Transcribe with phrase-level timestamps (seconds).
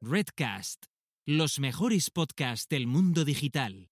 [0.00, 0.84] Redcast,
[1.26, 3.90] los mejores podcasts del mundo digital.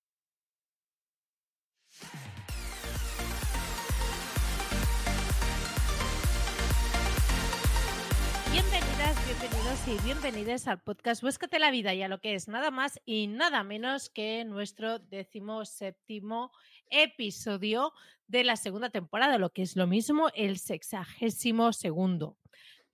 [8.52, 12.70] Bienvenidas, bienvenidos y bienvenidas al podcast Búscate la vida y a lo que es nada
[12.70, 16.52] más y nada menos que nuestro décimo séptimo
[16.88, 17.92] episodio
[18.28, 22.38] de la segunda temporada, lo que es lo mismo, el sexagésimo segundo,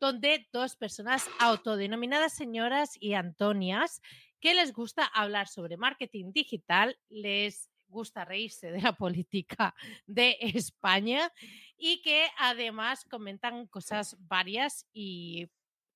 [0.02, 4.02] donde dos personas autodenominadas señoras y Antonias
[4.40, 9.76] que les gusta hablar sobre marketing digital, les gusta reírse de la política
[10.06, 11.32] de España
[11.76, 15.48] y que además comentan cosas varias y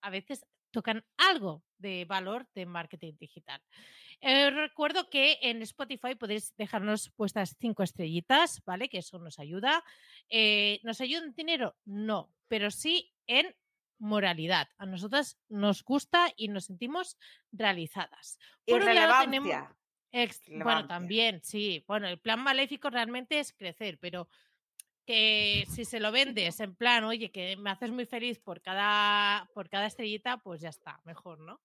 [0.03, 3.61] a veces tocan algo de valor de marketing digital.
[4.21, 8.89] Eh, recuerdo que en Spotify podéis dejarnos puestas cinco estrellitas, ¿vale?
[8.89, 9.83] Que eso nos ayuda.
[10.29, 11.77] Eh, ¿Nos ayuda en dinero?
[11.85, 13.53] No, pero sí en
[13.99, 14.69] moralidad.
[14.79, 17.17] A nosotras nos gusta y nos sentimos
[17.53, 18.39] realizadas.
[18.67, 19.53] Por un lado tenemos
[20.13, 21.85] Ex- bueno, también, sí.
[21.87, 24.29] Bueno, el plan maléfico realmente es crecer, pero
[25.05, 29.49] que si se lo vendes en plan, oye, que me haces muy feliz por cada,
[29.53, 31.61] por cada estrellita, pues ya está, mejor, ¿no?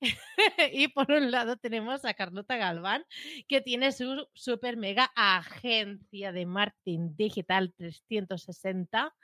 [0.72, 3.04] y por un lado tenemos a Carlota Galván,
[3.48, 9.14] que tiene su super mega agencia de marketing digital 360,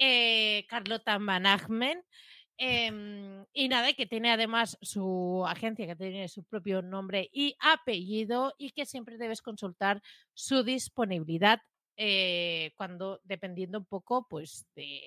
[0.00, 2.04] eh, Carlota Management.
[2.62, 8.52] Em, y nada, que tiene además su agencia, que tiene su propio nombre y apellido
[8.58, 10.02] y que siempre debes consultar
[10.34, 11.60] su disponibilidad
[11.96, 15.00] eh, cuando, dependiendo un poco, pues, de,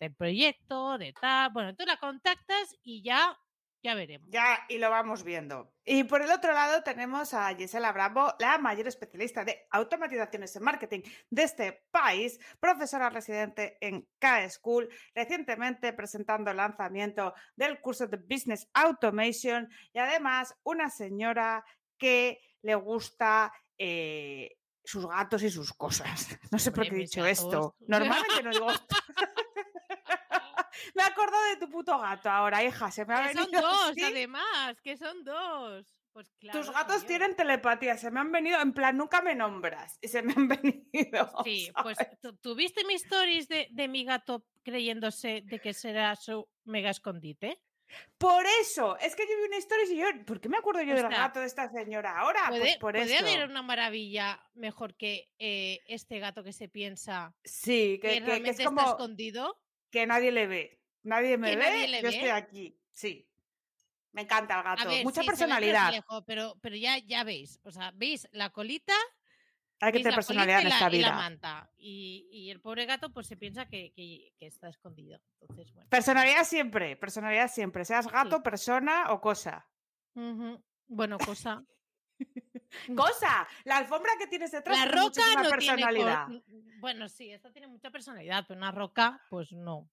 [0.00, 3.38] del proyecto, de tal, bueno, tú la contactas y ya,
[3.82, 4.28] ya veremos.
[4.30, 5.72] Ya, y lo vamos viendo.
[5.84, 10.62] Y por el otro lado tenemos a Gisela Bravo, la mayor especialista de automatizaciones en
[10.62, 18.16] marketing de este país, profesora residente en K-School, recientemente presentando el lanzamiento del curso de
[18.16, 21.64] Business Automation y además una señora
[21.96, 26.28] que le gusta eh, sus gatos y sus cosas.
[26.50, 27.38] No sé por qué he dicho gatos.
[27.38, 27.76] esto.
[27.86, 28.68] Normalmente no digo
[30.94, 32.90] Me acuerdo de tu puto gato ahora, hija.
[32.90, 34.02] Se me ha Que son venido dos, así.
[34.02, 35.94] además, que son dos.
[36.12, 39.98] Pues claro, Tus gatos tienen telepatía, se me han venido, en plan, nunca me nombras
[40.00, 40.48] y se me han
[40.84, 41.30] venido.
[41.44, 42.18] Sí, pues ¿sabes?
[42.20, 47.60] ¿tú- ¿tuviste mis stories de, de mi gato creyéndose de que será su mega escondite?
[48.18, 50.92] Por eso, es que yo vi una historia y yo, ¿por qué me acuerdo yo
[50.92, 52.40] O del gato de esta señora ahora?
[52.48, 53.24] ¿Puede, pues por puede eso.
[53.24, 58.14] haber una maravilla mejor que eh, este gato que se piensa Sí, que, que, que-
[58.20, 59.58] que realmente es está como escondido?
[59.90, 60.77] que nadie le ve.
[61.08, 62.08] Nadie me ve, nadie yo ve.
[62.14, 62.78] estoy aquí.
[62.92, 63.24] Sí.
[64.12, 64.88] Me encanta el gato.
[64.88, 65.86] ver, Mucha sí, personalidad.
[65.86, 68.94] reflejo, pero, pero ya, ya veis, o sea, veis la colita,
[69.80, 71.16] Hay que tener personalidad en esta la, y la vida.
[71.16, 71.70] manta.
[71.76, 75.20] Y, y el pobre gato pues se piensa que, que- que está escondido.
[75.40, 75.88] Entonces, bueno.
[75.88, 77.84] Personalidad siempre, personalidad siempre.
[77.84, 78.42] Seas gato, Sí.
[78.42, 79.68] persona o cosa.
[80.88, 81.62] Bueno, cosa.
[82.96, 85.42] Cosa, la alfombra que tienes detrás La tiene roca no tiene.
[85.42, 86.26] cor- personalidad.
[86.80, 89.88] Bueno, sí, esta tiene mucha personalidad, pero una roca, pues no.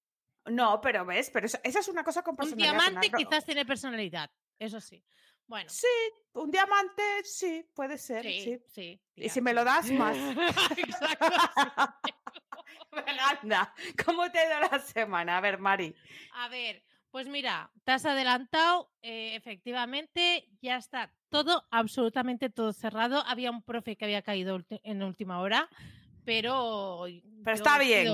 [0.45, 2.71] No, pero ves, pero esa, esa es una cosa con Un personalidad.
[2.71, 4.29] diamante una ro- quizás tiene personalidad,
[4.59, 5.03] eso sí.
[5.47, 5.87] Bueno, Sí,
[6.33, 8.23] un diamante, sí, puede ser.
[8.23, 8.59] sí, Sí.
[8.67, 9.01] sí.
[9.15, 10.17] Y si me lo das, más.
[10.77, 11.25] Exacto.
[13.41, 13.73] Anda,
[14.05, 15.37] ¿cómo te ha ido la semana?
[15.37, 15.93] A ver, Mari.
[16.33, 23.23] A ver, pues mira, te has adelantado, eh, efectivamente, ya está todo, absolutamente todo cerrado.
[23.27, 25.69] Había un profe que había caído en última hora,
[26.23, 27.05] pero...
[27.43, 28.07] Pero está bien.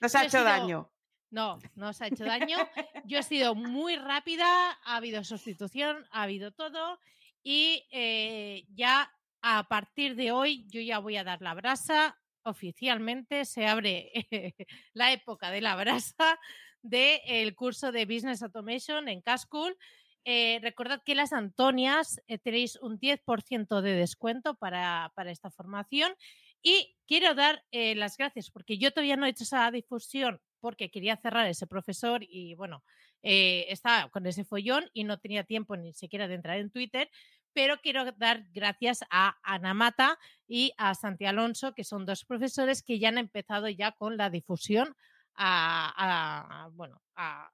[0.00, 0.90] Nos yo ha he hecho sido- daño.
[1.30, 2.56] No, no os ha hecho daño.
[3.04, 6.98] Yo he sido muy rápida, ha habido sustitución, ha habido todo
[7.42, 9.12] y eh, ya
[9.42, 12.18] a partir de hoy yo ya voy a dar la brasa.
[12.42, 14.10] Oficialmente se abre
[14.94, 16.38] la época de la brasa
[16.82, 19.76] del curso de Business Automation en Cascool.
[20.24, 26.14] Eh, recordad que las Antonias eh, tenéis un 10% de descuento para, para esta formación
[26.62, 31.16] y quiero dar las gracias porque yo todavía no he hecho esa difusión porque quería
[31.16, 32.82] cerrar ese profesor y bueno,
[33.22, 37.10] eh, estaba con ese follón y no tenía tiempo ni siquiera de entrar en Twitter,
[37.52, 42.82] pero quiero dar gracias a Ana Mata y a Santi Alonso, que son dos profesores
[42.82, 44.94] que ya han empezado ya con la difusión
[45.34, 47.50] a, a- a- bueno, a,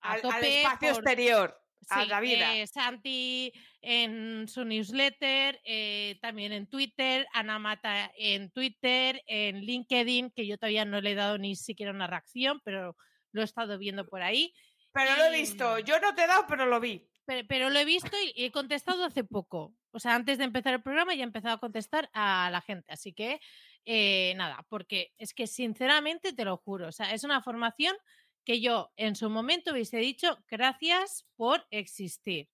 [0.00, 1.60] a Al, espacio por- exterior,
[1.90, 2.56] a Sí, la vida.
[2.56, 10.30] eh, Santi en su newsletter, eh, también en Twitter, Ana Mata en Twitter, en LinkedIn,
[10.30, 12.96] que yo todavía no le he dado ni siquiera una reacción, pero
[13.32, 14.52] lo he estado viendo por ahí.
[14.92, 15.78] pero lo he visto.
[15.80, 17.08] Yo no te he dado, pero lo vi.
[17.26, 19.74] Pero, pero lo he visto y, y he contestado hace poco.
[19.92, 22.92] O sea, antes de empezar el programa ya he empezado a contestar a la gente.
[22.92, 23.40] Así que,
[23.86, 27.96] eh, nada, porque es que sinceramente te lo juro, o sea, es una formación
[28.44, 32.48] que yo en su momento hubiese dicho gracias por existir.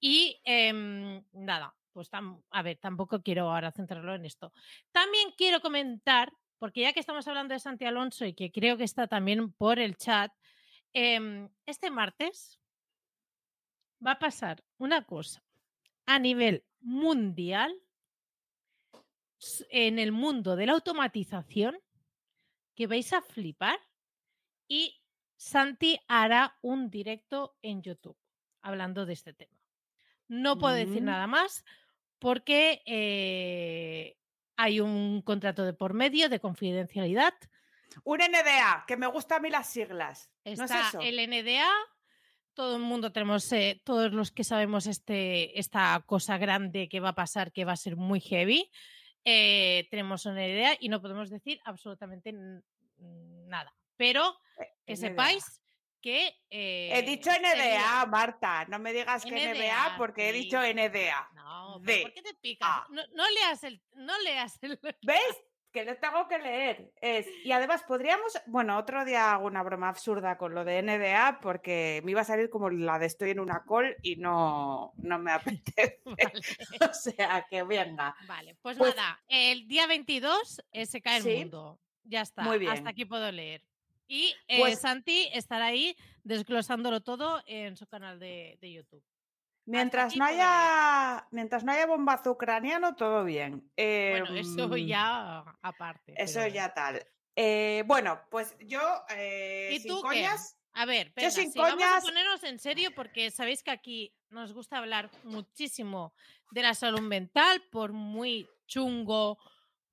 [0.00, 4.52] Y em, nada, pues a ver, tampoco quiero ahora centrarlo en esto.
[4.92, 8.84] También quiero comentar, porque ya que estamos hablando de Santi Alonso y que creo que
[8.84, 10.32] está también por el chat,
[10.92, 12.60] em, este martes
[14.06, 15.42] va a pasar una cosa
[16.04, 17.74] a nivel mundial
[19.70, 21.78] en el mundo de la automatización
[22.74, 23.78] que vais a flipar
[24.68, 25.00] y
[25.36, 28.16] Santi hará un directo en YouTube
[28.62, 29.56] hablando de este tema.
[30.28, 31.06] No puedo decir Mm.
[31.06, 31.64] nada más
[32.18, 34.16] porque eh,
[34.56, 37.34] hay un contrato de por medio de confidencialidad.
[38.04, 40.30] Un NDA, que me gustan a mí las siglas.
[40.44, 41.00] ¿No es Está eso?
[41.00, 41.68] el NDA,
[42.54, 47.10] todo el mundo tenemos, eh, todos los que sabemos este, esta cosa grande que va
[47.10, 48.70] a pasar, que va a ser muy heavy,
[49.24, 52.32] eh, tenemos una idea y no podemos decir absolutamente
[52.98, 53.74] nada.
[53.96, 54.36] Pero
[54.86, 54.96] que NDA.
[54.96, 55.62] sepáis
[56.00, 56.28] que...
[56.50, 58.64] He eh, dicho NDA, Marta.
[58.66, 61.30] No me digas que NBA NDA, porque he dicho NDA.
[61.34, 62.88] No, pero ¿por qué te picas?
[62.90, 63.82] No, no leas el...
[63.94, 64.78] No leas el...
[65.02, 65.42] ¿Ves?
[65.72, 66.90] Que no tengo que leer.
[67.02, 71.40] Es, y además podríamos, bueno, otro día hago una broma absurda con lo de NDA
[71.42, 75.18] porque me iba a salir como la de estoy en una call y no, no
[75.18, 76.00] me apetece.
[76.04, 76.40] Vale.
[76.88, 78.16] o sea, que venga.
[78.26, 81.36] Vale, pues, Pues- nada, el día 22 eh, se cae el Sí.
[81.40, 81.78] mundo.
[82.04, 82.70] Ya está, Muy bien.
[82.72, 83.65] hasta aquí puedo leer.
[84.08, 89.04] Y eh, Pues- Santi estará ahí desglosándolo todo en su canal de, de YouTube.
[89.68, 93.68] Mientras aquí no haya, mientras no haya bombazo ucraniano, todo bien.
[93.76, 96.14] Bueno, eso Em, ya aparte.
[96.16, 97.04] Eso pero- ya tal.
[97.34, 98.80] Eh, bueno, pues yo,
[99.10, 100.08] eh, ¿Y sin tú qué?
[100.08, 104.14] coñas, A ver, venga, sin sí, vamos a ponernos en serio porque sabéis que aquí
[104.30, 106.14] nos gusta hablar muchísimo
[106.52, 109.38] de la salud mental, por muy chungo,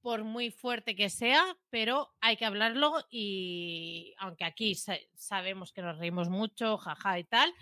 [0.04, 5.82] por muy fuerte que sea, pero hay que hablarlo y aunque aquí sa- sabemos que
[5.82, 7.54] nos reímos mucho, jaja y tal,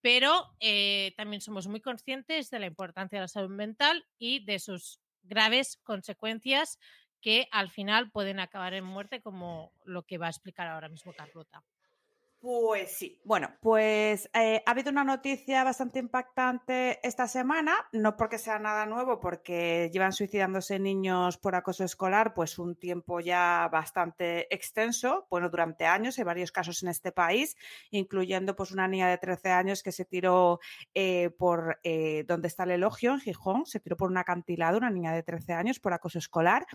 [0.00, 4.58] pero eh, también somos muy conscientes de la importancia de la salud mental y de
[4.58, 6.78] sus graves consecuencias
[7.20, 11.12] que al final pueden acabar en muerte, como lo que va a explicar ahora mismo
[11.12, 11.62] Carlota.
[12.40, 13.20] Pues sí.
[13.22, 18.86] Bueno, pues eh, ha habido una noticia bastante impactante esta semana, no porque sea nada
[18.86, 25.50] nuevo, porque llevan suicidándose niños por acoso escolar pues un tiempo ya bastante extenso, bueno,
[25.50, 27.58] durante años, hay varios casos en este país,
[27.90, 30.60] incluyendo pues una niña de 13 años que se tiró
[30.94, 34.88] eh, por eh, donde está el elogio, en Gijón, se tiró por un acantilado, una
[34.88, 36.66] niña de 13 años por acoso escolar.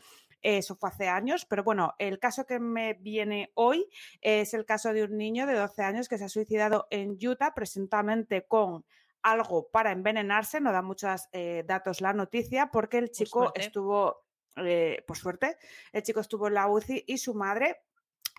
[0.44, 3.90] Eso fue hace años, pero bueno, el caso que me viene hoy
[4.22, 7.54] es el caso de un niño de 12 años que se ha suicidado en Utah,
[7.54, 8.86] presuntamente con
[9.22, 10.62] algo para envenenarse.
[10.62, 14.26] No da muchos eh, datos la noticia porque el chico estuvo,
[14.58, 15.58] eh, por suerte,
[15.92, 17.85] el chico estuvo en la UCI y su madre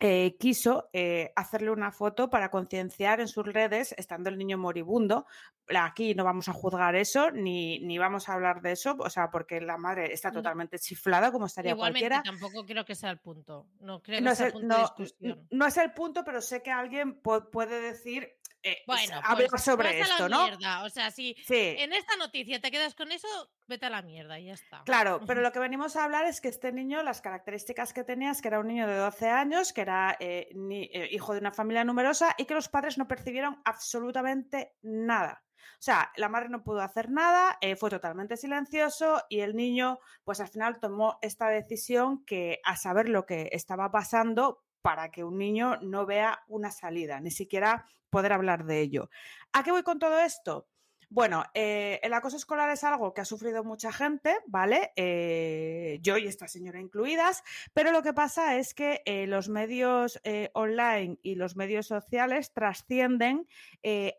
[0.00, 5.26] eh, quiso eh, hacerle una foto para concienciar en sus redes, estando el niño moribundo.
[5.74, 9.30] Aquí no vamos a juzgar eso, ni, ni vamos a hablar de eso, o sea,
[9.30, 12.22] porque la madre está totalmente chiflada, como estaría Igualmente, cualquiera.
[12.22, 13.66] tampoco creo que sea el punto.
[13.80, 15.46] No creo que No es, sea el punto de no, discusión.
[15.50, 18.28] no es el punto, pero sé que alguien puede decir,
[18.66, 20.42] eh, Bueno, hablar pues, sobre vas a la esto, ¿no?
[20.44, 20.84] mierda.
[20.84, 21.74] O sea, si Sí.
[21.78, 23.28] en esta noticia te quedas con eso,
[23.66, 24.82] vete a la mierda y ya está.
[24.84, 28.30] Claro, pero lo que venimos a hablar es que este niño, las características que tenía
[28.30, 31.40] es que era un niño de 12 años, que era eh, ni- eh, hijo de
[31.40, 35.42] una familia numerosa y que los padres no percibieron absolutamente nada.
[35.78, 39.98] O sea, la madre no pudo hacer nada, eh, fue totalmente silencioso y el niño,
[40.24, 45.24] pues al final tomó esta decisión que a saber lo que estaba pasando para que
[45.24, 49.10] un niño no vea una salida, ni siquiera poder hablar de ello.
[49.52, 50.68] ¿A qué voy con todo esto?
[51.10, 54.92] Bueno, eh, el acoso escolar es algo que ha sufrido mucha gente, ¿vale?
[54.94, 57.42] Eh, yo y esta señora incluidas,
[57.74, 60.20] pero lo que pasa es que eh, los medios
[60.52, 63.48] online y los medios sociales trascienden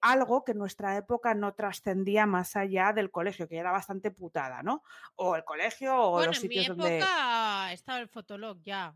[0.01, 4.11] algo que en nuestra época no trascendía más allá del colegio, que ya era bastante
[4.11, 4.83] putada, ¿no?
[5.15, 7.73] O el colegio o bueno, los en mi sitios época donde...
[7.73, 8.93] estaba el fotolog ya.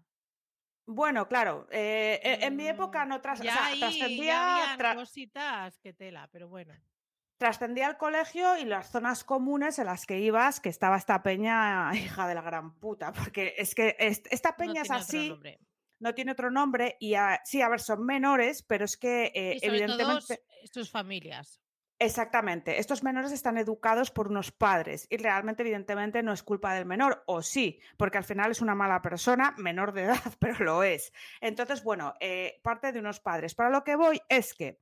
[0.85, 4.25] Bueno, claro, eh, eh, en mi época Mm, no tras- o sea, ahí trascendía...
[4.25, 6.73] ya habían tra- cositas que tela, pero bueno.
[7.37, 11.89] trascendía el colegio y las zonas comunes en las que ibas, que estaba esta peña,
[12.23, 15.33] hija de la gran puta, porque es que es- esta No peña es así,
[15.99, 19.55] no tiene otro nombre, y a- sí, a ver, son menores, pero es que eh,
[19.55, 20.43] Y sobre todo evidentemente...
[20.71, 21.61] sus familias.
[22.03, 26.87] Exactamente, estos menores están educados por unos padres y realmente, evidentemente, no es culpa del
[26.87, 30.81] menor, o sí, porque al final es una mala persona, menor de edad, pero lo
[30.81, 31.13] es.
[31.41, 33.53] Entonces, bueno, eh, parte de unos padres.
[33.53, 34.79] Para lo que voy es que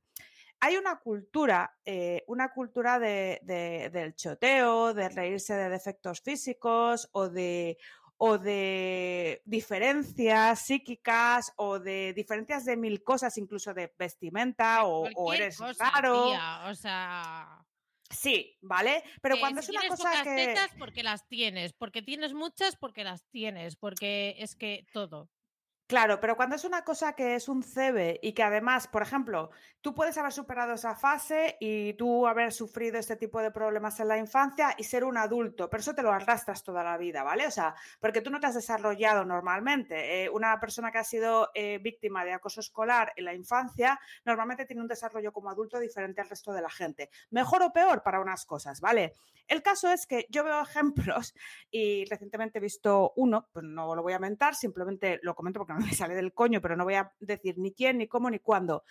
[0.60, 7.10] hay una cultura, eh, una cultura de, de- del choteo, de reírse de defectos físicos
[7.12, 7.76] o de,
[8.22, 15.56] o de diferencias psíquicas o de diferencias de mil cosas, incluso de vestimenta o, eres
[15.56, 16.26] cosa, raro.
[16.26, 17.64] tía, o sea,
[18.10, 19.04] Sí, ¿vale?
[19.22, 20.46] Pero cuando si es una tienes cosa pocas que...
[20.46, 25.30] tetas, porque las tienes, porque tienes muchas, porque las tienes, porque es que todo.
[25.90, 29.50] Claro, pero cuando es una cosa que es un CB y que además, por ejemplo,
[29.80, 34.06] tú puedes haber superado esa fase y tú haber sufrido este tipo de problemas en
[34.06, 37.44] la infancia y ser un adulto, pero eso te lo arrastras toda la vida, ¿vale?
[37.44, 40.22] O sea, porque tú no te has desarrollado normalmente.
[40.22, 44.66] Eh, una persona que ha sido eh, víctima de acoso escolar en la infancia normalmente
[44.66, 47.10] tiene un desarrollo como adulto diferente al resto de la gente.
[47.30, 49.14] Mejor o peor para unas cosas, ¿vale?
[49.48, 51.34] El caso es que yo veo ejemplos
[51.68, 55.72] y recientemente he visto uno, pues no lo voy a mentar, simplemente lo comento porque
[55.72, 58.38] no me sale del coño, pero no voy a decir ni quién, ni cómo, ni
[58.38, 58.84] cuándo.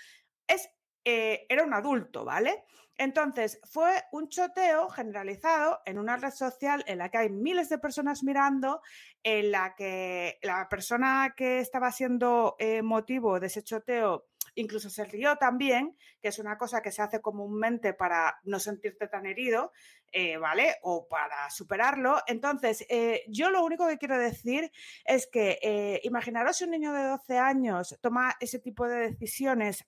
[0.48, 0.69] Es,
[1.03, 2.65] eh, era un adulto, ¿vale?
[3.00, 7.77] Entonces, fue un choteo generalizado en una red social en la que hay miles de
[7.77, 8.81] personas mirando,
[9.24, 14.28] en la que la persona que estaba siendo eh, motivo de ese choteo
[14.59, 19.07] incluso se rió también, que es una cosa que se hace comúnmente para no sentirte
[19.07, 19.71] tan herido,
[20.11, 20.75] eh, ¿vale?
[20.81, 22.21] O para superarlo.
[22.27, 24.71] Entonces, eh, yo lo único que quiero decir
[25.05, 29.85] es que eh, imaginaros si un niño de 12 años toma ese tipo de decisiones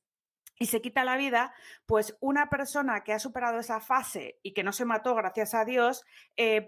[0.57, 1.53] y se quita la vida,
[1.87, 5.65] pues una persona que ha superado esa fase y que no se mató, gracias a
[5.65, 6.05] Dios,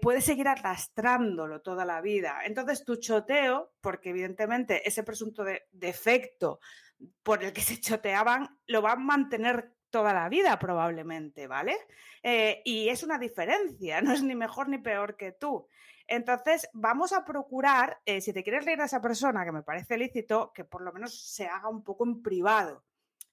[0.02, 2.40] puede seguir arrastrándolo toda la vida.
[2.44, 6.58] Entonces, tu choteo, porque evidentemente ese presunto de defecto
[7.22, 11.76] por el que se choteaban, lo van a mantener toda la vida probablemente, ¿vale?
[12.22, 15.68] Eh, y es una diferencia, no es ni mejor ni peor que tú.
[16.06, 19.96] Entonces, vamos a procurar, eh, si te quieres reír a esa persona, que me parece
[19.96, 22.84] lícito, que por lo menos se haga un poco en privado,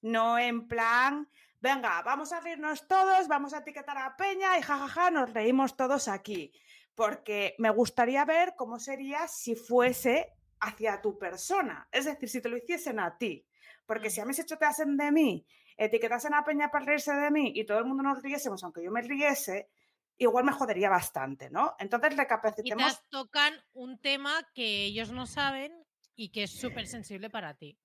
[0.02, 1.28] no en plan,
[1.60, 6.08] venga, vamos a reírnos todos, vamos a etiquetar a Peña y jajaja, nos reímos todos
[6.08, 6.54] aquí.
[6.96, 12.50] Porque me gustaría ver cómo sería si fuese hacia tu persona, es decir, si te
[12.50, 13.46] lo hiciesen a ti.
[13.92, 15.46] Porque si a mí se choteasen de mí,
[15.76, 18.90] etiquetasen a Peña para reírse de mí y todo el mundo nos riésemos, aunque yo
[18.90, 19.70] me riese,
[20.18, 21.76] igual me jodería bastante, ¿no?
[21.78, 22.82] Entonces recapacitemos.
[22.86, 25.74] Quizás tocan un tema que ellos no saben
[26.16, 27.78] y que es súper sensible para ti.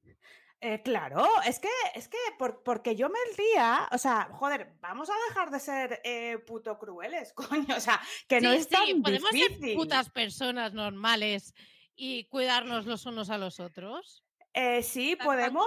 [0.61, 5.11] Eh, claro, es que, es que por- porque yo me ría, o sea, joder, vamos
[5.11, 7.33] a dejar de ser eh, puto crueles,
[7.73, 9.61] coño, o sea, que no Sí, es sí, tan podemos difícil.
[9.67, 11.53] ser putas personas normales
[11.97, 14.23] y cuidarnos los unos a los otros.
[14.59, 15.67] Eh, sí, podemos,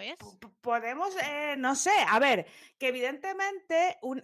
[0.00, 0.16] es.
[0.16, 2.46] po- po- podemos, eh, no sé, a ver,
[2.78, 4.22] que evidentemente un,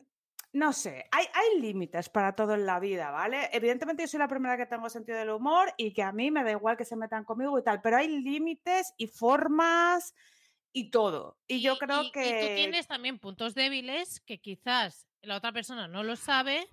[0.53, 3.51] no sé, hay, hay límites para todo en la vida, ¿vale?
[3.53, 6.45] Evidentemente yo soy la primera que tengo sentido del humor y que a mí me
[6.45, 10.15] da igual que se metan conmigo y tal, pero hay límites y formas
[10.73, 11.37] y todo.
[11.49, 12.27] Y, yo creo y- que...
[12.29, 16.69] y tú tienes también puntos débiles que quizás la otra persona no lo sabe,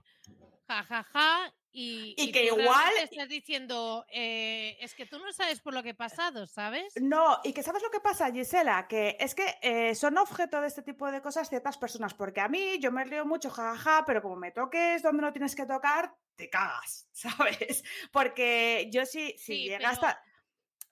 [0.68, 5.74] jajaja, y, Y que tú igual- estás diciendo, eh, es que tú no sabes por
[5.74, 6.94] lo que he pasado, ¿sabes?
[7.02, 10.68] No, y que sabes lo que pasa, Gisela, que es que eh, son objeto de
[10.68, 14.22] este tipo de cosas ciertas personas, porque a mí yo me río mucho, jajaja, pero
[14.22, 17.08] como me toques donde no tienes que tocar, te cagas,
[17.68, 17.84] ¿sabes?
[18.12, 20.24] Porque yo sí, si Sí, llega pero- hasta...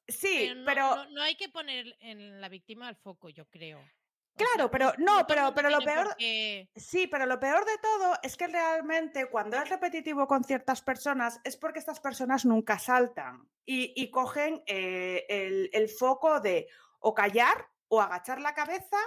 [0.08, 0.96] Sí, Pero, no, pero...
[0.96, 3.80] no- no hay que poner en la víctima al foco, yo creo.
[4.36, 6.16] Claro, pero- no, pero- pero lo peor-
[6.76, 11.40] Sí, pero lo peor de todo es que realmente cuando es repetitivo con ciertas personas
[11.44, 16.68] es porque estas personas nunca saltan y, y cogen eh, el, el foco de
[17.00, 18.98] o callar o agachar la cabeza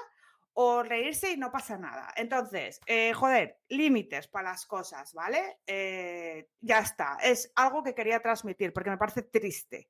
[0.56, 2.12] o reírse y no pasa nada.
[2.16, 5.58] Entonces, eh, joder, límites para las cosas, ¿vale?
[5.66, 9.88] Eh, ya está, es algo que quería transmitir porque me parece triste.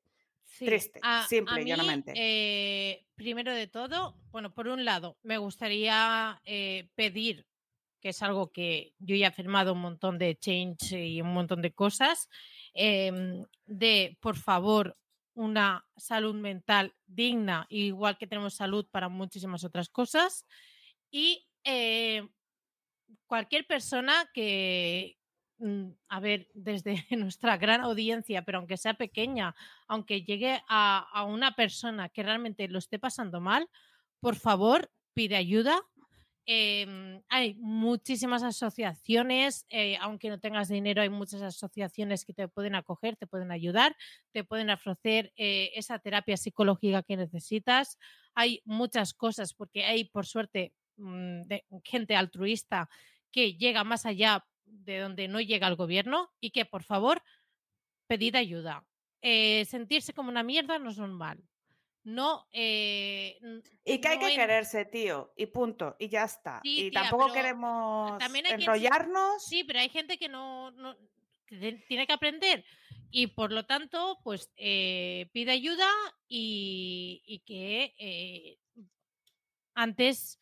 [0.57, 2.13] Sí, Triste, simple y mí, llanamente.
[2.15, 7.45] eh, primero de todo, bueno, por un lado, me gustaría eh, pedir,
[7.99, 11.61] que es algo que yo ya he firmado un montón de change y un montón
[11.61, 12.29] de cosas,
[12.73, 14.97] em, de, por favor,
[15.33, 20.45] una salud mental digna, igual que tenemos salud para muchísimas otras cosas.
[21.11, 22.25] Y eh,
[23.27, 25.17] cualquier persona que,
[26.09, 29.55] a ver, desde nuestra gran audiencia, pero aunque sea pequeña,
[29.87, 33.69] aunque llegue a, una persona que realmente lo esté pasando mal,
[34.19, 35.81] por favor, pide ayuda.
[36.47, 42.75] Em, hay muchísimas asociaciones, eh, aunque no tengas dinero, hay muchas asociaciones que te pueden
[42.75, 43.95] acoger, te pueden ayudar,
[44.31, 47.97] te pueden ofrecer eh, esa terapia psicológica que necesitas.
[48.35, 51.43] Hay muchas cosas, porque hay, por suerte, mm,
[51.83, 52.89] gente altruista
[53.31, 57.21] que llega más allá de donde no llega el gobierno y que, por favor,
[58.07, 58.85] pedid ayuda.
[59.21, 61.41] Eh, sentirse como una mierda no es normal.
[62.03, 62.45] No.
[62.51, 63.39] eh,
[63.83, 66.59] Y que hay no que en- quererse, tío, y punto, y ya está.
[66.63, 69.43] Sí, y tía, tampoco queremos enrollarnos.
[69.43, 70.95] Sí, pero hay gente que no, no-
[71.47, 72.63] que tiene que aprender
[73.09, 75.87] y por lo tanto, pues eh, pide ayuda
[76.27, 78.59] y, y que
[79.73, 80.39] antes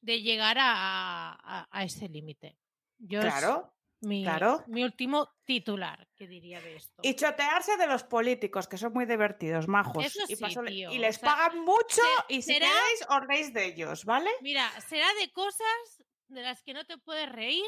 [0.00, 2.56] de llegar a, a- a ese límite.
[2.98, 3.72] Yo es Claro.
[4.00, 4.64] mi, claro.
[4.68, 6.94] mi último titular, que diría de esto.
[7.02, 10.04] Y chotearse de los políticos, que son muy divertidos, majos.
[10.04, 11.84] Eso y, sí, tío, y o les sea, pagan mucho
[12.28, 14.30] se- y si será- queréis, os reís de ellos, ¿vale?
[14.42, 17.64] Mira, será de cosas de las que no te puedes reír,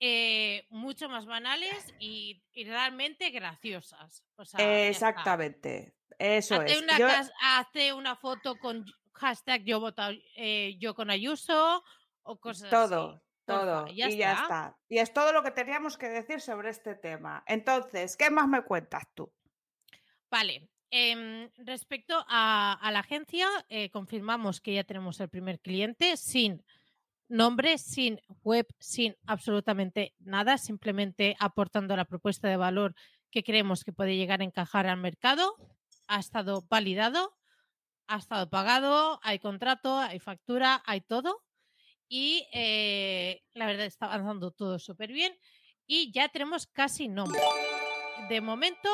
[0.00, 4.22] eh, mucho más banales y, y realmente graciosas.
[4.36, 4.88] O sea.
[4.88, 5.94] Exactamente.
[6.18, 6.80] Eso es.
[6.82, 11.82] una, Yo- cas- hazte una foto con hashtag yo, voto, a- eh, yo con Ayuso
[12.22, 13.22] o cosas todo, así.
[13.48, 13.86] Porfa, todo.
[13.88, 14.78] ya y ya está.
[14.88, 17.42] Y es todo lo que teníamos que decir sobre este tema.
[17.46, 19.32] Entonces, ¿qué más me cuentas tú?
[20.30, 20.68] Vale.
[20.90, 26.64] em, respecto a, a la agencia, eh, confirmamos que ya tenemos el primer cliente sin
[27.28, 32.94] nombre, sin web, sin absolutamente nada, simplemente aportando la propuesta de valor
[33.30, 35.54] que creemos que puede llegar a encajar al mercado.
[36.06, 37.36] Ha estado validado,
[38.06, 41.42] ha estado pagado, hay contrato, hay factura, hay todo.
[42.08, 45.36] Y eh, la verdad está avanzando todo súper bien.
[45.86, 47.40] Y ya tenemos casi nombre.
[48.28, 48.88] De momento,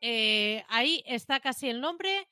[0.00, 2.28] eh, ahí está casi el nombre.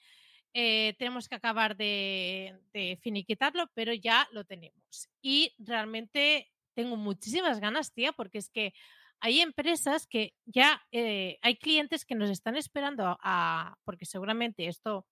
[0.57, 2.55] eh, tenemos que acabar de,
[3.03, 5.09] finiquitarlo, pero ya lo tenemos.
[5.21, 8.73] Y realmente tengo muchísimas ganas, tía, porque es que
[9.21, 14.69] hay empresas que ya eh, hay clientes que nos están esperando a, a- porque seguramente
[14.69, 15.07] esto,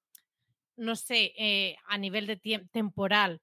[0.76, 2.36] no sé, a nivel de
[2.70, 3.40] temporal,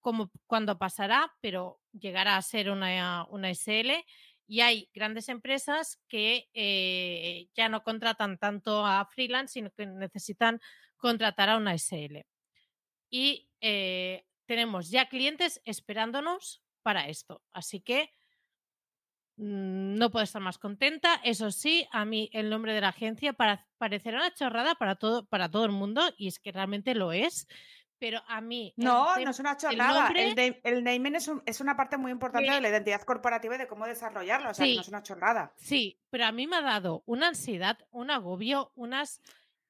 [0.00, 4.04] como cuando pasará, pero llegará a ser una, una SL.
[4.46, 10.60] Y hay grandes empresas que eh, ya no contratan tanto a freelance, sino que necesitan
[10.96, 12.24] contratar a una SL.
[13.10, 17.42] Y eh, tenemos ya clientes esperándonos para esto.
[17.52, 18.10] Así que
[19.36, 21.20] mm, no puedo estar más contenta.
[21.22, 25.26] Eso sí, a mí el nombre de la agencia para, parecerá una chorrada para todo,
[25.26, 27.46] para todo el mundo, y es que realmente lo es.
[28.00, 28.72] Pero a mí.
[28.78, 30.04] el No, tem- no es una chorrada.
[30.04, 32.54] nombre- El, name- el naming es, un- es una parte muy importante Sí.
[32.54, 34.50] de la identidad corporativa y de cómo desarrollarla.
[34.50, 34.86] O sea, que no Sí.
[34.86, 35.52] es una chorrada.
[35.58, 39.20] Sí, pero a mí me ha dado una ansiedad, un agobio, unas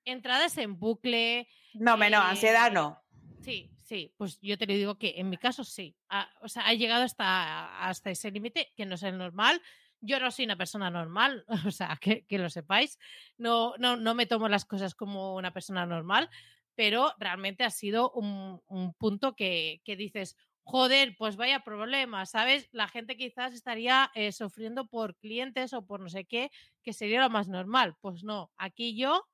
[0.05, 1.49] entradas en bucle.
[1.75, 3.03] No, menos, ansiedad Eh, no.
[3.43, 5.97] Sí, sí, pues yo te lo digo que en mi caso sí.
[6.09, 9.61] Ah, o sea, ha llegado hasta, hasta ese límite que no es el normal.
[10.03, 12.99] Yo no soy una persona normal, o sea, que, que lo sepáis.
[13.39, 16.31] No, no, no me tomo las cosas como una persona normal,
[16.75, 22.69] pero realmente ha sido un, un punto que, que dices, joder, pues vaya problema, ¿sabes?
[22.73, 26.51] La gente quizás estaría eh, sufriendo por clientes o por no sé qué,
[26.83, 27.97] que sería lo más normal.
[28.01, 29.27] Pues no, aquí yo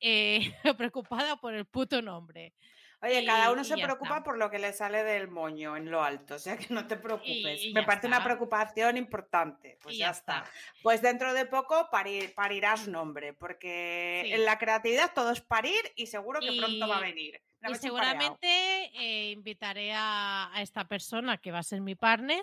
[0.00, 0.40] eh,
[0.78, 2.54] preocupada por el puto nombre.
[3.02, 4.22] Oye, cada y- uno y se preocupa está.
[4.24, 6.96] por lo que le sale del moño en lo alto, o sea que no te
[6.96, 7.64] preocupes.
[7.64, 9.78] y Me parece una preocupación importante.
[9.82, 10.38] Pues ya, ya está.
[10.40, 10.50] está.
[10.82, 14.32] Pues dentro de poco parir- parirás nombre, porque Sí.
[14.32, 17.40] en la creatividad todo es parir y seguro que pronto va a venir.
[17.68, 18.48] Y seguramente
[18.94, 22.42] eh, invitaré a, a esta persona que va a ser mi partner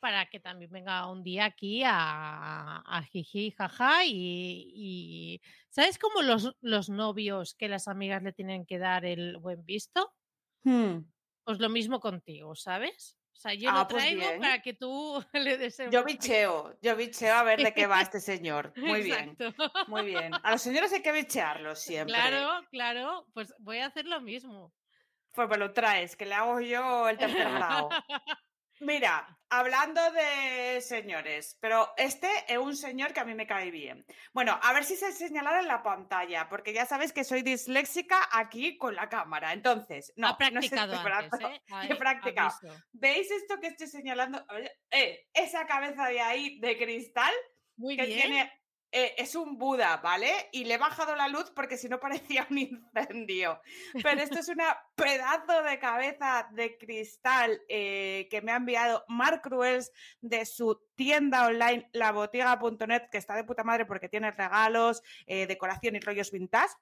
[0.00, 4.12] para que también venga un día aquí a, a jiji, jaja y,
[4.74, 9.64] y- ¿sabes cómo los, los novios que las amigas le tienen que dar el buen
[9.64, 10.12] visto?
[10.64, 10.98] Hmm.
[11.44, 13.16] Pues lo mismo contigo, ¿sabes?
[13.32, 14.40] O sea, yo Ah, lo pues traigo bien.
[14.40, 18.00] para que tú le des el Yo bicheo, yo bicheo a ver de qué va
[18.02, 18.72] este señor.
[18.76, 19.36] Muy bien,
[19.86, 20.32] muy bien.
[20.42, 22.14] A los señores hay que bichearlos siempre.
[22.14, 24.74] Claro, claro, pues voy a hacer lo mismo.
[25.32, 27.90] Pues me lo traes, que le hago yo el tercer grado.
[28.80, 34.06] Mira, hablando de señores, pero este es un señor que a mí me cae bien.
[34.32, 38.28] Bueno, a ver si se señalara en la pantalla, porque ya sabes que soy disléxica
[38.32, 39.52] aquí con la cámara.
[39.52, 41.60] Entonces, no, ha no sé practicado si- antes, ¿eh?
[41.92, 42.52] he practicado.
[42.92, 44.44] ¿Veis esto que estoy señalando?
[44.90, 47.32] Eh, esa cabeza de ahí de cristal
[47.76, 48.20] Muy que bien.
[48.22, 48.57] tiene
[48.90, 50.48] eh, es un Buda, ¿vale?
[50.52, 52.58] Y le he bajado la luz porque si no parecía un
[52.94, 53.60] incendio.
[54.02, 59.42] Pero esto es una pedazo de cabeza de cristal eh, que me ha enviado Mark
[59.42, 65.46] Cruels de su tienda online labotiga.net, que está de puta madre porque tiene regalos, eh,
[65.46, 66.74] decoración y rollos vintage.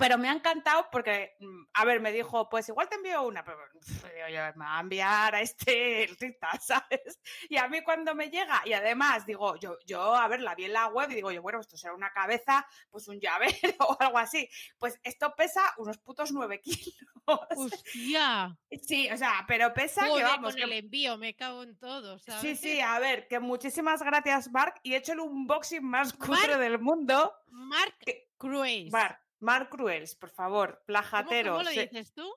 [0.00, 3.44] Pero me ha encantado porque, mm, a ver, me dijo, pues igual te envío una,
[3.44, 7.20] pero digo yo, me va a enviar a este Rita, ¿sabes?
[7.48, 10.64] Y a mí cuando me llega, y además digo, yo, yo, a ver, la vi
[10.64, 13.52] en la web y digo yo, bueno, esto será una cabeza, pues un llavero
[13.88, 14.48] o algo así.
[14.78, 16.94] Pues esto pesa unos putos nueve kilos.
[17.26, 18.56] Hostia.
[18.82, 20.50] Sí, o sea, pero pesa que Joder, vamos.
[20.52, 22.40] con que- el envío, me cago en todo, ¿sabes?
[22.40, 26.56] Sí, sí, a ver, que muchísimas gracias, Mark, y he hecho el unboxing más cutre
[26.56, 27.32] del mundo.
[27.48, 28.90] Mark Que- Cruise.
[28.90, 31.52] Mark, Mark Cruels, por favor, ¿Cómo, plajatero.
[31.52, 32.30] cómo lo dices tú?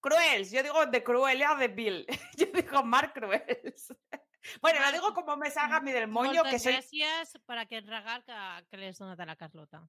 [0.00, 2.06] Cruels, yo digo de Cruelia de Bill.
[2.36, 3.94] Yo digo Mark Cruels.
[4.60, 6.72] Bueno, lo Marc, digo como me salga a mí del moño, Moltes que soy...
[6.72, 8.34] gràcies per aquest regal que,
[8.72, 9.84] que donat a la Carlota.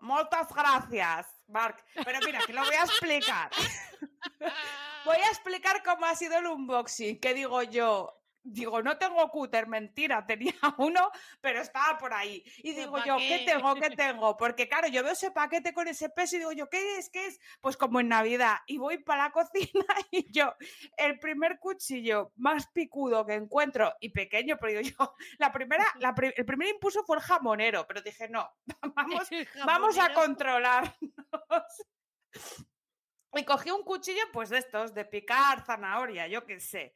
[0.00, 1.84] Muchas gracias, Mark.
[1.94, 3.50] Pero mira, que lo voy a explicar.
[5.04, 7.20] Voy a explicar cómo ha sido el unboxing.
[7.20, 12.42] Que digo yo, Digo, no tengo cúter, mentira, tenía uno, pero estaba por ahí.
[12.58, 13.74] Y digo ¿pa yo, ¿qué tengo?
[13.76, 14.36] ¿Qué tengo?
[14.36, 17.08] Porque claro, yo veo ese paquete con ese peso y digo yo, ¿qué es?
[17.08, 17.40] ¿Qué es?
[17.60, 18.56] Pues como en Navidad.
[18.66, 20.54] Y voy para la cocina y yo,
[20.96, 26.14] el primer cuchillo más picudo que encuentro y pequeño, pero digo yo, la primera, la
[26.14, 28.50] pri- el primer impulso fue el jamonero, pero dije, no,
[28.94, 29.28] vamos,
[29.64, 30.96] vamos a controlarnos.
[33.34, 36.92] Y cogí un cuchillo, pues de estos, de picar zanahoria, yo qué sé.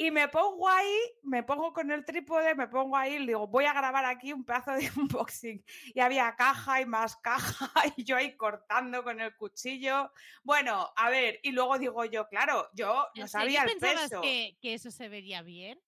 [0.00, 3.66] Y me pongo ahí, me pongo con el trípode, me pongo ahí, y digo, voy
[3.66, 5.62] a grabar aquí un pedazo de unboxing.
[5.92, 10.10] Y había caja y más caja, y yo ahí cortando con el cuchillo.
[10.42, 14.08] Bueno, a ver, y luego digo yo, claro, yo no ¿En serio sabía el pensabas
[14.08, 14.22] peso.
[14.22, 15.78] Que, que eso se vería bien?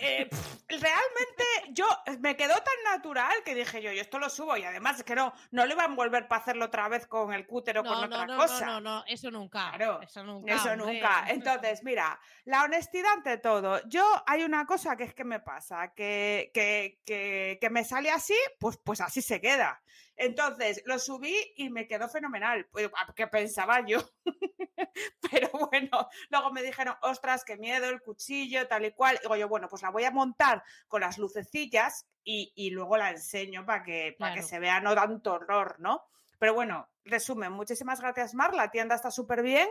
[0.00, 0.28] Eh,
[0.68, 1.86] realmente yo
[2.20, 5.14] me quedó tan natural que dije yo, yo esto lo subo y además es que
[5.14, 7.90] no, no lo iba a envolver para hacerlo otra vez con el cúter o No,
[7.90, 8.66] con no, otra no, cosa.
[8.66, 9.72] no, no, no, eso nunca.
[9.74, 10.54] Claro, eso nunca.
[10.54, 10.94] Eso hombre.
[10.94, 11.24] nunca.
[11.28, 13.80] Entonces, mira, la honestidad ante todo.
[13.88, 18.10] Yo hay una cosa que es que me pasa, que, que, que, que me sale
[18.10, 19.82] así, pues, pues así se queda.
[20.18, 22.66] Entonces, lo subí y me quedó fenomenal.
[22.72, 24.00] Pues, ¿Qué pensaba yo?
[25.30, 29.18] Pero bueno, luego me dijeron, ostras, qué miedo, el cuchillo, tal y cual.
[29.22, 33.10] Digo yo, bueno, pues la voy a montar con las lucecillas y, y luego la
[33.10, 36.02] enseño para que, para que se vea no tanto horror, ¿no?
[36.40, 38.54] Pero bueno, resumen, muchísimas gracias, Mar.
[38.54, 39.68] La tienda está súper bien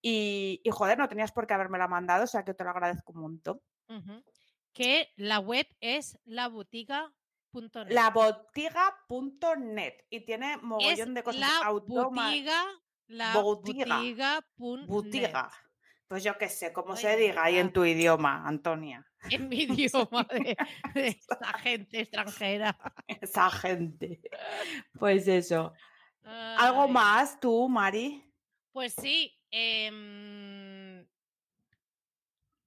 [0.00, 2.70] y, y, joder, no tenías por qué haberme la mandado, o sea que te lo
[2.70, 3.60] agradezco un montón.
[4.72, 6.18] Que la web es
[7.52, 7.92] labotiga.net.
[7.94, 11.40] Labotiga.net y tiene es mogollón de cosas.
[11.40, 12.64] la botiga,
[13.08, 13.96] la Botiga.
[13.96, 14.86] botiga.net.
[14.86, 15.50] Botiga.
[16.08, 19.04] Pues yo qué sé, como Ay, se diga ahí en tu idioma, Antonia.
[19.30, 20.56] En mi idioma de,
[20.94, 22.78] de esta gente extranjera.
[23.06, 24.20] Esa gente.
[24.98, 25.72] Pues eso.
[26.24, 28.24] ¿Algo más tú, Mari?
[28.72, 29.34] Pues sí.
[29.50, 31.06] em,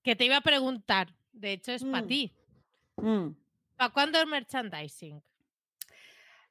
[0.04, 1.16] que te iba a preguntar.
[1.32, 2.08] De hecho, es para Mm.
[2.08, 2.36] ti.
[2.98, 3.28] Mm.
[3.82, 5.24] ¿Para cuándo el merchandising?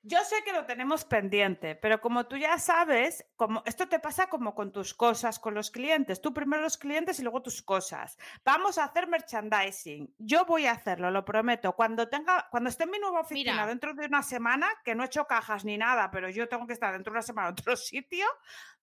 [0.02, 4.28] Yo sé que lo tenemos pendiente, pero como tú ya sabes, como esto te pasa
[4.28, 6.20] como con tus cosas, con los clientes.
[6.20, 8.18] Tú primero los clientes y luego tus cosas.
[8.44, 10.12] Vamos a hacer merchandising.
[10.18, 11.76] Yo voy a hacerlo, lo prometo.
[11.76, 13.66] Cuando tenga, cuando esté en mi nueva oficina Mira.
[13.68, 16.72] dentro de una semana, que no he hecho cajas ni nada, pero yo tengo que
[16.72, 18.26] estar dentro de una semana en otro sitio,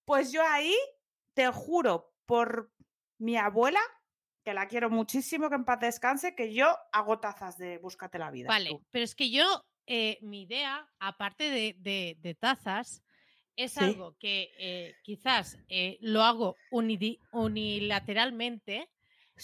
[0.06, 0.74] pues yo ahí
[1.34, 2.72] te juro por
[3.18, 3.82] mi abuela,
[4.48, 8.32] que la quiero muchísimo, que en paz descanse, que yo hago tazas de Búscate la
[8.32, 8.48] vida.
[8.48, 8.82] Vale, tú.
[8.92, 9.44] pero es que yo,
[9.86, 13.04] eh, mi idea, aparte de, de- de tazas,
[13.58, 13.84] es Sí.
[13.84, 18.90] algo que eh, quizás eh, lo hago unilateralmente,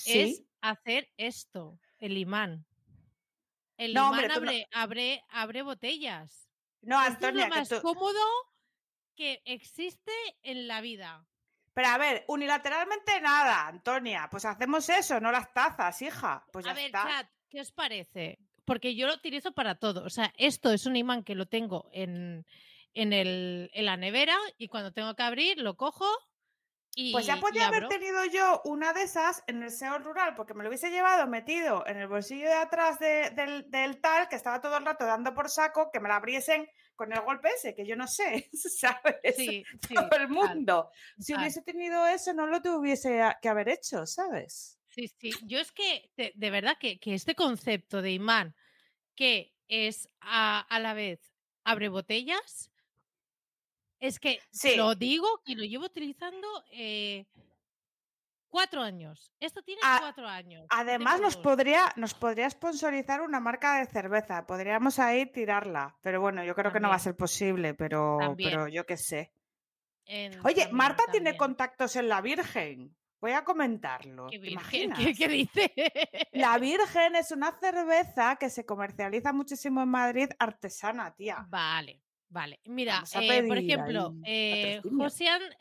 [0.06, 2.66] es hacer esto, el imán.
[3.76, 6.50] El No, imán hombre, tú no- abre, abre, abre botellas.
[6.82, 8.22] No, Esto Antonia, es lo que más tú- cómodo
[9.18, 10.14] que existe
[10.44, 11.28] en la vida.
[11.74, 14.28] Pero a ver, unilateralmente nada, Antonia.
[14.30, 16.46] Pues hacemos eso, no las tazas, hija.
[16.52, 17.04] Pues ya a ver, está.
[17.04, 18.38] chat, ¿qué os parece?
[18.66, 20.04] Porque yo lo utilizo para todo.
[20.06, 22.46] O sea, esto es un imán que lo tengo en,
[22.94, 26.06] en, el, en la nevera y cuando tengo que abrir lo cojo
[26.96, 30.54] y, Pues ya podía haber tenido yo una de esas en el SEO rural, porque
[30.54, 34.36] me lo hubiese llevado metido en el bolsillo de atrás de- del, del tal, que
[34.36, 37.74] estaba todo el rato dando por saco, que me la abriesen con el golpe ese,
[37.76, 39.36] que yo no sé, ¿sabes?
[39.36, 40.90] Sí, sí, Todo el mundo.
[41.20, 44.80] Si hubiese tenido eso, no lo tuviese que haber hecho, ¿sabes?
[44.90, 45.32] Sí, sí.
[45.44, 48.56] Yo es que, de, de verdad, que, que este concepto de imán,
[49.16, 52.72] que es a, a la vez abre botellas,
[54.00, 54.76] es que Sí.
[54.76, 57.26] lo digo y lo llevo utilizando eh,
[58.54, 59.34] cuatro años.
[59.40, 60.68] Esto tiene A- cuatro años.
[60.70, 64.46] Además, nos podría, nos podría sponsorizar una marca de cerveza.
[64.46, 65.98] Podríamos ahí tirarla.
[66.02, 68.52] Pero bueno, yo creo que no va a ser posible, pero, También.
[68.52, 69.34] pero yo qué sé.
[70.06, 72.96] En- Oye, también, Marta tiene contactos en La Virgen.
[73.20, 74.28] Voy a comentarlo.
[74.30, 75.74] ¿Qué, ¿Te vir- qué- dice?
[76.34, 81.44] La Virgen es una cerveza que se comercializa muchísimo en Madrid, artesana, tía.
[81.50, 82.60] Vale, vale.
[82.66, 84.82] Mira, eh, por ejemplo, eh,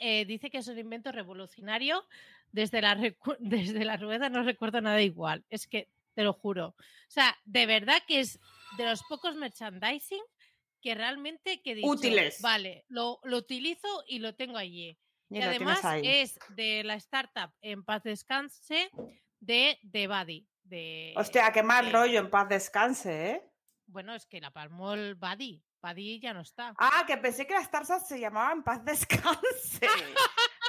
[0.00, 2.04] eh, dice que es un invento revolucionario.
[2.52, 2.94] Desde la,
[3.40, 5.44] desde la rueda no recuerdo nada igual.
[5.48, 6.68] Es que te lo juro.
[6.68, 6.74] O
[7.08, 8.38] sea, de verdad que es
[8.76, 10.22] de los pocos merchandising
[10.80, 12.40] que realmente que dicho, Útiles.
[12.42, 14.98] Vale, lo, lo utilizo y lo tengo allí.
[15.30, 18.90] Y Y además es de la startup en paz descanse
[19.40, 20.46] de, de Buddy.
[20.64, 23.42] De, Hostia, qué mal de- rollo, en paz descanse, ¿eh?
[23.86, 25.62] Bueno, es que la palmó el Buddy.
[25.82, 26.74] Buddy ya no está.
[26.78, 29.80] Ah, que pensé que las tarzas se llamaban en paz descanse.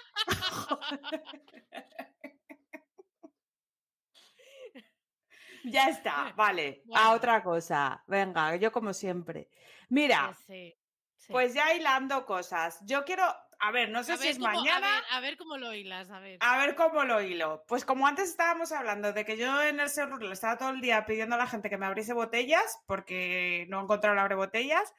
[5.63, 6.81] ya está, vale.
[6.85, 7.01] Bueno.
[7.03, 8.03] A otra cosa.
[8.07, 9.49] Venga, yo como siempre.
[9.89, 10.75] Mira, Sí,
[11.17, 11.31] sí.
[11.31, 12.79] Pues ya hilando cosas.
[12.85, 13.23] Yo quiero,
[13.59, 14.87] a ver, no sé A si es cómo- a mañana.
[14.95, 16.37] ver, a ver cómo lo hilas, a ver.
[16.41, 17.63] A ver cómo lo hilo.
[17.67, 21.05] Pues como antes estábamos hablando de que yo en el le estaba todo el día
[21.05, 24.93] pidiendo a la gente que me abriese botellas porque no he encontrado el abre botellas.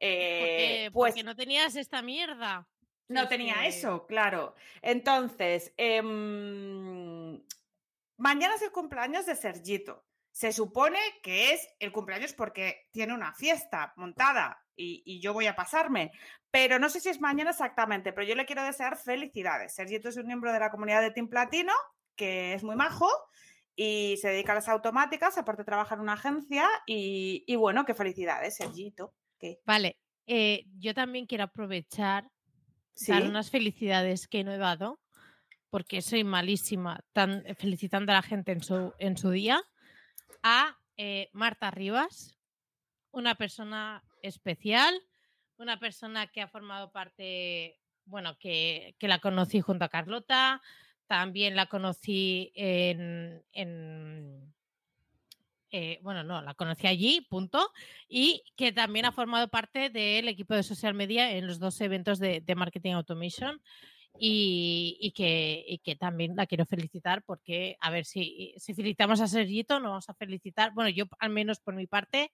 [0.00, 2.66] eh, Porque, pues porque no tenías esta mierda.
[3.08, 4.54] No tenía que- eso, claro.
[4.82, 7.40] Entonces, em,
[8.18, 10.04] mañana es el cumpleaños de Sergito.
[10.32, 15.46] Se supone que es el cumpleaños porque tiene una fiesta montada y, y yo voy
[15.46, 16.12] a pasarme.
[16.50, 19.74] Pero no sé si es mañana exactamente, pero yo le quiero desear felicidades.
[19.74, 21.72] Sergito es un miembro de la comunidad de Team Platino,
[22.16, 23.08] que es muy majo
[23.74, 27.94] y se dedica a las automáticas, aparte trabaja en una agencia y, y bueno, qué
[27.94, 29.14] felicidades, Sergito.
[29.38, 29.60] ¿Qué?
[29.66, 32.26] Vale, eh, yo también quiero aprovechar,
[32.96, 33.12] ¿Sí?
[33.12, 34.98] dar unas felicidades que no he dado,
[35.70, 39.62] porque soy malísima tan, felicitando a la gente en su, en su día,
[40.42, 42.38] a eh, Marta Rivas,
[43.10, 44.94] una persona especial,
[45.58, 50.62] una persona que ha formado parte, bueno, que, que la conocí junto a Carlota,
[51.06, 54.54] también la conocí en, en,
[55.70, 57.70] eh, bueno, no, la conocí allí, punto,
[58.08, 62.18] y que también ha formado parte del equipo de social media en los dos eventos
[62.18, 63.60] de, de Marketing Automation.
[64.18, 69.20] Y, y que, y que también la quiero felicitar porque, a ver, si, si felicitamos
[69.20, 72.32] a Sergito, nos vamos a felicitar, bueno, yo al menos por mi parte,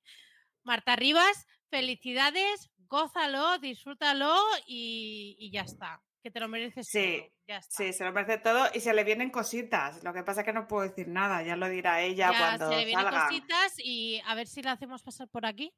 [0.62, 4.32] Marta Rivas, felicidades, gózalo, disfrútalo
[4.64, 7.76] y, y ya está, que te lo mereces Sí, todo, ya está.
[7.76, 10.02] Sí, se lo parece todo y se le vienen cositas.
[10.04, 12.70] Lo que pasa es que no puedo decir nada, ya lo dirá ella Ya cuando
[12.70, 13.26] se le vienen salga.
[13.26, 15.74] cositas y a ver si la hacemos pasar por aquí.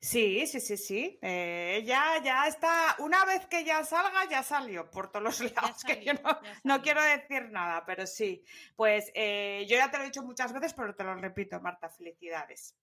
[0.00, 1.18] Sí, sí, sí, sí.
[1.22, 2.96] Eh, ella ya está.
[2.98, 5.84] Una vez que ya salga, ya salió por todos los lados.
[5.84, 8.42] que yo no, no quiero decir nada, pero sí.
[8.74, 11.88] Pues eh, yo ya te lo he dicho muchas veces, pero te lo repito, Marta,
[11.88, 12.76] felicidades.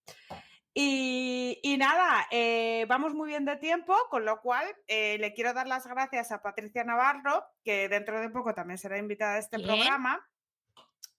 [0.77, 5.53] Y, y nada, eh, vamos muy bien de tiempo, con lo cual eh, le quiero
[5.53, 9.55] dar las gracias a Patricia Navarro, que dentro de poco también será invitada a este
[9.55, 9.69] ¿Quién?
[9.69, 10.27] programa.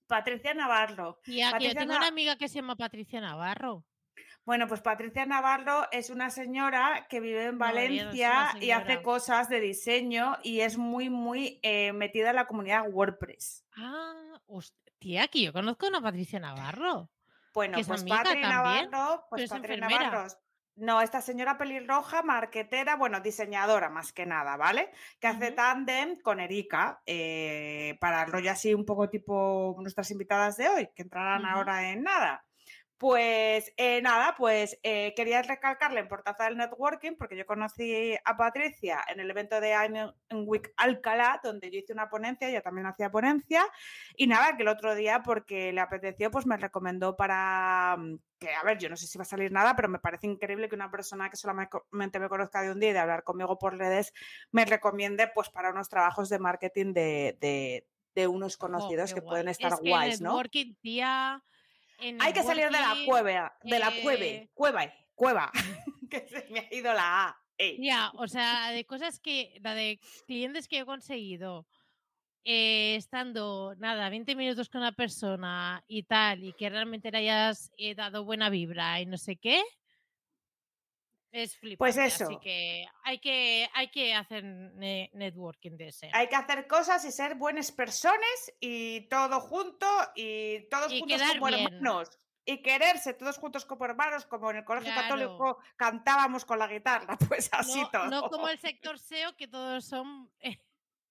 [0.07, 1.21] Patricia Navarro.
[1.25, 3.85] Que yo Patricia tengo Na- una amiga que se llama Patricia Navarro.
[4.45, 9.49] Bueno, pues Patricia Navarro es una señora que vive en no Valencia y hace cosas
[9.49, 13.65] de diseño y es muy, muy eh, metida en la comunidad WordPress.
[13.77, 17.11] Ah, hostia, que yo conozco a una Patricia Navarro.
[17.57, 19.79] Bueno, pues Patri Navarro, pues es Patri.
[19.79, 20.27] Navarro.
[20.75, 24.91] No, esta señora pelirroja, marquetera, bueno, diseñadora más que nada, ¿vale?
[25.19, 30.59] Que hace tándem con Erika, eh, para el rollo así un poco tipo nuestras invitadas
[30.59, 32.45] de hoy, que entrarán ahora en nada.
[32.99, 38.37] Pues eh, nada, pues eh, quería recalcar la importancia del networking porque yo conocí a
[38.39, 39.95] Patricia en el evento de I'm
[40.31, 43.67] in Week Alcalá, donde yo hice una ponencia, ella también hacía ponencia,
[44.17, 48.55] y nada, que el otro día porque le apeteció, pues me recomendó para mm, que,
[48.55, 50.75] a ver, yo no sé si va a salir nada, pero me parece increíble que
[50.75, 54.15] una persona que solamente me conozca de un día y de hablar conmigo por redes
[54.53, 59.21] me recomiende pues para unos trabajos de marketing de, de- de unos Jo, conocidos que
[59.21, 60.31] pueden estar es que guays, ¿no?
[60.31, 61.45] networking, tía,
[61.99, 65.51] en Hay que salir de la cueva, de la cueve, eh, cueva, cueva,
[66.11, 67.43] que se me ha ido la A.
[67.59, 67.79] Ey.
[67.79, 71.67] Tía, o sea, de cosas que, la de clientes que he conseguido,
[72.45, 77.73] eh, estando, nada, 20 minutos con una persona y tal, y que realmente le hayas
[77.79, 79.63] eh, dado buena vibra y no sé qué,
[81.43, 81.79] es flipante.
[81.79, 82.41] Pues Así eso.
[82.41, 86.11] que hay que, hay que hacer ne- networking de ese.
[86.13, 91.23] Hay que hacer cosas y ser buenas personas y todo junto y todos Y juntos
[91.39, 91.67] como bien.
[91.67, 92.11] hermanos.
[92.49, 95.09] Y quererse todos juntos como hermanos, como en el colegio Claro.
[95.09, 98.07] católico cantábamos con la guitarra, pues así no, todo.
[98.07, 100.31] no como el sector SEO, que todos son...
[100.41, 100.61] eh,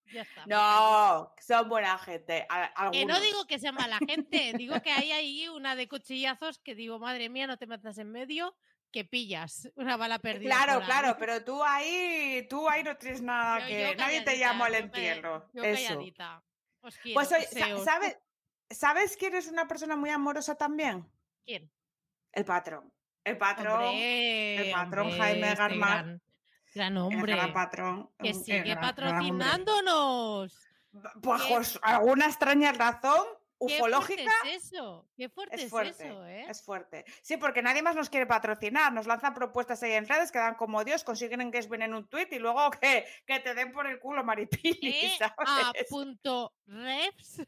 [0.14, 0.46] ya está.
[0.46, 2.46] No, son buena gente.
[2.50, 3.22] a- Que no algunos.
[3.22, 7.28] digo que sea mala gente, digo que hay ahí una de cuchillazos que digo, madre
[7.28, 8.56] mía, no te metas en medio,
[8.96, 10.50] que pillas una bala perdida.
[10.56, 10.88] Claro, por ahí".
[10.88, 13.94] claro, pero tú ahí, tú ahí no tienes nada que.
[13.98, 15.50] nadie te llama al entierro.
[15.54, 15.90] Yo Eso.
[15.90, 16.42] calladita.
[16.80, 17.84] Os quiero, Pues oye, sa- seos.
[17.84, 18.18] ¿sabes,
[18.70, 21.06] ¿sabes quién es una persona muy amorosa también?
[21.44, 21.70] ¿Quién?
[22.32, 22.90] El patrón.
[23.26, 23.84] El patrón.
[23.84, 26.22] Hombre, patrón hombre, Jaime este Garmar, gran,
[26.74, 27.36] gran el hombre.
[27.36, 28.10] gran patrón.
[28.20, 30.58] que el sigue gran- patrocinándonos.
[31.22, 33.26] Pues, alguna extraña razón
[33.60, 34.24] ufológica.
[34.24, 35.08] fuerte es eso.
[35.16, 36.46] Qué fuerte es, Es eso, ¿eh?
[36.50, 37.06] es fuerte.
[37.22, 38.92] Sí, porque nadie más nos quiere patrocinar.
[38.94, 42.28] Nos lanzan propuestas ahí en redes que dan como Dios, consiguen engagement en un tweet
[42.32, 45.36] y luego que, que te den por el culo maripili, Eh, ¿sabes?
[45.38, 47.42] a punto reps.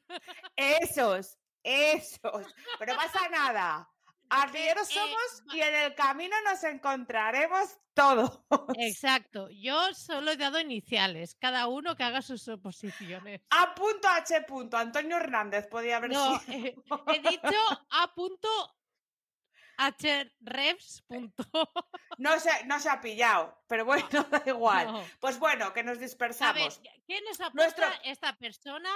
[0.56, 2.46] Esos, esos.
[2.80, 3.90] Pero pasa nada.
[4.30, 8.40] Arrieros Eh, somos y en el camino nos encontraremos todos.
[8.80, 9.50] Exacto.
[9.50, 11.36] Yo solo he dado iniciales.
[11.36, 13.42] Cada uno que haga sus oposiciones.
[13.50, 14.78] A punto H punto.
[14.78, 16.58] Antonio Hernández podía haber No, sido.
[16.66, 16.76] eh,
[17.16, 18.48] he dicho a punto
[20.42, 21.04] hrefs.
[22.18, 24.88] No se, no se ha pillado, pero bueno, da igual.
[24.88, 25.04] No.
[25.20, 26.82] Pues bueno, que nos dispersamos.
[27.08, 28.90] ¿qué nos aporta Nuestro- esta persona?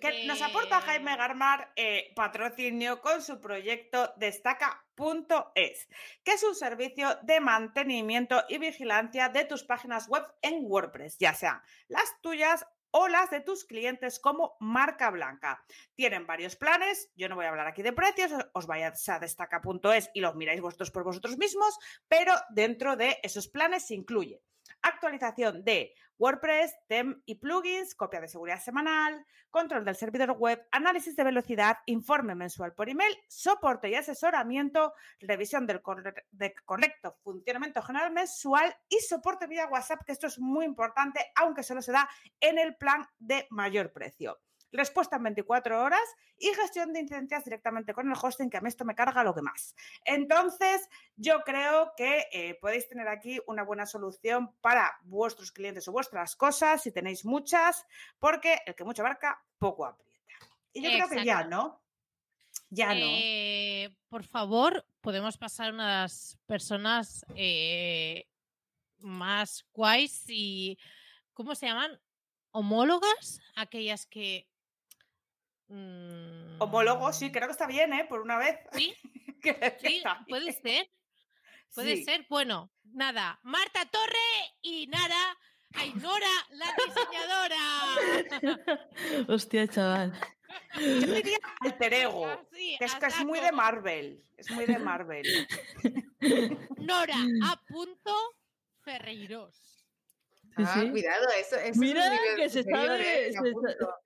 [0.00, 5.88] Que nos aporta Eh, Jaime Garmar eh, patrocinio con su proyecto Destaca.es,
[6.22, 11.34] que es un servicio de mantenimiento y vigilancia de tus páginas web en WordPress, ya
[11.34, 15.64] sean las tuyas o las de tus clientes como marca blanca.
[15.96, 20.10] Tienen varios planes, yo no voy a hablar aquí de precios, os vais a destaca.es
[20.14, 21.76] y los miráis vosotros por vosotros mismos,
[22.06, 24.42] pero dentro de esos planes se incluye
[24.84, 31.16] actualización de WordPress, tem y plugins, copia de seguridad semanal, control del servidor web, análisis
[31.16, 37.82] de velocidad, informe mensual por email, soporte y asesoramiento, revisión del corre- de correcto funcionamiento
[37.82, 42.08] general mensual y soporte vía WhatsApp, que esto es muy importante, aunque solo se da
[42.38, 44.38] en el plan de mayor precio.
[44.72, 46.00] Respuesta en 24 horas
[46.38, 49.34] y gestión de incidencias directamente con el hosting, que a mí esto me carga lo
[49.34, 49.74] que más.
[50.04, 55.92] Entonces, yo creo que eh, podéis tener aquí una buena solución para vuestros clientes o
[55.92, 57.86] vuestras cosas, si tenéis muchas,
[58.18, 60.14] porque el que mucho abarca, poco aprieta.
[60.72, 61.44] Y yo creo que ya.
[61.44, 61.80] ¿no?
[62.70, 63.06] Ya no.
[63.06, 68.26] Eh, por favor, podemos pasar unas personas eh,
[68.98, 70.78] más guays y.
[71.32, 72.00] ¿Cómo se llaman?
[72.50, 73.40] ¿Homólogas?
[73.54, 74.48] Aquellas que.
[75.74, 78.04] Mm, Homólogo, sí, creo que está bien, ¿eh?
[78.08, 78.58] Por una vez.
[78.72, 78.94] Sí,
[79.40, 80.62] Creo que sí, está puede bien.
[80.62, 80.90] ser.
[81.74, 82.04] Puede Sí.
[82.04, 82.26] ser.
[82.28, 83.38] Bueno, nada.
[83.42, 85.36] Marta Torre y Nara.
[85.76, 87.56] Ainora, la diseñadora.
[89.28, 90.12] Hostia, chaval.
[90.76, 94.22] Yo diría alter ego, que es que es muy de Marvel.
[94.36, 95.26] Es muy de Marvel.
[96.78, 97.60] Nora A.
[97.66, 98.14] punto
[98.82, 99.73] Ferreiros.
[100.56, 100.90] Sí, ah, sí.
[100.90, 103.28] cuidado, eso, eso Mira es un nivel que se superior, sabe.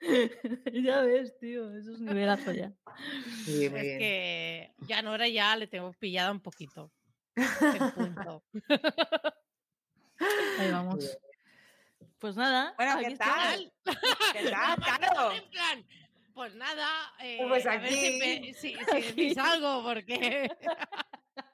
[0.01, 0.73] ¿eh?
[0.83, 1.77] ya ves, tío.
[1.77, 2.73] Eso es nivelazo ya.
[3.45, 3.99] Sí, muy Es bien.
[3.99, 6.91] que ya a Nora ya le tengo pillada un poquito.
[7.95, 8.43] punto.
[10.59, 11.19] Ahí vamos.
[12.19, 12.75] Pues nada.
[12.77, 13.73] Bueno, aquí ¿qué tal?
[14.33, 15.15] ¿Qué tal, Caro?
[15.15, 15.87] Torre en plan,
[16.35, 18.55] Pues nada, eh, Pues a ver si, aquí.
[18.55, 20.51] si- si decís algo, porque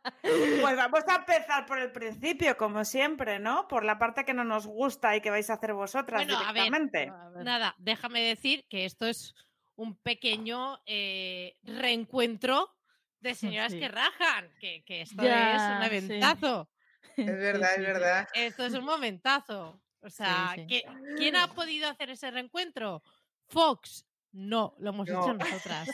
[0.61, 3.67] Pues vamos a empezar por el principio, como siempre, ¿no?
[3.69, 6.53] Por la parte que no nos gusta y que vais a hacer vosotras Bueno, a
[6.53, 7.09] ver, directamente.
[7.11, 7.45] A ver.
[7.45, 9.35] nada, déjame decir que esto es
[9.77, 12.75] un pequeño eh, reencuentro
[13.21, 13.81] de señoras Sí.
[13.81, 15.97] que rajan, que, que esto Ya, es un sí.
[16.07, 16.71] eventazo.
[17.17, 18.29] Es verdad, Sí, es verdad.
[18.35, 19.81] Esto es un momentazo.
[20.01, 20.67] O sea, sí.
[20.67, 20.85] ¿qué-
[21.17, 23.03] ¿quién ha podido hacer ese reencuentro?
[23.47, 24.05] Fox.
[24.35, 25.23] No, lo hemos No.
[25.23, 25.89] hecho nosotras.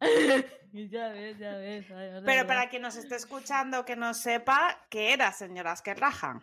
[0.72, 1.90] ya ves, ya ves.
[1.90, 5.92] ay, es Pero para quien nos esté escuchando que no sepa que era señoras que
[5.92, 6.42] rajan.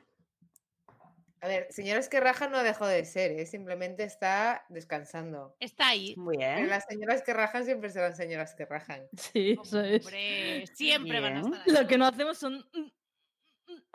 [1.41, 3.45] A ver, señoras que rajan no ha dejado de ser, ¿eh?
[3.47, 5.55] simplemente está descansando.
[5.59, 6.13] Está ahí.
[6.15, 6.69] Muy Pero bien.
[6.69, 9.07] las señoras que rajan siempre serán señoras que rajan.
[9.17, 10.05] Sí, eso es.
[10.05, 11.73] Hombre, siempre van a estar ahí.
[11.73, 12.63] Lo que no hacemos son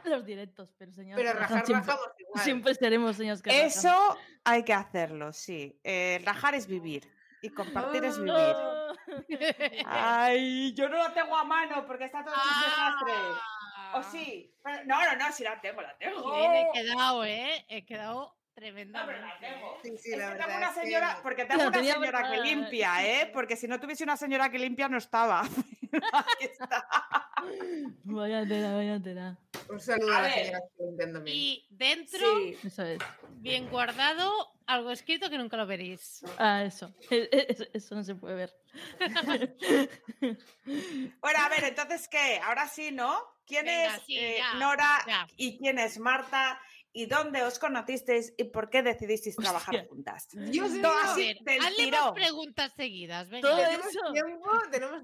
[0.04, 1.16] los directos, pero señor.
[1.16, 2.44] Pero rajar siempre, rajamos igual.
[2.44, 3.66] siempre seremos señores que rajan.
[3.66, 5.78] Eso hay que hacerlo, sí.
[5.84, 7.08] Eh, rajar es vivir
[7.42, 8.34] y compartir es vivir.
[8.34, 8.92] Oh.
[9.86, 13.12] Ay, yo no la tengo a mano porque está todo hecho un desastre.
[13.16, 13.92] Ah.
[13.96, 14.54] ¿O sí?
[14.62, 16.32] Pero- no, no, no, sí la tengo, la tengo.
[16.36, 17.64] Bien, he quedado, ¿eh?
[17.68, 19.78] He quedado No, pero la tengo.
[19.82, 20.46] Sí, sí, Es la verdad.
[20.46, 23.20] tengo una señora, porque tengo La una señora que limpia, sí, ¿eh?
[23.24, 23.30] sí.
[23.32, 25.42] Porque si no tuviese una señora que limpia no estaba.
[26.12, 26.86] Aquí está.
[28.04, 29.38] Vaya tela, vaya tela.
[29.68, 30.28] Un saludo A a,
[30.78, 31.30] limpian domingo.
[31.36, 32.56] Y dentro, Sí.
[32.64, 32.98] Eso es.
[33.36, 34.30] bien guardado,
[34.66, 36.22] algo escrito que nunca lo veréis.
[36.38, 36.92] Ah, eso.
[37.10, 38.54] E- e- Eso, eso no se puede ver.
[41.20, 42.40] Bueno, a ver, entonces, ¿qué?
[42.44, 43.18] Ahora sí, ¿no?
[43.46, 45.26] ¿Quién Venga, es sí, eh, ya, Nora ya.
[45.36, 46.60] y quién es Marta?
[46.92, 49.88] ¿Y dónde os conocisteis y por qué decidisteis trabajar Hostia.
[49.88, 50.28] juntas?
[50.32, 53.28] Dios Todo mío, hazle más preguntas seguidas.
[53.28, 53.48] Venga.
[53.48, 54.12] Todo tenemos eso.
[54.12, 55.02] tiempo, tenemos...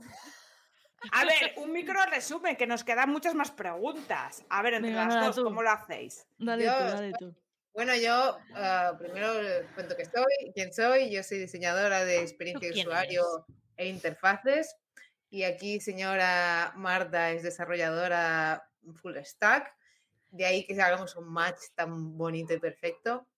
[1.13, 4.45] A ver, un micro resumen, que nos quedan muchas más preguntas.
[4.49, 5.45] A ver, entre Venga, las dos, tú.
[5.45, 6.27] ¿cómo lo hacéis?
[6.39, 7.35] Dale Dios, tú, dale tú.
[7.75, 9.33] Bueno, yo ah, primero
[9.75, 11.11] cuento que soy, quién soy.
[11.11, 14.75] Yo soy diseñadora de experiencia de usuario e interfaces.
[15.29, 19.75] Y aquí, señora Marta es desarrolladora full stack.
[20.31, 23.27] De ahí que hagamos un match tan bonito y perfecto.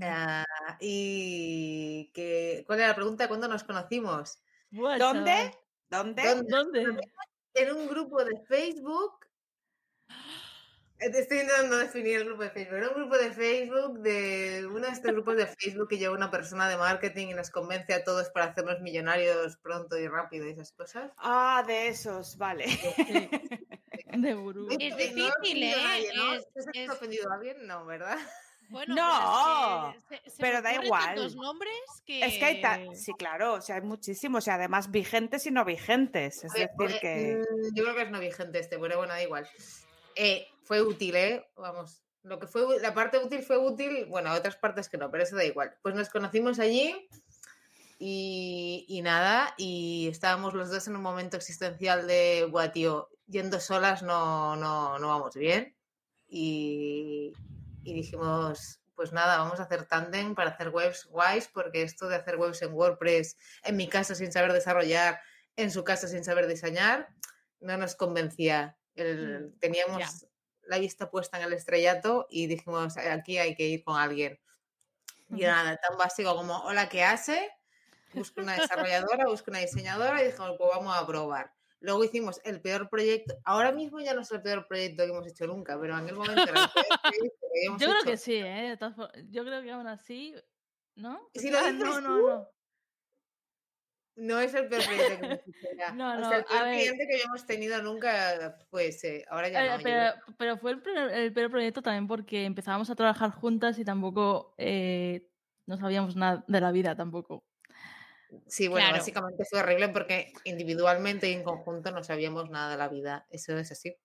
[0.00, 0.46] Ah,
[0.80, 3.28] y que, ¿cuál era la pregunta?
[3.28, 4.40] ¿Cuándo nos conocimos?
[4.70, 5.52] ¿Dónde?
[5.92, 6.22] ¿Dónde?
[7.54, 9.12] En un grupo de Facebook.
[10.08, 12.76] Eh, Estoy intentando definir el grupo de Facebook.
[12.78, 16.30] Era un grupo de Facebook de uno de estos grupos de Facebook que lleva una
[16.30, 20.50] persona de marketing y nos convence a todos para hacernos millonarios pronto y rápido y
[20.52, 21.10] esas cosas.
[21.18, 22.64] Ah, de esos, vale.
[24.14, 24.18] Sí.
[24.20, 24.68] De gurú.
[24.70, 25.74] Es difícil, ¿eh?
[26.36, 27.66] Es- ¿Has es- ofendido a alguien?
[27.66, 28.18] No, ¿verdad?
[28.70, 31.04] Bueno, No, pero, es que se- se pero da igual.
[31.04, 31.72] tantos nombres
[32.06, 32.24] que...
[32.24, 35.64] Es que hay ta- sí, claro, o sea, hay muchísimos y además vigentes y no
[35.64, 36.42] vigentes.
[36.44, 37.36] Es A ver, decir, eh, que.
[37.70, 39.46] mm, Yo creo que es no vigente este, pero bueno, da igual.
[40.16, 41.46] Eh, fue útil, ¿eh?
[41.56, 42.02] Vamos.
[42.22, 45.34] Lo que fue, la parte útil fue útil, bueno, otras partes que no, pero eso
[45.36, 45.74] da igual.
[45.82, 47.08] Pues nos conocimos allí
[47.98, 53.60] y, y nada, y estábamos los dos en un momento existencial de, buah, tío, yendo
[53.60, 55.74] solas no, no, no vamos bien.
[56.28, 57.32] Y,
[57.82, 62.16] y dijimos, pues nada, vamos a hacer tándem para hacer webs guays, porque esto de
[62.16, 65.20] hacer webs en WordPress, en mi casa sin saber desarrollar,
[65.56, 67.08] en su casa sin saber diseñar,
[67.60, 68.78] no nos convencía.
[68.94, 70.28] El- teníamos ya.
[70.62, 74.38] la vista puesta en el estrellato y dijimos, aquí hay que ir con alguien.
[75.30, 75.42] Y Ujú.
[75.44, 77.50] nada, tan básico como, hola, ¿qué hace?
[78.12, 81.54] Busco una desarrolladora, busco una diseñadora y dijimos, pues vamos a probar.
[81.82, 83.34] Luego hicimos el peor proyecto.
[83.44, 86.14] Ahora mismo ya no es el peor proyecto que hemos hecho nunca, pero en aquel
[86.16, 88.06] momento era el peor proyecto que habíamos Yo creo hecho.
[88.10, 88.78] que sí, ¿eh?
[89.30, 90.34] Yo creo que aún así,
[90.96, 91.28] ¿no?
[91.34, 92.48] Si lo Ah, dices no, no, tú, no.
[94.14, 95.92] No es el peor proyecto que hemos hecho ya.
[95.94, 99.64] No, O no, sea, el peor cliente que habíamos tenido nunca, pues eh, ahora ya
[99.64, 99.82] Eh, no.
[99.82, 105.30] pero, pero fue el peor proyecto también porque empezábamos a trabajar juntas y tampoco eh,
[105.66, 107.46] no sabíamos nada de la vida tampoco.
[108.46, 108.98] Sí, bueno, Claro.
[108.98, 113.26] básicamente fue horrible porque individualmente y en conjunto no sabíamos nada de la vida.
[113.30, 113.96] Eso es así.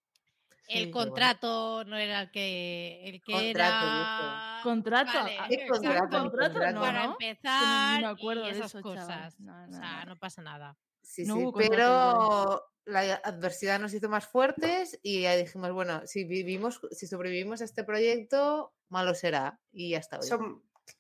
[0.70, 0.92] El Sí.
[0.92, 4.60] contrato no era el que, el que Contrato, era...
[4.64, 5.12] ¿Contrato?
[5.14, 5.74] Vale, Ah, ¿Qué exacto.
[5.76, 6.20] contrato?
[6.20, 6.54] contrato?
[6.54, 6.76] Contrato.
[6.76, 7.12] No, Para ¿no?
[7.14, 9.40] empezar me acuerdo y de esas eso, cosas.
[9.40, 10.14] No, o no, sea, no.
[10.14, 10.78] no pasa nada.
[11.02, 16.26] Sí, No sí, pero la adversidad nos hizo más fuertes y ya dijimos, bueno, si
[16.26, 19.62] vivimos, si sobrevivimos a este proyecto, malo será.
[19.72, 20.20] Y ya está.
[20.20, 20.28] hoy.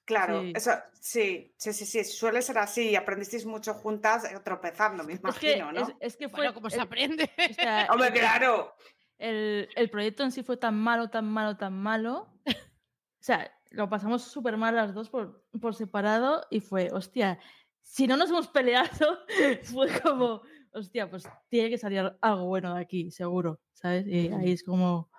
[0.05, 0.53] Claro, Sí.
[0.55, 2.95] eso sí, sí, sí, sí, suele ser así.
[2.95, 5.81] Aprendisteis mucho juntas eh, tropezando, me Es que, imagino, ¿no?
[5.81, 6.39] es, es que fue.
[6.39, 7.29] Bueno, como se aprende.
[7.49, 8.75] o sea, Hombre, el- claro.
[9.17, 12.27] el, el proyecto en sí fue tan malo, tan malo, tan malo.
[13.19, 17.39] O sea, lo pasamos súper mal las dos por, por separado y fue, hostia,
[17.81, 19.19] si no nos hemos peleado,
[19.63, 24.05] fue como, hostia, pues tiene que salir algo bueno de aquí, seguro, ¿sabes?
[24.07, 25.11] Y ahí es como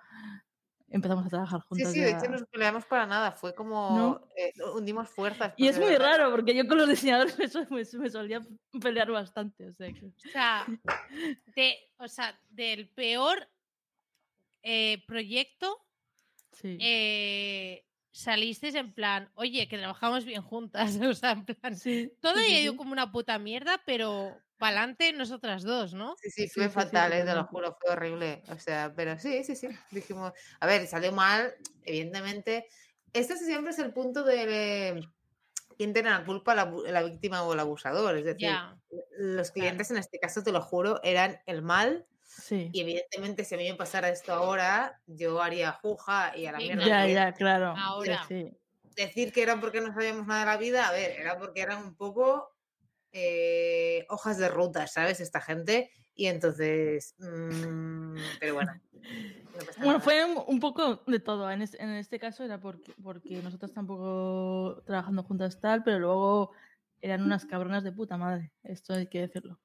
[0.91, 1.93] empezamos a trabajar Sí, juntas.
[1.93, 3.31] sí, de hecho no nos peleamos para nada.
[3.31, 4.27] Fue como No.
[4.35, 5.53] eh, hundimos fuerzas.
[5.57, 7.35] Y es muy verdad- raro porque yo con los diseñadores
[7.71, 8.41] me, me- solía
[8.81, 9.67] pelear bastante.
[9.67, 10.65] O sea, que- O sea,
[11.55, 13.47] de, o sea del peor
[14.63, 15.79] eh, proyecto
[16.51, 16.77] sí.
[16.81, 20.97] eh, salisteis en plan, oye, que trabajamos bien juntas.
[21.11, 22.77] O sea, en plan, Sí, todo sí, sí, ha ido sí.
[22.77, 26.15] como una puta mierda, pero pa'lante nosotras dos, ¿no?
[26.21, 28.43] Sí, sí, Sí, fue sí, sí, fatal, eh, te lo juro, fue horrible.
[28.49, 29.69] O sea, pero sí, sí, sí.
[29.89, 32.67] Dijimos, a ver, salió mal, evidentemente.
[33.13, 35.01] Este siempre es el punto de
[35.77, 38.17] quién tiene la culpa, la, la víctima o el abusador.
[38.17, 38.51] Es decir,
[39.17, 42.05] los clientes en este caso, te lo juro, eran el mal.
[42.21, 42.69] Sí.
[42.71, 46.59] Y evidentemente, si a mí me pasara esto ahora, yo haría juja y a la
[46.59, 46.85] mierda.
[46.85, 47.73] Ya, ya, claro.
[47.77, 48.23] Ahora.
[48.27, 48.51] sí.
[48.95, 51.81] Decir que era porque no sabíamos nada de la vida, a ver, era porque eran
[51.81, 52.53] un poco
[53.11, 55.19] eh, hojas de ruta, ¿sabes?
[55.19, 55.91] Esta gente.
[56.15, 58.73] Y entonces, mm, pero bueno.
[59.53, 59.99] no pasa Bueno, nada.
[60.01, 61.49] fue un, un poco de todo.
[61.49, 66.51] En, es- en este caso era porque, porque nosotros tampoco trabajando juntas tal, pero luego
[67.01, 68.51] eran unas cabronas de puta madre.
[68.63, 69.59] Esto hay que decirlo.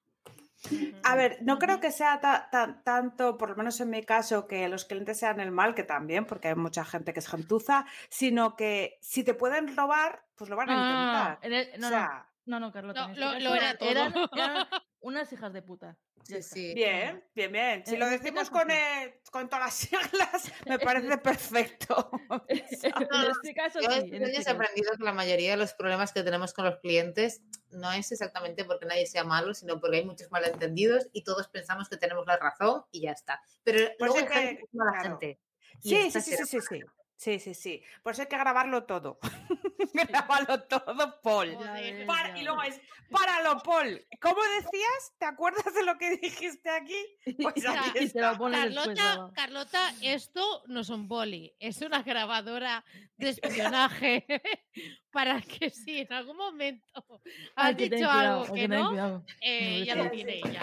[1.02, 4.46] A ver, no creo que sea ta- ta- tanto, por lo menos en mi caso,
[4.46, 7.84] que los clientes sean el mal, que también, porque hay mucha gente que es gentuza,
[8.08, 11.38] sino que si te pueden robar, pues lo van a intentar.
[11.42, 13.08] en el- no, o sea, no, no, Carlota.
[13.08, 13.88] No, este lo- era todo.
[13.90, 14.66] Eran, eran
[15.00, 15.96] unas hijas de puta.
[16.24, 16.74] Sí, sí.
[16.74, 17.82] bien, bien, bien.
[17.84, 22.10] Si En lo este decimos con, eh, con todas las siglas, me parece perfecto.
[22.48, 23.98] en este caso Yo sí.
[24.10, 24.50] en este he caso.
[24.52, 28.64] aprendido que la mayoría de los problemas que tenemos con los clientes no es exactamente
[28.64, 32.38] porque nadie sea malo, sino porque hay muchos malentendidos y todos pensamos que tenemos la
[32.38, 33.42] razón y ya está.
[33.62, 35.08] Pero Por luego que- que es mala claro.
[35.20, 35.40] gente.
[35.82, 36.80] Sí, sí, sí, sí,
[37.24, 37.38] sí.
[37.38, 37.82] Sí, sí.
[38.02, 39.18] Por eso hay que grabarlo todo.
[39.94, 41.54] Grábalo todo, Paul.
[41.54, 44.04] Joder, Para- y luego es, páralo, Paul.
[44.20, 45.12] ¿Cómo decías?
[45.18, 46.96] ¿Te acuerdas de lo que dijiste aquí?
[47.42, 48.30] Pues aquí y lo está.
[48.30, 48.52] después.
[48.54, 49.30] Carlota.
[49.34, 52.84] Carlota, esto no es un boli, es una grabadora
[53.16, 54.26] de espionaje
[55.12, 57.20] para que si en algún momento
[57.56, 60.60] has dicho algo que no, eh, No ya lo lo tiene ella.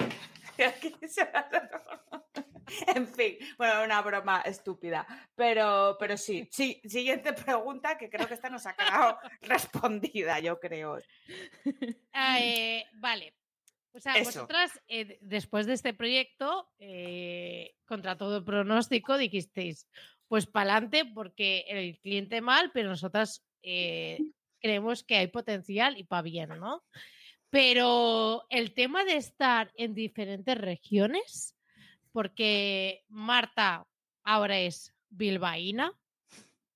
[2.96, 5.06] En fin, bueno, una broma estúpida.
[5.36, 6.82] Pero, pero sí, sí.
[6.86, 11.00] Siguiente pregunta, que creo que esta nos ha quedado respondida, yo creo.
[12.14, 13.36] Eh, vale.
[13.94, 14.42] O sea, Eso.
[14.42, 19.86] vosotras, eh, después de este proyecto, eh, contra todo pronóstico, dijisteis,
[20.28, 26.22] pues para adelante, porque el cliente mal, pero nosotras creemos que hay potencial y para
[26.22, 26.84] bien, ¿no?
[27.52, 31.56] Pero el tema de estar en diferentes regiones,
[32.14, 33.86] porque Marta
[34.24, 35.92] ahora es bilbaína,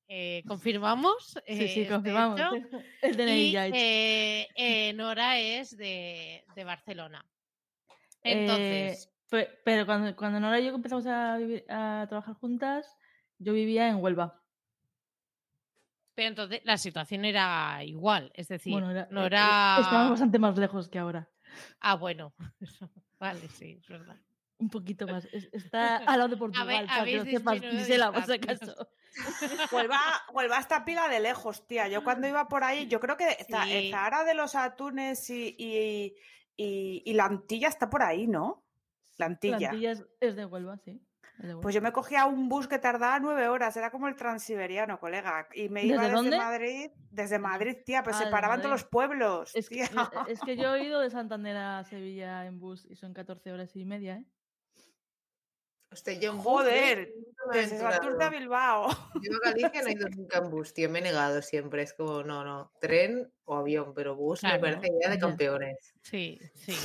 [0.08, 1.30] eh, confirmamos.
[1.48, 2.40] Sí, eh, sí, este confirmamos.
[3.02, 7.26] El DNI Y eh, eh, Nora es de, de Barcelona.
[8.22, 12.96] Eh, Entonces, pe- pero cuando, cuando Nora y yo empezamos a, vivir- a trabajar juntas,
[13.40, 14.44] yo vivía en Huelva.
[16.16, 18.32] Pero entonces la situación era igual.
[18.34, 19.78] Es decir, bueno, era, no eh, era.
[19.82, 21.30] estábamos bastante más lejos que ahora.
[21.80, 22.34] Ah, bueno.
[23.20, 24.16] vale, sí, es verdad.
[24.58, 25.26] Un poquito más.
[25.34, 28.88] Es- Está al lado de Portugal, para que lo sepas, Gisela, por si acaso.
[29.72, 30.00] Huelva,
[30.34, 31.88] Huelva está pila de lejos, tía.
[31.88, 33.74] Yo cuando iba por ahí, yo creo que Za- Sí.
[33.74, 36.16] el Zahara de los Atunes y, y,
[36.58, 38.64] y- y la Antilla está por ahí, ¿no?
[39.18, 39.58] La Antilla.
[39.58, 41.02] Plantilla es, es de Huelva, sí.
[41.62, 45.48] Pues yo me cogía un bus que tardaba nueve horas, era como el transiberiano, colega.
[45.54, 46.38] Y me iba ¿Desde desde dónde?
[46.38, 49.52] Madrid, desde Madrid, tía, pero Ah, se paraban todos los pueblos.
[49.56, 50.10] es, que, tía.
[50.28, 53.76] es- que yo he ido de Santander a Sevilla en bus y son 14 horas
[53.76, 54.26] y media, ¿eh?
[55.92, 57.14] Hostia, yo en Joder, ¿eh?
[57.54, 58.30] Desde Santurce a.
[58.30, 58.90] Bilbao.
[59.22, 60.90] Yo a Galicia no he ido nunca en bus, tío.
[60.90, 61.84] Me he negado siempre.
[61.84, 62.72] Es como, no, no.
[62.82, 65.94] Tren o avión, pero bus Claro, me parece ya de campeones.
[66.02, 66.76] Sí, sí.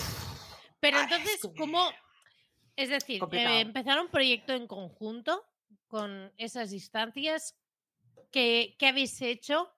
[0.80, 1.90] Pero Ay, entonces, ¿cómo?
[2.80, 5.44] Es decir, eh, empezar un proyecto en conjunto
[5.86, 7.54] con esas distancias.
[8.30, 9.68] ¿Qué, qué habéis hecho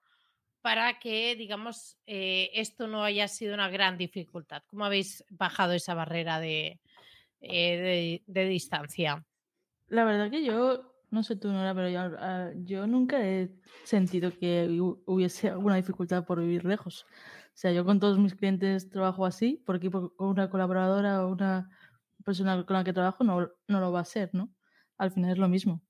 [0.60, 4.62] para que, digamos, eh, esto no haya sido una gran dificultad?
[4.68, 6.78] ¿Cómo habéis bajado esa barrera de,
[7.40, 9.26] eh, de, de distancia?
[9.88, 13.50] La verdad que yo, no sé tú, Nora, pero yo, ah, yo nunca he
[13.82, 17.04] sentido que hu- hubiese alguna dificultad por vivir lejos.
[17.48, 21.32] O sea, yo con todos mis clientes trabajo así, porque por- con una colaboradora o
[21.32, 21.68] una
[22.22, 24.54] persona con la que trabajo no, no lo va a ser, ¿no?
[24.98, 25.82] Al final es lo mismo.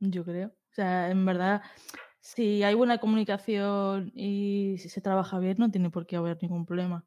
[0.00, 0.48] Yo creo.
[0.48, 1.62] O sea, en verdad,
[2.20, 6.66] si hay buena comunicación y si se trabaja bien, no tiene por qué haber ningún
[6.66, 7.06] problema.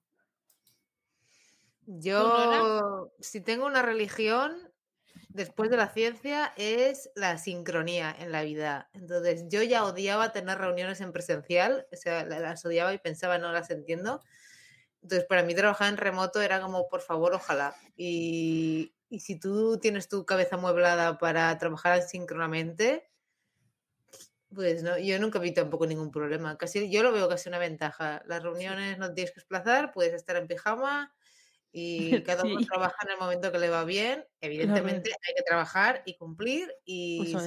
[1.85, 4.71] Yo, si tengo una religión,
[5.29, 8.89] después de la ciencia, es la sincronía en la vida.
[8.93, 13.37] Entonces, yo ya odiaba tener reuniones en presencial, o sea, la- las odiaba y pensaba,
[13.39, 14.21] no las entiendo.
[15.01, 17.75] Entonces, para mí trabajar en remoto era como, por favor, ojalá.
[17.95, 23.09] Y, y si tú tienes tu cabeza mueblada para trabajar síncronamente,
[24.53, 26.57] pues no, yo nunca vi tampoco ningún problema.
[26.57, 28.23] Casi, yo lo veo casi una ventaja.
[28.25, 31.15] Las reuniones no tienes que desplazar, puedes estar en pijama
[31.71, 32.69] y cada uno Sí.
[32.69, 34.25] trabaja en el momento que le va bien.
[34.41, 37.37] Evidentemente hay que trabajar y cumplir y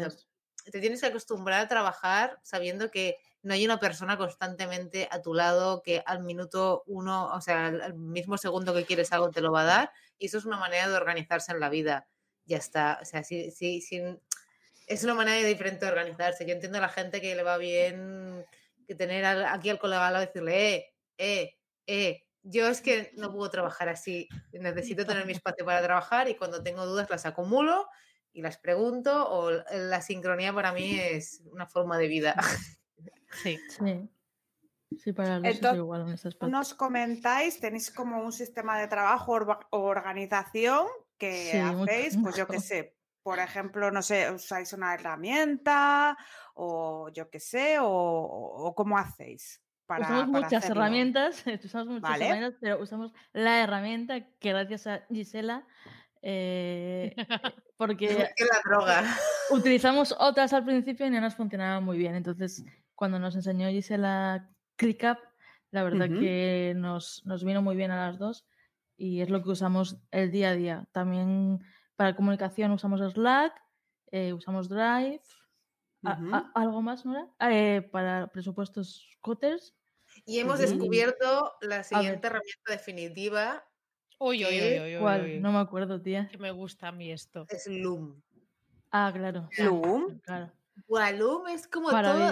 [0.72, 5.34] te tienes que acostumbrar a trabajar sabiendo que no hay una persona constantemente a tu
[5.34, 9.50] lado que al minuto uno, o sea, al, mismo segundo que quieres algo te lo
[9.52, 12.08] va a dar y eso es una manera de organizarse en la vida.
[12.44, 14.20] Ya está, o sea, sí, sí, sin-
[14.86, 16.46] es una manera diferente de organizarse.
[16.46, 18.44] Yo entiendo a la gente que le va bien
[18.86, 22.26] que tener aquí al colega al lado decirle, eh, eh, eh.
[22.44, 24.28] Yo es que no puedo trabajar así.
[24.52, 27.88] Necesito tener mi espacio para trabajar y cuando tengo dudas las acumulo
[28.32, 32.34] y las pregunto o l- la sincronía para mí es una forma de vida.
[33.42, 33.58] Sí.
[33.68, 34.08] Sí.
[34.98, 36.48] Sí, para los Entonces, igual en ese aspecto.
[36.48, 39.32] Nos comentáis, tenéis como un sistema de trabajo
[39.70, 40.86] o organización
[41.16, 46.16] que Sí, mucho, hacéis, pues yo qué sé, por ejemplo, no sé, usáis una herramienta
[46.54, 50.82] o yo qué sé, o, o cómo hacéis para, usamos para muchas hacerlo?
[50.82, 52.26] herramientas, usamos muchas Vale.
[52.26, 55.66] herramientas, pero usamos la herramienta que gracias a Gisela,
[56.22, 57.14] eh,
[57.76, 59.04] porque que la droga.
[59.50, 62.14] utilizamos otras al principio y no nos funcionaban muy bien.
[62.14, 62.64] Entonces,
[62.94, 65.18] cuando nos enseñó Gisela ClickUp,
[65.70, 68.46] la verdad que nos, nos vino muy bien a las dos
[68.96, 70.88] y es lo que usamos el día a día.
[70.92, 71.60] También
[71.96, 73.54] para comunicación usamos Slack,
[74.10, 75.22] eh, usamos Drive.
[76.04, 77.28] a- ¿Algo más, Nora?
[77.38, 79.74] Ah, eh, para presupuestos Cotters.
[80.26, 83.64] Y hemos descubierto la siguiente herramienta definitiva,
[84.18, 85.22] Uy, uy, uy, uy, ¿Cuál?
[85.24, 86.28] uy, No me acuerdo, tía.
[86.28, 87.46] Que me gusta a mí esto.
[87.48, 88.22] es Loom.
[88.92, 89.48] Ah, claro.
[89.58, 90.20] Loom.
[90.20, 90.52] Claro.
[90.88, 92.28] Buah, Loom es como todo,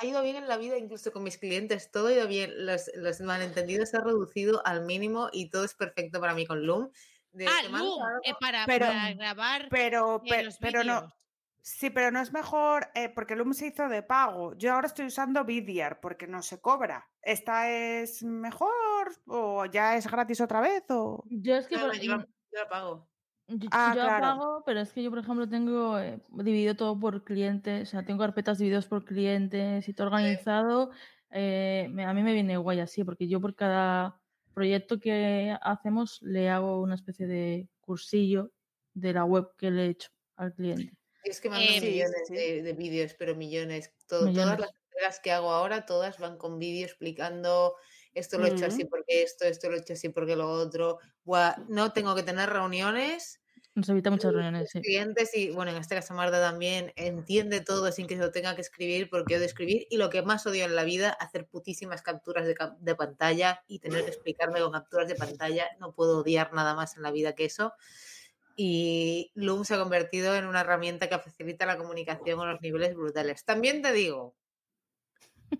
[0.00, 2.90] ha ido bien en la vida, incluso con mis clientes, todo ha ido bien, los,
[2.94, 6.90] los malentendidos se han reducido al mínimo y todo es perfecto para mí con Loom.
[7.32, 11.12] De, Ah, Loom, algo- eh, para, Pero- para grabar Pero, eh, pero no,
[11.60, 14.54] sí, pero no es mejor, eh, porque Loom se hizo de pago.
[14.56, 17.10] Yo ahora estoy usando Vidyard porque no se cobra.
[17.22, 18.70] ¿Esta es mejor
[19.26, 20.84] o ya es gratis otra vez?
[20.90, 21.24] O...
[21.28, 23.08] Yo es que No, por- yo, yo la pago.
[23.48, 24.26] Yo, Ah, yo claro.
[24.26, 28.04] apago, pero es que yo, por ejemplo, tengo eh, dividido todo por clientes, o sea,
[28.04, 30.90] tengo carpetas divididas por clientes y todo organizado.
[31.30, 34.18] eh, me- a mí me viene guay así, porque yo por cada
[34.54, 38.50] proyecto que hacemos le hago una especie de cursillo
[38.94, 40.94] de la web que le he hecho al cliente.
[41.24, 42.34] Y es que mando Eh, millones sí.
[42.34, 43.92] De, de vídeos, pero millones.
[44.06, 44.60] Todo- Todas Millones.
[44.60, 47.74] las entregas que hago ahora, todas van con vídeo explicando
[48.18, 50.98] esto lo he hecho así porque esto, esto lo he hecho así porque lo otro.
[51.24, 53.40] Buah, no tengo que tener reuniones
[53.74, 54.80] Nos evita muchas Los reuniones, sí.
[54.80, 58.54] clientes y, bueno, en este caso Marta también entiende todo sin que se lo tenga
[58.54, 62.02] que escribir porque de escribir y lo que más odio en la vida, hacer putísimas
[62.02, 65.68] capturas de, de pantalla y tener que explicarme con capturas de pantalla.
[65.80, 67.74] No puedo odiar nada más en la vida que eso.
[68.56, 72.96] Y Loom se ha convertido en una herramienta que facilita la comunicación a los niveles
[72.96, 73.44] brutales.
[73.44, 74.34] También te digo,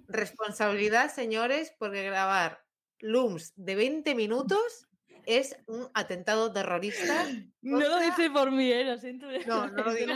[0.09, 2.65] responsabilidad, señores, porque grabar
[3.01, 4.89] Looms de 20 minutos
[5.27, 7.27] es un atentado terrorista.
[7.61, 8.85] No lo dice por mí, ¿eh?
[8.85, 9.27] Lo siento.
[9.47, 10.15] No, no lo digo.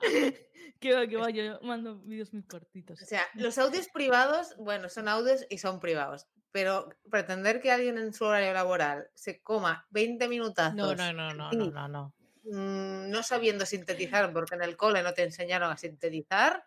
[0.80, 3.02] que va, que va, yo mando vídeos muy cortitos.
[3.02, 7.98] O sea, los audios privados, bueno, son audios y son privados, pero pretender que alguien
[7.98, 12.14] en su horario laboral se coma 20 minutazos No, no, no, no, no, no, no.
[12.44, 16.64] mm, no sabiendo sintetizar, porque en el cole no te enseñaron a sintetizar,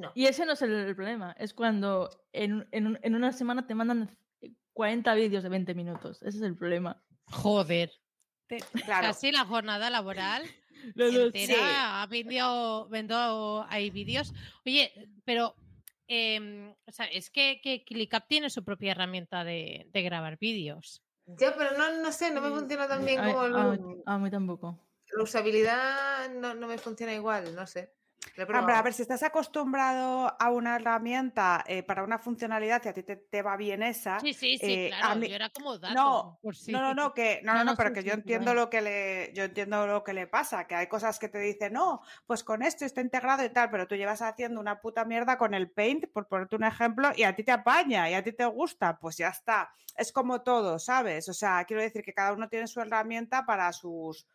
[0.00, 0.12] no.
[0.14, 3.66] Y ese no es el, el problema, es cuando en, en un- en una semana
[3.66, 4.16] te mandan
[4.72, 6.22] 40 vídeos de 20 minutos.
[6.22, 7.02] Ese es el problema.
[7.26, 7.92] Joder.
[8.46, 9.08] Te- Claro.
[9.08, 10.42] Casi la jornada laboral
[10.96, 14.32] entera ha vendido, vendido hay vídeos.
[14.66, 14.92] Oye,
[15.24, 15.54] pero
[16.08, 21.02] em, o sea, es que, que ClickUp tiene su propia herramienta de, de grabar vídeos.
[21.26, 24.02] Ya, pero no, no sé, no me funciona tan bien a, como a- Loom.
[24.04, 24.80] a mí tampoco.
[25.16, 27.92] La usabilidad no, no me funciona igual, no sé.
[28.36, 32.88] He Hombre, a ver, si estás acostumbrado a una herramienta eh, para una funcionalidad y
[32.88, 34.20] a ti te, te va bien esa.
[34.20, 35.20] Sí, sí, sí, eh, a claro.
[35.20, 35.94] mí- yo era como dato.
[35.94, 38.06] No, por si- No, no, no, que no, No, no, no, pero sí, que sí,
[38.08, 41.18] yo sí, entiendo lo que le, yo entiendo lo que le pasa, que hay cosas
[41.18, 44.60] que te dicen, no, pues con esto está integrado y tal, pero tú llevas haciendo
[44.60, 48.08] una puta mierda con el Paint, por ponerte un ejemplo, y a ti te apaña
[48.10, 49.70] y a ti te gusta, pues ya está.
[49.96, 51.28] Es como todo, ¿sabes?
[51.28, 54.26] O sea, quiero decir que cada uno tiene su herramienta para sus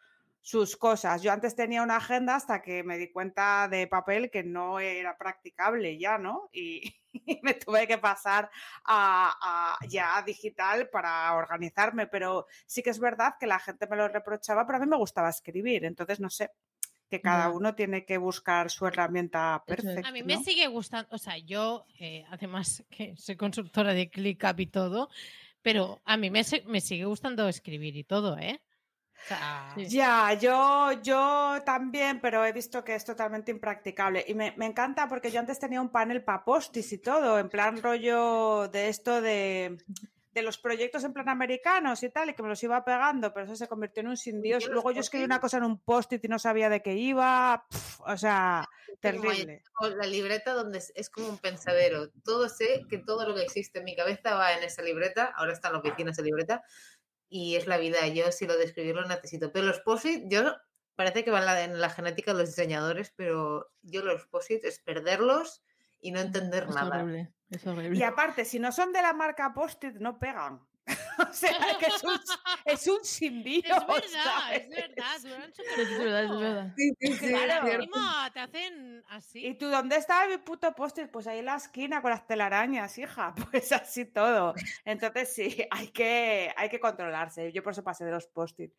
[0.45, 1.23] sus cosas.
[1.23, 5.17] Yo antes tenía una agenda hasta que me di cuenta de papel que no era
[5.17, 6.51] practicable ya, ¿no?
[6.53, 6.83] Y,
[7.13, 8.51] y me tuve que pasar
[8.83, 13.95] a, a ya digital para organizarme, pero sí que es verdad que la gente me
[13.95, 16.51] lo reprochaba, pero a mí me gustaba escribir, entonces no sé,
[17.09, 20.07] que cada uno tiene que buscar su herramienta perfecta.
[20.07, 20.43] A mí me ¿no?
[20.43, 25.09] sigue gustando, o sea, yo, eh, además que soy consultora de ClickUp y todo,
[25.63, 28.61] pero a mí me, me sigue gustando escribir y todo, ¿eh?
[29.75, 29.87] Sí.
[29.87, 34.23] Ya, yo, yo también, pero he visto que es totalmente impracticable.
[34.27, 37.49] Y me, me encanta porque yo antes tenía un panel para postis y todo, en
[37.49, 39.77] plan rollo de esto de,
[40.35, 43.45] de los proyectos en plan americanos y tal, y que me los iba pegando, pero
[43.45, 44.63] eso se convirtió en un sin Dios.
[44.63, 46.93] ¿Yo los Luego yo escribí una cosa en un post-it y no sabía de qué
[46.93, 47.65] iba.
[47.99, 48.67] o sea,
[48.99, 49.63] terrible.
[49.95, 52.09] la libreta donde es, es como un pensadero.
[52.25, 55.33] Todo sé que todo lo que existe en mi cabeza va en esa libreta.
[55.37, 56.63] Ahora está en la oficina esa libreta.
[57.27, 58.07] Y es la vida.
[58.07, 59.51] Yo si lo de escribir lo necesito.
[59.51, 60.55] Pero los posit, yo
[60.95, 64.63] parece que van en la, en la genética de los diseñadores, pero yo los posit
[64.65, 65.63] es perderlos
[65.99, 66.97] y no entender Es nada.
[67.01, 67.33] horrible.
[67.49, 67.97] Es horrible.
[67.97, 70.61] Y aparte, si no son de la marca post-it, no pegan.
[71.29, 72.19] o sea, que es un,
[72.65, 73.65] es un sin Dios.
[73.65, 74.63] es verdad, ¿sabes?
[74.63, 76.73] es verdad, duran Es verdad, es verdad.
[76.77, 77.67] Sí, sí, sí, es Claro.
[77.67, 79.47] Encima te hacen así.
[79.47, 81.09] ¿Y tú dónde estaba mi puto post-it?
[81.09, 83.33] Pues ahí en la esquina con las telarañas, hija.
[83.51, 84.53] Pues así todo.
[84.83, 87.51] Entonces sí, hay que, hay que controlarse.
[87.51, 88.73] Yo por eso pasé de los post-it.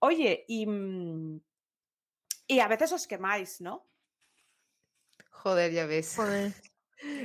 [0.00, 1.40] Oye, y, mm,
[2.48, 3.88] y a veces os quemáis, ¿no?
[5.30, 6.14] Joder, ya ves.
[6.16, 6.52] Joder,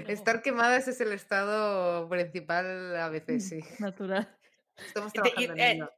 [0.08, 3.12] Estar quemadas es el estado principal a Mm.
[3.12, 3.60] veces, sí.
[3.80, 4.36] natural.
[4.78, 5.92] Estamos De- trabajando en eh, ello.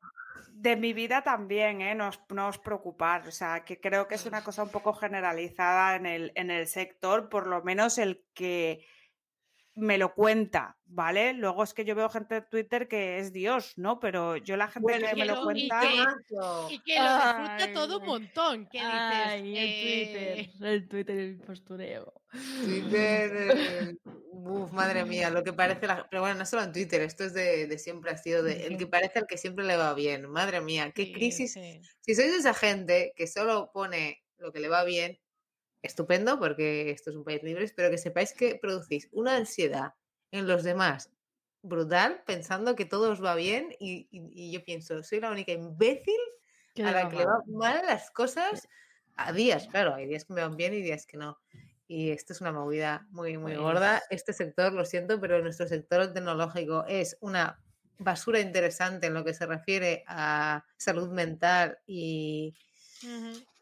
[0.53, 1.95] De mi vida también, ¿eh?
[1.95, 3.27] No os, no os preocupar.
[3.27, 6.67] O sea, que creo que es una cosa un poco generalizada en el, en el
[6.67, 8.85] sector, por lo menos el que
[9.75, 11.33] me lo cuenta, ¿vale?
[11.33, 13.99] Luego es que yo veo gente de Twitter que es Dios, ¿no?
[13.99, 15.81] Pero yo la gente Bueno, que me lo y cuenta...
[15.81, 16.73] que-.
[16.75, 18.67] Y que lo disfruta Ay, todo un montón.
[18.67, 22.13] Que dices, Ay, el eh, Twitter, el Twitter, el postureo.
[22.63, 23.95] Twitter, eh,
[24.31, 26.07] uf, madre mía, lo que parece la...
[26.09, 28.77] Pero bueno, no solo en Twitter, esto es de, de siempre, ha sido de el
[28.77, 30.29] que parece al que siempre le va bien.
[30.29, 31.53] Madre mía, qué sí, crisis.
[31.53, 31.81] sí.
[32.01, 35.20] Si sois esa gente que solo pone lo que le va bien,
[35.81, 39.95] estupendo, porque esto es un país libre, pero que sepáis que producís una ansiedad
[40.31, 41.11] en los demás
[41.63, 45.51] brutal, pensando que todo os va bien y, y- y yo pienso, soy la única
[45.51, 46.19] imbécil
[46.73, 48.67] Qué a la que le van mal las cosas
[49.15, 51.37] a días, claro, hay días que me van bien y días que no.
[51.87, 54.01] Y esto es una movida muy, muy gorda.
[54.07, 57.61] Pues Este sector, lo siento, pero nuestro sector tecnológico es una
[57.97, 62.55] basura interesante en lo que se refiere a salud mental y,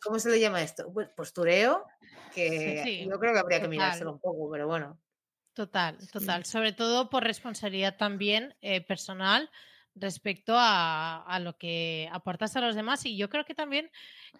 [0.03, 0.91] ¿cómo se le llama esto?
[1.15, 1.85] Postureo,
[2.31, 3.79] que Sí, yo creo que habría que total.
[3.79, 4.99] mirárselo un poco, pero bueno.
[5.53, 6.45] Total, total.
[6.45, 9.49] Sobre todo por responsabilidad también eh, personal
[9.95, 13.05] respecto a, a lo que aportas a los demás.
[13.05, 13.91] Y yo creo que también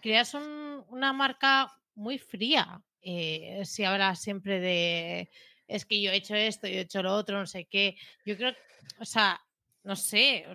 [0.02, 2.84] creas un- una marca muy fría.
[3.02, 5.30] eh, si hablas siempre de
[5.68, 7.96] es que yo he hecho esto, yo he hecho lo otro, no sé qué.
[8.26, 8.54] Yo creo,
[9.00, 9.40] o sea,
[9.84, 10.46] no sé,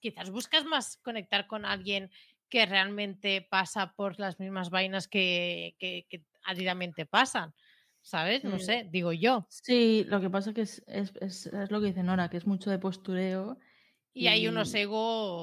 [0.00, 2.10] quizás buscas más conectar con alguien
[2.48, 7.54] que realmente pasa por las mismas vainas que, que, que áridamente pasan.
[8.02, 8.44] ¿Sabes?
[8.44, 8.60] No Sí.
[8.60, 9.48] sé, digo yo.
[9.48, 12.46] Sí, lo que pasa que es, es, es- es lo que dice Nora, que es
[12.46, 13.58] mucho de postureo.
[14.12, 14.98] Y hay unos egos.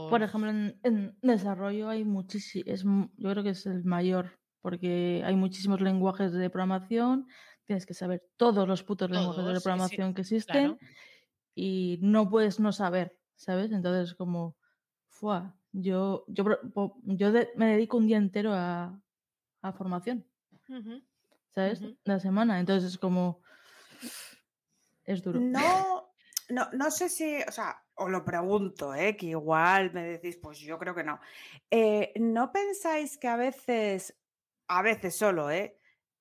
[0.07, 5.35] Por ejemplo, en, en desarrollo hay muchísimos, yo creo que es el mayor, porque hay
[5.35, 7.27] muchísimos lenguajes de programación,
[7.65, 10.79] tienes que saber todos los putos lenguajes Todos, de sí, sí, programación que existen claro.
[11.55, 13.71] y no puedes no saber, ¿sabes?
[13.71, 14.57] Entonces, como,
[15.09, 15.59] ¡fua!
[15.77, 16.45] Yo, yo,
[17.03, 18.97] yo de- me dedico un día entero a,
[19.61, 20.25] a formación.
[21.53, 21.81] ¿sabes?
[22.05, 22.59] La semana.
[22.59, 23.41] Entonces es como,
[25.03, 25.39] es duro.
[25.41, 26.09] No,
[26.49, 29.15] no, no sé si, o sea, os lo pregunto, ¿eh?
[29.17, 31.19] que igual me decís, pues yo creo que no.
[31.69, 34.17] Eh, ¿No pensáis que a veces,
[34.67, 35.77] a veces solo, ¿eh?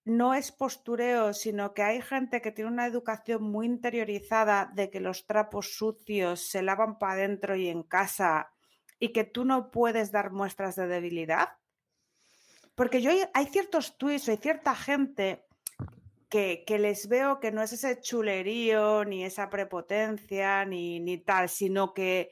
[0.07, 5.00] no es postureo, sino que hay gente que tiene una educación muy interiorizada de que
[5.00, 8.50] los trapos sucios se lavan para adentro y en casa
[8.99, 11.59] y que tú no puedes dar muestras de debilidad?
[12.74, 15.45] Porque yo hay- ciertos tweets, hay cierta gente
[16.28, 21.49] que, que les veo que no es ese chulerío, ni esa prepotencia, ni, ni tal,
[21.49, 22.30] sino que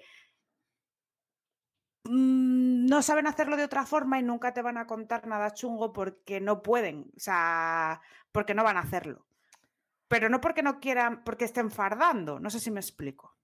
[2.04, 5.92] mm, no saben hacerlo de otra forma y nunca te van a contar nada chungo
[5.92, 8.00] porque no pueden, o sea,
[8.32, 9.26] porque no van a hacerlo.
[10.08, 13.36] Pero no porque no quieran, porque estén fardando, no sé si me explico.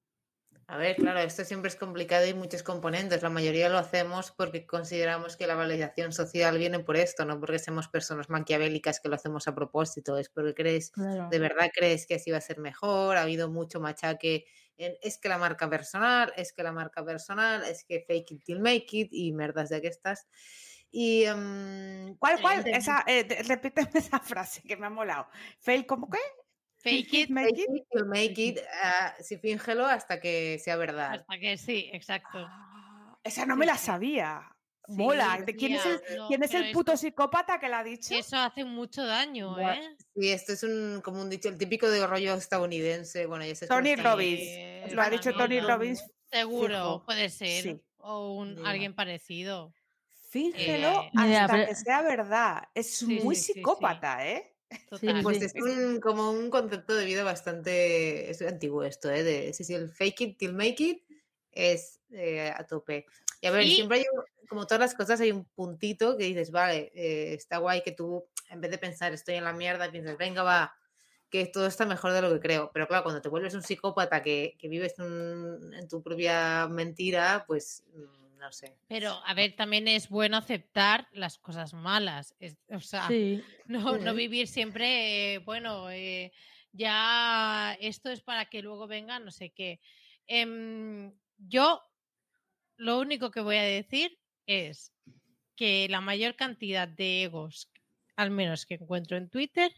[0.71, 3.23] A ver, claro, esto siempre es complicado y muchos componentes.
[3.23, 7.59] La mayoría lo hacemos porque consideramos que la validación social viene por esto, no porque
[7.59, 11.27] seamos personas maquiavélicas que lo hacemos a propósito, es porque crees, Claro.
[11.31, 13.17] de verdad crees que así va a ser mejor.
[13.17, 14.45] Ha habido mucho machaque
[14.77, 18.45] en es que la marca personal, es que la marca personal, es que fake it
[18.45, 20.29] till make it y merdas de aquestas.
[20.91, 22.67] Y em, ¿Cuál, cuál?
[22.67, 25.29] Esa, eh, repíteme esa frase que me ha molado.
[25.61, 26.19] Fail, ¿cómo qué?
[26.81, 27.87] Fake it make fake it.
[27.91, 31.13] it make it, ah, sí, fíngelo hasta que sea verdad.
[31.21, 32.39] hasta que sí, exacto.
[32.49, 34.43] Ah, Esa no me la sabía.
[34.87, 35.43] Sí, Mola.
[35.45, 37.85] ¿De quién es el, tía, no, quién es pero el puto psicópata que la ha
[37.85, 38.15] dicho?
[38.15, 39.97] Eso hace mucho daño, Buah, ¿eh?
[40.15, 43.27] Sí, esto es un, como un dicho, el típico de rollo estadounidense.
[43.27, 44.41] Bueno, ya Tony Robbins.
[44.41, 45.69] Eh, Lo ha dicho Tony no.
[45.69, 46.03] Robbins.
[46.31, 47.05] Seguro, fijo.
[47.05, 47.63] puede ser.
[47.65, 47.81] Sí.
[47.99, 49.75] O un, alguien parecido.
[50.31, 52.63] Fíngelo Eh, hasta pero- que sea verdad.
[52.75, 53.53] Es Sí, muy sí, sí, sí.
[53.55, 54.55] psicópata, ¿eh?
[54.89, 55.23] Total.
[55.23, 55.45] Pues sí.
[55.47, 59.23] es un- como un concepto de vida bastante es antiguo esto, ¿eh?
[59.23, 61.03] De, sí, sí, el fake it till make it
[61.53, 63.07] es eh, a tope.
[63.41, 64.05] Y a ver, Y- siempre hay,
[64.49, 68.27] como todas las cosas, hay un puntito que dices, vale, eh, está guay que tú,
[68.51, 70.75] en vez de pensar estoy en la mierda, piensas, venga, va,
[71.31, 72.71] que todo está mejor de lo que creo.
[72.73, 77.45] Pero claro, cuando te vuelves un psicópata que, que vives un- en tu propia mentira,
[77.47, 78.79] pues mm, no sé.
[78.89, 82.35] Pero, a ver, también es bueno aceptar las cosas malas.
[82.39, 86.33] es- o sea, Sí, no, no vivir siempre, eh, bueno, eh,
[86.73, 89.81] ya esto es para que luego venga no sé qué.
[90.27, 91.83] Em, yo
[92.77, 94.93] lo único que voy a decir es
[95.57, 97.71] que la mayor cantidad de egos,
[98.17, 99.73] al menos que encuentro en Twitter,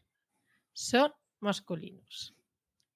[0.73, 2.35] son masculinos.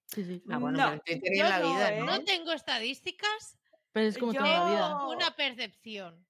[0.06, 0.42] sí, sí.
[0.50, 1.02] Ah, bueno, No,
[1.34, 2.04] yo no, ¿eh?
[2.04, 3.58] No tengo estadísticas,
[3.94, 4.88] Pero es como toda la vida.
[5.00, 6.26] Yo- una percepción.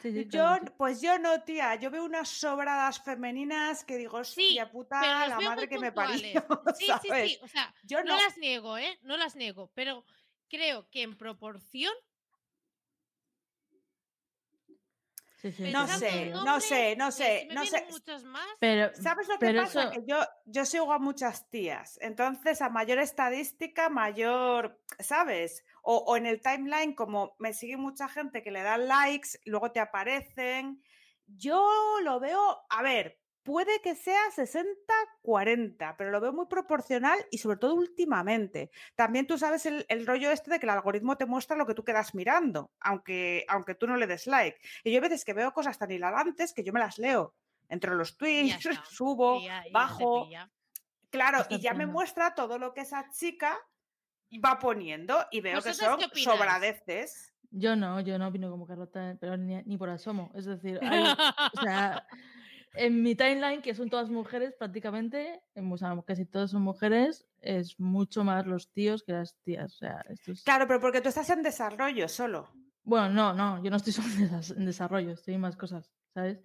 [0.00, 0.74] Sí, sí, Yo, claro que sí.
[0.78, 1.74] pues yo no, tía.
[1.74, 5.68] Yo veo unas sobradas femeninas que digo, Sí, hostia puta, pero la veo madre muy
[5.68, 6.16] que me parió.
[6.78, 7.30] Sí, sí, ¿sabes?
[7.32, 7.38] sí.
[7.42, 8.22] O sea, Yo no no.
[8.22, 8.96] las niego, ¿eh?
[9.02, 10.04] No las niego, pero
[10.48, 11.92] creo que en proporción,
[15.40, 17.86] Sí, sí, No sé, no sé, no que sé, no sé.
[17.90, 18.48] muchos más.
[18.58, 19.82] Pero, ¿Sabes lo que pero pasa?
[19.82, 21.96] eso, Que yo, yo sigo a muchas tías.
[22.02, 25.64] Entonces, a mayor estadística, mayor, ¿sabes?
[25.90, 29.72] O, o en el timeline, como me sigue mucha gente que le da likes, luego
[29.72, 30.82] te aparecen.
[31.26, 31.66] Yo
[32.02, 37.56] lo veo, a ver, puede que sea 60-40, pero lo veo muy proporcional y sobre
[37.58, 38.70] todo últimamente.
[38.96, 41.74] También tú sabes el, el rollo este de que el algoritmo te muestra lo que
[41.74, 44.58] tú quedas mirando, aunque, aunque tú no le des like.
[44.84, 47.34] Y yo hay veces que veo cosas tan hilarantes que yo me las leo.
[47.70, 48.48] Entre los tweets,
[48.80, 50.26] está, subo, ya- ya bajo.
[51.10, 53.58] Claro, y ya me muestra todo lo que esa chica
[54.44, 57.34] va poniendo y veo que ¿Vosotras son sobradeces.
[57.50, 60.30] yo no, yo no opino como Carlota, pero ni, ni por asomo.
[60.34, 62.06] Es decir, hay, o sea,
[62.74, 67.26] en mi timeline, que son todas mujeres prácticamente, en- o sea, casi todas son mujeres,
[67.40, 69.74] es mucho más los tíos que las tías.
[69.74, 70.42] O sea, esto es...
[70.44, 72.50] Claro, pero porque tú estás en desarrollo solo.
[72.84, 74.08] Bueno, no, no, yo no estoy solo
[74.56, 76.40] en desarrollo, estoy en más cosas, ¿sabes?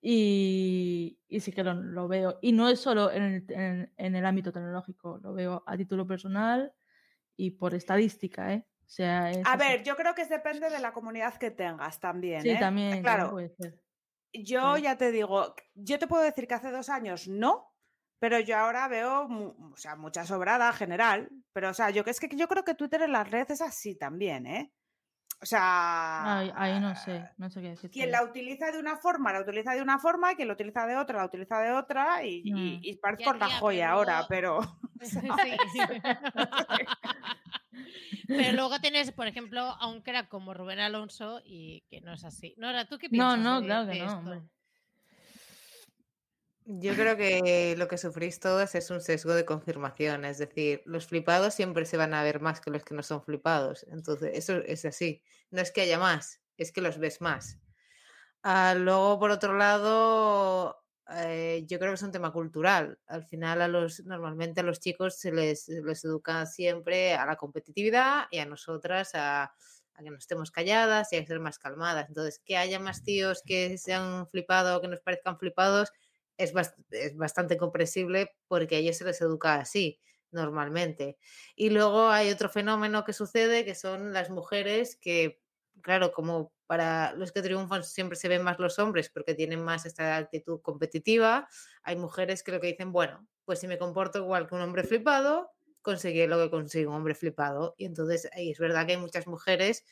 [0.00, 2.38] Y, y sí que lo, lo veo.
[2.40, 6.06] Y no es solo en el, en- en el ámbito tecnológico, lo veo a título
[6.06, 6.72] personal
[7.36, 8.66] y por estadística, ¿eh?
[8.82, 9.58] O sea, es A así.
[9.58, 12.40] ver, yo creo que depende de la comunidad que tengas también.
[12.42, 12.56] Sí, ¿eh?
[12.58, 13.80] también, Claro, puede ser.
[14.32, 14.82] yo Sí.
[14.82, 17.74] ya te digo, yo te puedo decir que hace dos años no,
[18.18, 19.26] pero yo ahora veo,
[19.72, 21.30] o sea, mucha sobrada general.
[21.52, 23.60] Pero, o sea, yo que es que yo creo que Twitter en las redes es
[23.62, 24.72] así también, ¿eh?
[25.40, 26.38] O sea.
[26.38, 27.90] Ahí, ahí no sé, no sé qué decir.
[27.90, 30.96] Quien la utiliza de una forma, la utiliza de una forma, quien la utiliza de
[30.96, 32.78] otra, la utiliza de otra, y, y, Mm.
[32.82, 34.60] y parece Ya, por la joya pero ahora, pero.
[35.06, 35.20] Sí.
[38.28, 42.24] Pero luego tienes, por ejemplo, a un crack como Rubén Alonso y que no es
[42.24, 42.54] así.
[42.56, 43.38] Nora, ¿tú qué No, piensas?
[43.38, 44.48] no, de- claro de que no.
[46.68, 51.06] Yo creo que lo que sufrís todos es un sesgo de confirmación, es decir, los
[51.06, 53.86] flipados siempre se van a ver más que los que no son flipados.
[53.88, 55.22] Entonces, eso es así.
[55.52, 57.60] No es que haya más, es que los ves más.
[58.42, 62.98] Ah, luego, por otro lado, eh, yo creo que es un tema cultural.
[63.06, 67.36] Al final, a los, normalmente a los chicos se les, les educa siempre a la
[67.36, 72.08] competitividad y a nosotras a, a que no estemos calladas y a ser más calmadas.
[72.08, 75.92] Entonces, que haya más tíos que sean flipados o que nos parezcan flipados
[76.38, 76.52] es,
[76.90, 81.18] es bastante comprensible porque a ellos se les educa así normalmente.
[81.54, 85.40] Y luego hay otro fenómeno que sucede que son las mujeres que,
[85.82, 89.86] claro, como para los que triunfan siempre se ven más los hombres porque tienen más
[89.86, 91.48] esta actitud competitiva,
[91.82, 94.82] hay mujeres que lo que dicen, bueno, pues si me comporto igual que un hombre
[94.82, 95.50] flipado,
[95.82, 97.74] conseguiré lo que consigue un hombre flipado.
[97.78, 99.84] Y entonces es verdad que hay muchas mujeres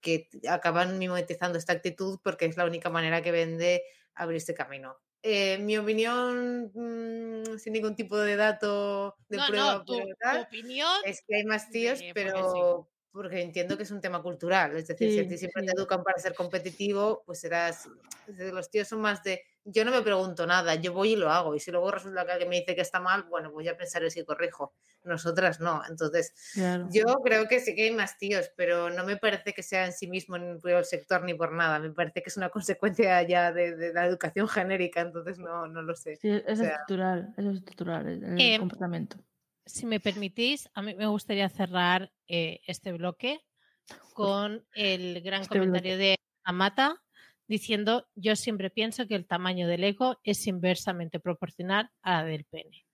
[0.00, 3.82] que acaban mimetizando esta actitud porque es la única manera que ven de
[4.14, 4.98] abrir este camino.
[5.22, 10.06] Eh, mi opinión, mm, sin ningún tipo de dato de No, prueba, no, tu, pero
[10.06, 10.94] tu tal, opinión.
[11.04, 12.52] es que hay más tíos, de- porque sí.
[12.54, 14.76] pero porque entiendo que es un tema cultural.
[14.76, 15.66] Es decir, si a ti siempre sí.
[15.66, 17.88] te educan para ser competitivo, pues serás.
[18.26, 19.42] Los tíos son más de.
[19.70, 21.54] Yo no me pregunto nada, yo voy y lo hago.
[21.54, 24.10] Y si luego resulta que alguien me dice que está mal, bueno, pues ya pensaré
[24.10, 24.74] si corrijo.
[25.04, 25.82] Nosotras no.
[25.88, 26.88] Entonces, Claro.
[26.90, 29.92] yo creo que sí que hay más tíos, pero no me parece que sea en
[29.92, 31.78] sí mismo en el sector ni por nada.
[31.78, 35.82] Me parece que es una consecuencia ya de, de la educación genérica, entonces no, no
[35.82, 36.16] lo sé.
[36.16, 39.18] Sí, eso es sea- estructural, eso es estructural, el, el Eh, comportamiento.
[39.66, 43.40] Si me permitís, a mí me gustaría cerrar eh, este bloque
[44.14, 47.02] con el gran Este comentario de Amata
[47.48, 52.44] diciendo yo siempre pienso que el tamaño del ego es inversamente proporcional a la del
[52.44, 52.84] pene.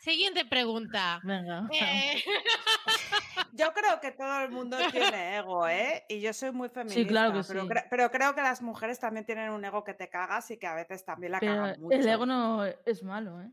[0.00, 1.20] Siguiente pregunta.
[1.22, 1.68] Venga.
[1.72, 2.22] Eh,
[3.54, 6.04] Yo creo que todo el mundo tiene ego, ¿eh?
[6.08, 7.06] Y yo soy muy feminista.
[7.06, 7.68] claro que pero, sí.
[7.68, 10.66] cre- pero creo que las mujeres también tienen un ego que te cagas y que
[10.66, 11.94] a veces también la Pero cagan mucho.
[11.96, 13.50] el ego no es malo, ¿eh?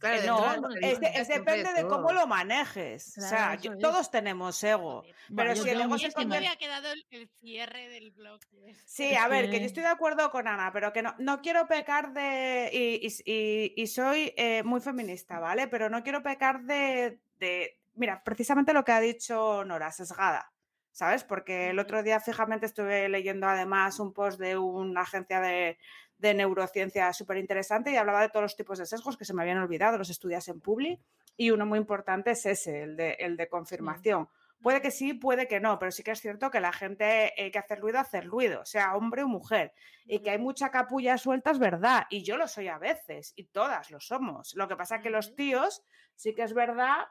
[0.00, 3.16] Claro, Eh, no, de es, de- depende de cómo lo manejes.
[3.18, 5.04] o sea, yo- todos tenemos ego.
[5.36, 8.74] Pero si el ego se me había quedado el, el cierre del bloque.
[8.86, 11.40] Sí, a ver, que que- yo estoy de acuerdo con Ana, pero que no, no
[11.42, 12.70] quiero pecar de.
[12.72, 15.68] Y, y- y- y soy eh, muy feminista, ¿vale?
[15.68, 20.50] Pero no quiero pecar de, de- Mira, precisamente lo que ha dicho Nora, sesgada,
[20.92, 21.24] ¿sabes?
[21.24, 25.76] Porque el otro día fijamente estuve leyendo además un post de una agencia de,
[26.20, 29.42] de neurociencia súper interesante y hablaba de todos los tipos de sesgos que se me
[29.42, 31.00] habían olvidado, los estudias en Publi,
[31.36, 34.28] y uno muy importante es ese, el de, el de confirmación.
[34.60, 37.50] Puede que sí, puede que no, pero sí que es cierto que la gente eh,
[37.50, 39.72] que hace ruido, hace ruido, sea hombre o mujer.
[40.04, 42.04] Y que hay mucha capulla suelta, es verdad.
[42.10, 44.54] Y yo lo soy a veces, y todas lo somos.
[44.54, 45.82] Lo que pasa es que los tíos,
[46.14, 47.06] sí que es verdad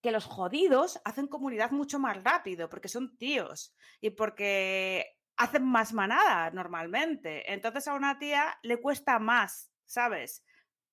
[0.00, 5.92] que los jodidos hacen comunidad mucho más rápido, porque son tíos y porque hacen más
[5.92, 7.52] manada normalmente.
[7.52, 10.44] Entonces a una tía le cuesta más, ¿sabes?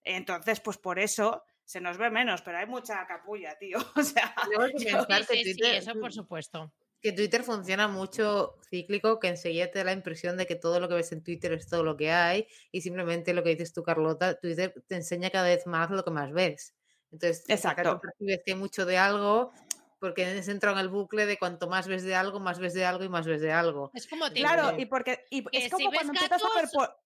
[0.03, 3.77] Entonces, pues por eso se nos ve menos, pero hay mucha capulla, tío.
[3.95, 4.33] O sea,
[5.29, 6.73] Sí, sí, eso por supuesto.
[7.01, 10.87] que Twitter funciona mucho cíclico, que enseguida te da la impresión de que todo lo
[10.89, 13.83] que ves en Twitter es todo lo que hay y simplemente lo que dices tú,
[13.83, 16.75] Carlota, Twitter te enseña cada vez más lo que más ves.
[17.11, 17.99] Entonces, Exacto.
[18.01, 19.51] percibes que hay mucho de algo,
[19.99, 22.85] porque has entrado en el bucle de cuanto más ves de algo, más ves de
[22.85, 23.91] algo y más ves de algo.
[23.93, 26.97] Es como te Claro, y porque y es si como cuando empiezas a ver por...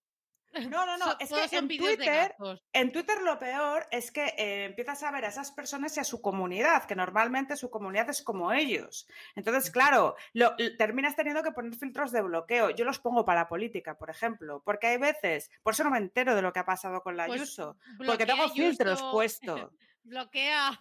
[0.70, 2.34] No, no, no, so- es que en Twitter,
[2.74, 6.04] en Twitter lo peor es que eh, empiezas a ver a esas personas y a
[6.04, 9.08] su comunidad, que normalmente su comunidad es como ellos.
[9.34, 12.68] Entonces, claro, lo, terminas teniendo que poner filtros de bloqueo.
[12.68, 16.34] Yo los pongo para política, por ejemplo, porque hay veces, por eso no me entero
[16.34, 19.70] de lo que ha pasado con la Pues Ayuso, porque tengo filtros puestos.
[20.04, 20.78] Bloquea.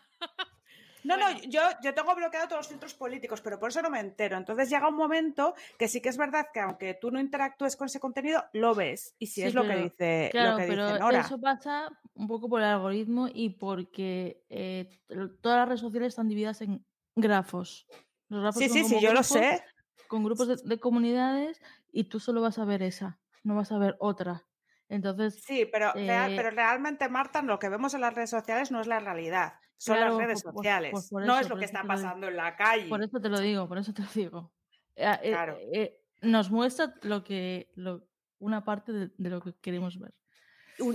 [1.04, 1.39] No, Bueno.
[1.39, 4.38] no, yo, yo tengo bloqueado todos los filtros políticos, pero por eso no me entero.
[4.38, 7.88] Entonces llega un momento que sí que es verdad que aunque tú no interactúes con
[7.88, 9.16] ese contenido, lo ves.
[9.20, 11.22] Y si Sí, es lo que dice, Claro, lo que pero dice Nora.
[11.22, 14.99] eso pasa un poco por el algoritmo y porque eh,
[15.41, 16.86] todas las redes sociales están divididas en
[17.16, 17.88] grafos.
[18.30, 19.64] Los grafos Sí, sí, sí, yo lo sé.
[20.08, 23.78] Con grupos de, de comunidades y tú solo vas a ver esa, no vas a
[23.78, 24.43] ver otra.
[24.89, 28.72] Entonces, Sí, pero, real- Eh, pero realmente, Marta, lo que vemos en las redes sociales
[28.72, 29.54] no es la realidad.
[29.82, 31.10] Son Claro, las redes sociales.
[31.10, 32.88] por no eso, es lo que está pasando en la calle.
[32.88, 34.54] por eso te lo digo, por eso te lo digo.
[34.96, 35.58] Eh, eh, Claro.
[35.74, 38.08] eh, nos muestra lo que lo,
[38.38, 40.14] una parte de, de lo que queremos ver.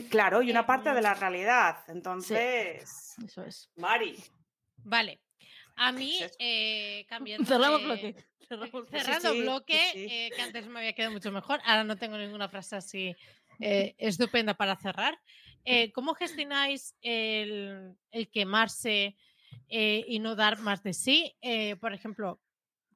[0.09, 1.79] Claro, y una parte de la realidad.
[1.89, 3.73] Entonces, Eso es.
[3.75, 4.23] Mari.
[4.85, 5.21] Vale.
[5.75, 6.21] A mí,
[7.09, 8.15] cambiando Cerramos bloque.
[8.49, 8.89] Cerramos.
[8.91, 10.07] Cerrando sí, sí, bloque, sí.
[10.09, 11.61] eh, que antes me había quedado mucho mejor.
[11.65, 13.17] Ahora no tengo ninguna frase así
[13.59, 15.19] eh, estupenda para cerrar.
[15.69, 19.17] Eh, ¿Cómo gestionáis el, el quemarse
[19.69, 21.37] eh, y no dar más de sí?
[21.43, 22.41] Eh, por ejemplo,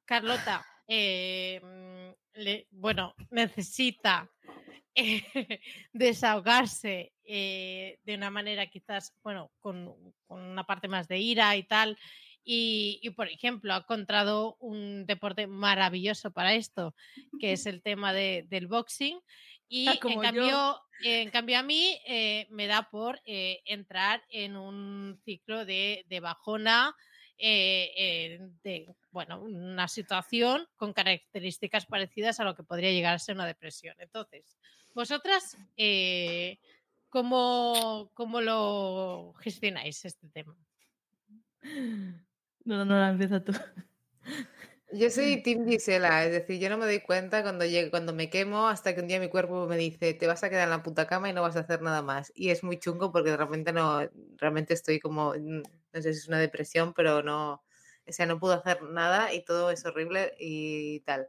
[0.05, 4.31] Carlota, mm, le- bueno, necesita
[5.93, 11.97] desahogarse de una manera quizás, bueno, con, con una parte más de ira y tal.
[12.43, 16.95] Y, y, por ejemplo, ha encontrado un deporte maravilloso para esto,
[17.39, 19.19] que es el tema de- del boxing.
[19.73, 20.19] Y Ah, en yo.
[20.21, 26.05] cambio, en cambio a mí eh, me da por eh, entrar en un ciclo de,
[26.09, 26.93] de bajona,
[27.37, 33.35] eh, de bueno, una situación con características parecidas a lo que podría llegar a ser
[33.35, 33.95] una depresión.
[33.99, 34.57] Entonces,
[34.93, 35.55] vosotras,
[37.07, 40.53] ¿cómo, ¿cómo lo gestionáis este tema?
[42.65, 43.53] No, no, la empieza tú.
[44.93, 48.29] Yo soy Team Gisela, es decir, yo no me doy cuenta cuando llego, cuando me
[48.29, 50.83] quemo hasta que un día mi cuerpo me dice, te vas a quedar en la
[50.83, 52.31] puta cama y no vas a hacer nada más.
[52.35, 54.01] Y es muy chungo porque de repente no,
[54.37, 55.61] realmente estoy como, mm,
[55.93, 57.63] no sé si es una depresión, pero no,
[58.05, 61.27] o sea, no puedo hacer nada y todo es horrible y tal.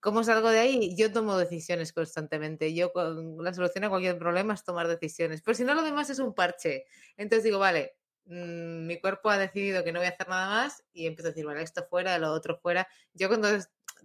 [0.00, 0.96] ¿Cómo salgo de ahí?
[0.96, 2.74] Yo tomo decisiones constantemente.
[2.74, 5.42] Yo con- la solución a cualquier problema es tomar decisiones.
[5.42, 6.86] Pero si no, lo demás es un parche.
[7.16, 7.96] Entonces digo, vale,
[8.26, 11.30] mm, mi cuerpo ha decidido que no voy a hacer nada más y empiezo a
[11.32, 12.86] decir, vale, esto fuera, lo otro fuera.
[13.14, 13.48] Yo cuando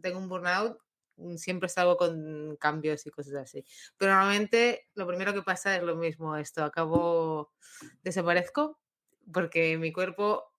[0.01, 0.79] tengo un burnout
[1.17, 3.65] mm, siempre salgo con cambios y cosas así.
[3.97, 7.53] Pero normalmente lo primero que pasa es lo mismo, esto, acabo,
[8.03, 8.79] desaparezco
[9.31, 10.53] porque mi cuerpo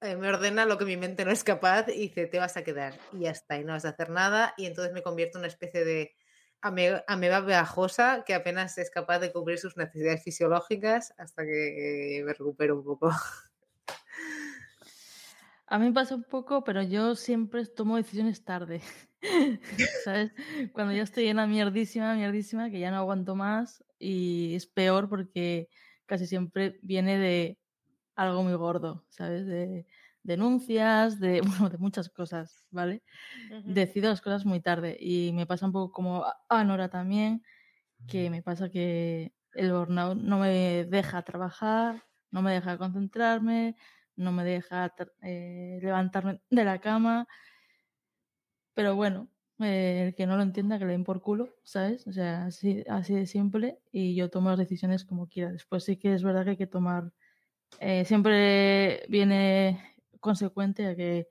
[0.00, 2.64] eh, me ordena lo que mi mente no es capaz y dice, te vas a
[2.64, 5.42] quedar y ya está, y no vas a hacer nada y entonces me convierto en
[5.42, 6.14] una especie de
[6.62, 12.76] ameba pegajosa que apenas es capaz de cubrir sus necesidades fisiológicas hasta que me recupero
[12.76, 13.10] un poco.
[15.66, 18.82] A mí me pasa un poco, pero yo siempre tomo decisiones tarde.
[20.04, 20.32] ¿Sabes?
[20.72, 25.68] Cuando ya estoy en mierdísima, mierdísima, que ya no aguanto más y es peor porque
[26.06, 27.58] casi siempre viene de
[28.16, 29.46] algo muy gordo, ¿sabes?
[29.46, 29.86] De
[30.22, 33.02] denuncias, de, bueno, de muchas cosas, ¿vale?
[33.64, 37.42] Decido las cosas muy tarde y me pasa un poco como a Nora también,
[38.08, 43.76] que me pasa que el burnout no me deja trabajar, no me deja concentrarme,
[44.16, 47.26] no me deja eh, levantarme de la cama.
[48.74, 49.28] Pero bueno,
[49.60, 52.06] eh, el que no lo entienda, que le den por culo, ¿sabes?
[52.06, 55.52] O sea, así, así de simple y yo tomo las decisiones como quiera.
[55.52, 57.12] Después sí que es verdad que hay que tomar,
[57.80, 59.80] eh, siempre viene
[60.22, 61.28] consecuente a que,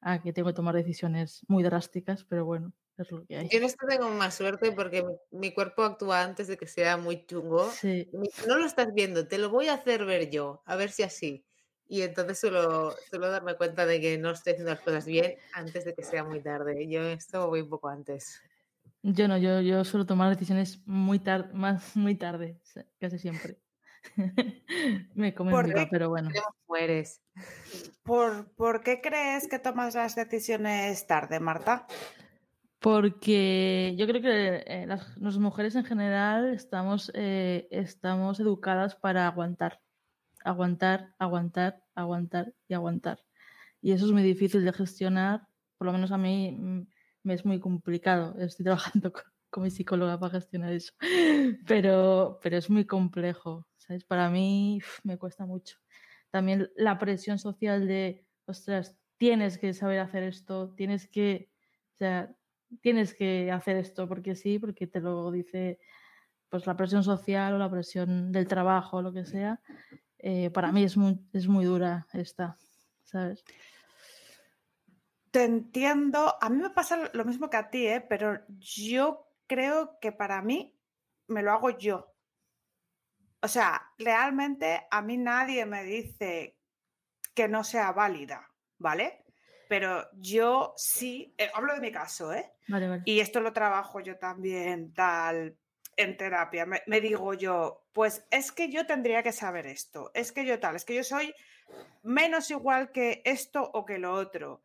[0.00, 3.48] a que tengo que tomar decisiones muy drásticas, pero bueno, es lo que hay.
[3.48, 6.96] Yo en esto tengo más suerte porque mi, mi cuerpo actúa antes de que sea
[6.96, 7.70] muy chungo.
[7.70, 8.10] Sí,
[8.48, 11.44] No lo estás viendo, te lo voy a hacer ver yo, a ver si así.
[11.86, 15.84] Y entonces suelo, suelo darme cuenta de que no estoy haciendo las cosas bien antes
[15.84, 16.88] de que sea muy tarde.
[16.88, 18.40] Yo esto voy un poco antes.
[19.02, 22.60] yo no, yo, yo suelo tomar decisiones muy tarde, más muy tarde,
[22.98, 23.58] casi siempre.
[25.14, 25.88] me comen ¿Por viva, qué?
[25.90, 26.30] pero bueno.
[28.02, 31.86] ¿Por, por qué crees que tomas las decisiones tarde, Marta?
[32.80, 39.26] Porque yo creo que eh, las, las mujeres en general estamos, eh, estamos educadas para
[39.26, 39.82] aguantar,
[40.44, 43.22] aguantar, aguantar, aguantar y aguantar.
[43.82, 45.46] Y eso es muy difícil de gestionar,
[45.76, 46.86] por lo menos a mí mm,
[47.22, 48.34] me es muy complicado.
[48.38, 50.92] Estoy trabajando con, con mi psicóloga para gestionar eso,
[51.66, 54.04] pero, pero es muy complejo, ¿sabes?
[54.04, 55.78] Para mí me cuesta mucho.
[56.30, 61.50] También la presión social de, ostras, tienes que saber hacer esto, tienes que,
[61.94, 62.34] o sea,
[62.80, 65.80] tienes que hacer esto porque sí, porque te lo dice
[66.48, 69.60] pues la presión social o la presión del trabajo o lo que sea.
[70.18, 72.56] eh, para mí es muy, es muy dura esta,
[73.04, 73.44] ¿sabes?
[75.30, 76.34] Te entiendo.
[76.40, 78.04] A mí me pasa lo mismo que a ti, ¿eh?
[78.06, 80.78] pero yo creo que para mí
[81.26, 82.14] me lo hago yo.
[83.42, 86.56] O sea, realmente a mí nadie me dice
[87.34, 88.48] que no sea válida,
[88.78, 89.24] ¿vale?
[89.68, 92.52] Pero yo sí, eh, hablo de mi caso, ¿eh?
[92.68, 93.02] Vale, vale.
[93.06, 95.58] Y esto lo trabajo yo también tal
[95.96, 96.64] en terapia.
[96.64, 100.60] Me, me digo yo, pues es que yo tendría que saber esto, es que yo
[100.60, 101.34] tal, es que yo soy
[102.04, 104.62] menos igual que esto o que lo otro.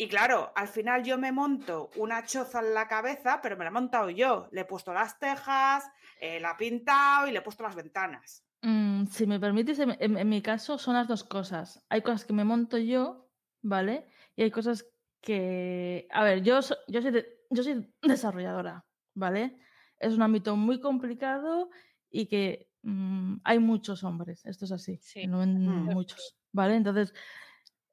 [0.00, 3.70] Y claro, al final yo me monto una choza en la cabeza, pero me la
[3.70, 4.48] he montado yo.
[4.52, 5.84] Le he puesto las tejas,
[6.20, 8.44] eh, la he pintado y le he puesto las ventanas.
[8.62, 11.84] Mm, si me permites, en, en- en mi caso son las dos cosas.
[11.88, 13.28] Hay cosas que me monto yo,
[13.60, 14.06] ¿vale?
[14.36, 14.86] Y hay cosas
[15.20, 16.06] que...
[16.12, 19.58] A ver, yo, so- yo, soy, de- yo soy desarrolladora, ¿vale?
[19.98, 21.70] Es un ámbito muy complicado
[22.08, 25.26] y que mm, hay muchos hombres, esto es así, Sí.
[25.26, 25.84] no en Mm.
[25.92, 26.76] muchos, ¿vale?
[26.76, 27.12] Entonces,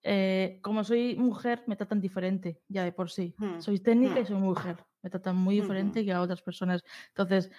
[0.08, 3.34] eh, como soy mujer, me tratan diferente ya de por sí.
[3.40, 4.28] Mm, Soy técnica y mm.
[4.28, 4.86] soy mujer.
[5.02, 6.06] Me tratan muy diferente Ujú.
[6.06, 6.84] que a otras personas.
[7.08, 7.52] Entonces,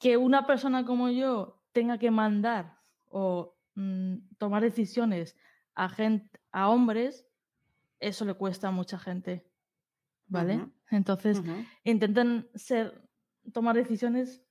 [0.00, 2.78] que una persona como yo tenga que mandar
[3.08, 5.36] o mm, tomar decisiones
[5.76, 7.28] a, gente, a hombres,
[8.00, 9.48] eso le cuesta a mucha gente.
[10.28, 10.66] ¿Vale?
[10.90, 11.40] Entonces,
[11.84, 13.08] intentan ser,
[13.52, 14.42] tomar decisiones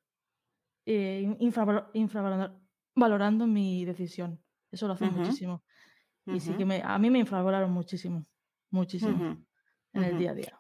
[0.85, 2.57] eh, in- infravalo- infravalora-
[2.95, 4.41] valorando mi decisión.
[4.71, 5.64] Eso lo hacen muchísimo.
[6.27, 8.25] Y sí que me, a mí me infravaloraron muchísimo,
[8.71, 9.37] muchísimo
[9.93, 10.59] en el día a día.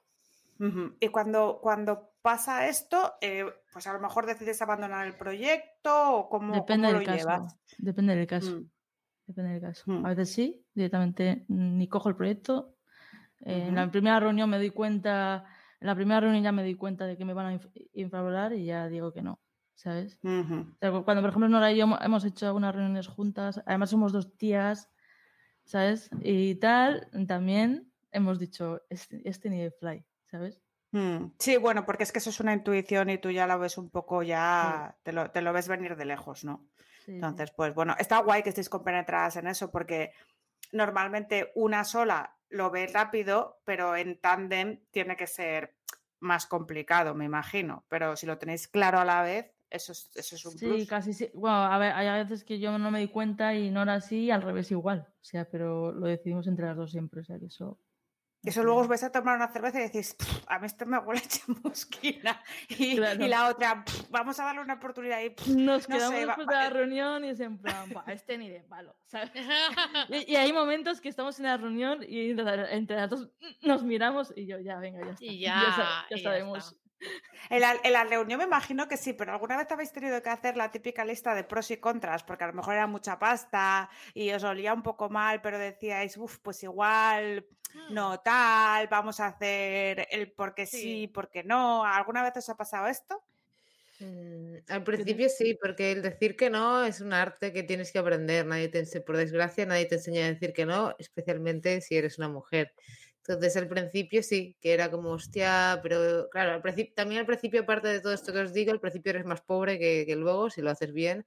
[0.99, 6.29] Y cuando, cuando pasa esto, eh, pues a lo mejor decides abandonar el proyecto o
[6.29, 7.27] cómo, Depende cómo del lo caso.
[7.27, 7.59] llevas.
[7.77, 8.51] Depende del caso.
[8.61, 8.69] Mm,
[9.27, 9.83] Depende del caso.
[9.91, 10.05] Mm.
[10.05, 12.75] A veces sí, directamente ni cojo el proyecto.
[13.41, 15.43] Eh, En la primera reunión me doy cuenta,
[15.81, 18.53] en la primera reunión ya me doy cuenta de que me van a inf- infravalorar
[18.53, 19.39] y ya digo que no,
[19.73, 20.17] ¿sabes?
[20.23, 23.89] O sea, cuando, por ejemplo, Nora y yo hemo- hemos hecho algunas reuniones juntas, además
[23.89, 24.89] somos dos tías,
[25.65, 26.09] ¿sabes?
[26.21, 30.61] Y tal, también hemos dicho, este, este ni de fly, ¿sabes?
[30.91, 33.77] Mm, Sí, bueno, porque es que eso es una intuición y tú ya lo ves
[33.77, 36.67] un poco, ya te lo, te lo ves venir de lejos, ¿no?
[37.05, 37.13] Sí.
[37.13, 40.13] Entonces, pues bueno, está guay que estéis compenetradas en eso, porque
[40.71, 45.75] normalmente una sola lo ve rápido, pero en tándem tiene que ser
[46.19, 47.85] más complicado, me imagino.
[47.89, 50.87] Pero si lo tenéis claro a la vez, eso es, eso es un Sí, plus.
[50.87, 51.29] casi sí.
[51.33, 54.31] Bueno, a ver, hay veces que yo no me di cuenta y Nora sí, y
[54.31, 55.07] al revés igual.
[55.21, 57.21] O sea, pero lo decidimos entre las dos siempre.
[57.21, 57.79] O sea, que eso.
[58.43, 60.85] Y Eso luego os vais a tomar una cerveza y decís, "Pff, a mí esto
[60.85, 62.39] me huele a chamusquina.
[62.69, 63.25] Y, Claro.
[63.25, 65.19] y la otra, "Pff, vamos a darle una oportunidad.
[65.23, 66.69] Y, Nos No quedamos sé, después va- de la eh.
[66.69, 69.31] reunión y es en plan, "Buah, este ni de palo, ¿sabes?
[70.09, 73.29] Y, y hay momentos que estamos en la reunión y entre las dos
[73.63, 75.25] nos miramos y yo, ya, venga, ya está.
[75.25, 76.75] Y ya- ya ya sabemos.
[77.49, 80.29] En la, en la reunión me imagino que sí, pero alguna vez habéis tenido que
[80.29, 83.89] hacer la típica lista de pros y contras, porque a lo mejor era mucha pasta
[84.13, 87.93] y os olía un poco mal, pero decíais, uff, pues igual Mm.
[87.93, 91.07] no tal, vamos a hacer el porque sí, Sí.
[91.13, 91.83] porque no.
[91.83, 93.21] ¿Alguna vez os ha pasado esto?
[93.99, 97.99] Mm, Al principio sí, porque el decir que no es un arte que tienes que
[97.99, 98.45] aprender.
[98.45, 102.29] Nadie te por desgracia, nadie te enseña a decir que no, especialmente si eres una
[102.29, 102.73] mujer.
[103.27, 107.61] Entonces, al principio sí, que era como, hostia, pero claro, al principio, también al principio,
[107.61, 110.51] aparte de todo esto que os digo, al principio eres más pobre que, que luego,
[110.51, 111.25] si lo haces bien.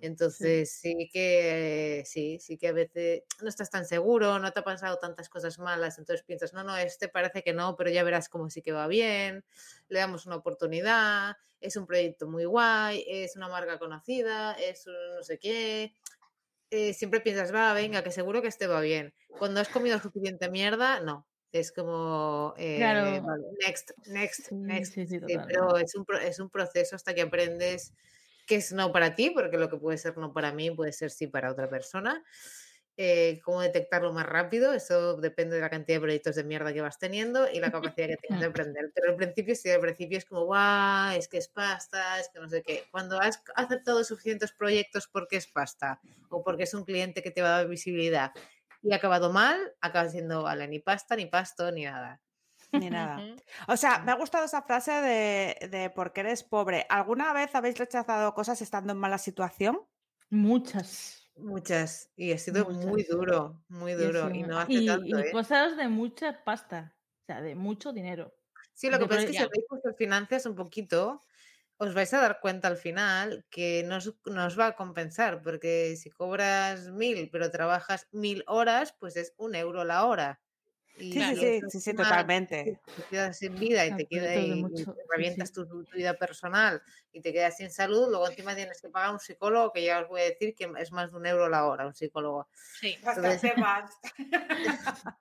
[0.00, 4.62] Entonces, sí que, sí, sí que a veces no estás tan seguro, no te ha
[4.62, 8.28] pasado tantas cosas malas, entonces piensas, no, no, este parece que no, pero ya verás
[8.28, 9.44] cómo sí que va bien,
[9.88, 14.94] le damos una oportunidad, es un proyecto muy guay, es una marca conocida, es un
[15.16, 15.94] no sé qué.
[16.70, 19.14] Eh, siempre piensas, va, venga, que seguro que este va bien.
[19.38, 21.26] Cuando has comido suficiente mierda, no.
[21.52, 23.22] Es como, eh, Claro.
[23.66, 24.94] next, next, next.
[24.94, 25.54] sí, sí, Sí, totalmente.
[25.54, 27.92] pero es un, es un proceso hasta que aprendes
[28.46, 31.10] que es no para ti, porque lo que puede ser no para mí puede ser
[31.10, 32.24] sí para otra persona.
[32.96, 36.82] Eh, cómo detectarlo más rápido, eso depende de la cantidad de proyectos de mierda que
[36.82, 38.90] vas teniendo y la capacidad que tengas de aprender.
[38.94, 42.40] Pero al principio sí, al principio es como, guau, es que es pasta, es que
[42.40, 42.84] no sé qué.
[42.90, 47.40] Cuando has aceptado suficientes proyectos porque es pasta o porque es un cliente que te
[47.42, 48.32] va a dar visibilidad
[48.82, 52.20] y ha acabado mal, acaba siendo, vale, ni pasta, ni pasto, ni nada.
[52.72, 53.18] Ni nada.
[53.68, 56.86] O sea, me ha gustado esa frase de, de porque eres pobre.
[56.88, 59.80] ¿Alguna vez habéis rechazado cosas estando en mala situación?
[60.30, 61.30] Muchas.
[61.36, 62.12] Muchas.
[62.16, 64.30] Y ha sido muy duro, muy duro.
[64.30, 65.32] Y no hace y- tanto, y ¿eh?
[65.32, 66.96] cosas de mucha pasta.
[67.22, 68.34] O sea, de mucho dinero.
[68.72, 69.44] Sí, lo que pasa es que si ya.
[69.46, 71.20] habéis puesto finanzas un poquito,
[71.84, 75.32] os vais a dar cuenta al final que no os, no os va a compensar,
[75.44, 80.42] porque si cobras mil, pero trabajas mil horas, pues es un euro la hora.
[80.94, 82.72] Y Sí, sí, sí, sí, totalmente.
[82.94, 85.52] te quedas sin vida y te queda proyectos de y, y mucho, te sí, revientas
[85.52, 85.52] sí.
[85.52, 86.82] Tu, tu vida personal
[87.12, 90.08] y te quedas sin salud, luego encima tienes que pagar un psicólogo, que ya os
[90.08, 92.48] voy a decir que es más de un euro la hora, un psicólogo.
[92.80, 92.96] Sí.
[93.02, 93.90] Bastante más.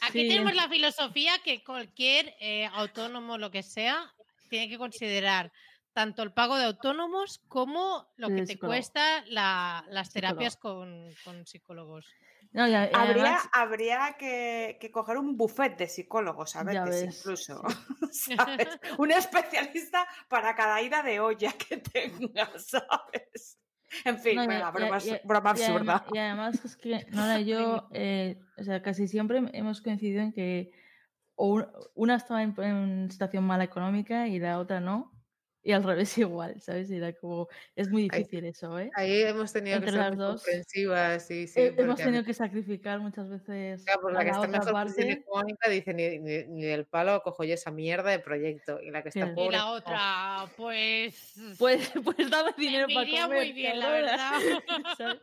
[0.00, 0.26] Aquí Sí.
[0.26, 4.14] tenemos la filosofía que cualquier eh, autónomo, lo que sea,
[4.48, 5.52] tiene que considerar
[6.00, 11.46] tanto el pago de autónomos como lo que te cuesta la- las terapias con, con
[11.46, 12.06] psicólogos.
[12.52, 17.62] No, Habría, además- habría que, que coger un buffet de psicólogos a veces incluso.
[18.12, 18.68] ¿sabes?
[18.98, 23.58] Un especialista para cada ida de olla que tengas, ¿sabes?
[24.04, 26.04] En fin, No, broma, absurda.
[26.12, 30.32] y además es que Nora y yo, eh, o sea, casi siempre hemos coincidido en
[30.32, 30.70] que
[31.34, 31.62] o
[31.94, 35.12] una estaba en, en situación mala económica y la otra no.
[35.62, 36.90] Y al revés igual, ¿sabes?
[36.90, 38.90] Era como, es muy Ahí- difícil eso, ¿eh?
[38.96, 40.42] Ahí hemos tenido Entre que ser dos.
[40.42, 41.60] comprensivas, sí, sí.
[41.60, 45.12] He- Hemos tenido que sacrificar muchas veces Claro, pues la que está otra mejor parte.
[45.12, 48.80] económica dice ni, ni, ni del palo cojo yo esa mierda de proyecto.
[48.80, 49.32] Y la que está.
[49.36, 51.34] Y la otra, pues.
[51.58, 53.28] Pues, pues dame dinero me para comer.
[53.38, 54.32] muy bien, la verdad.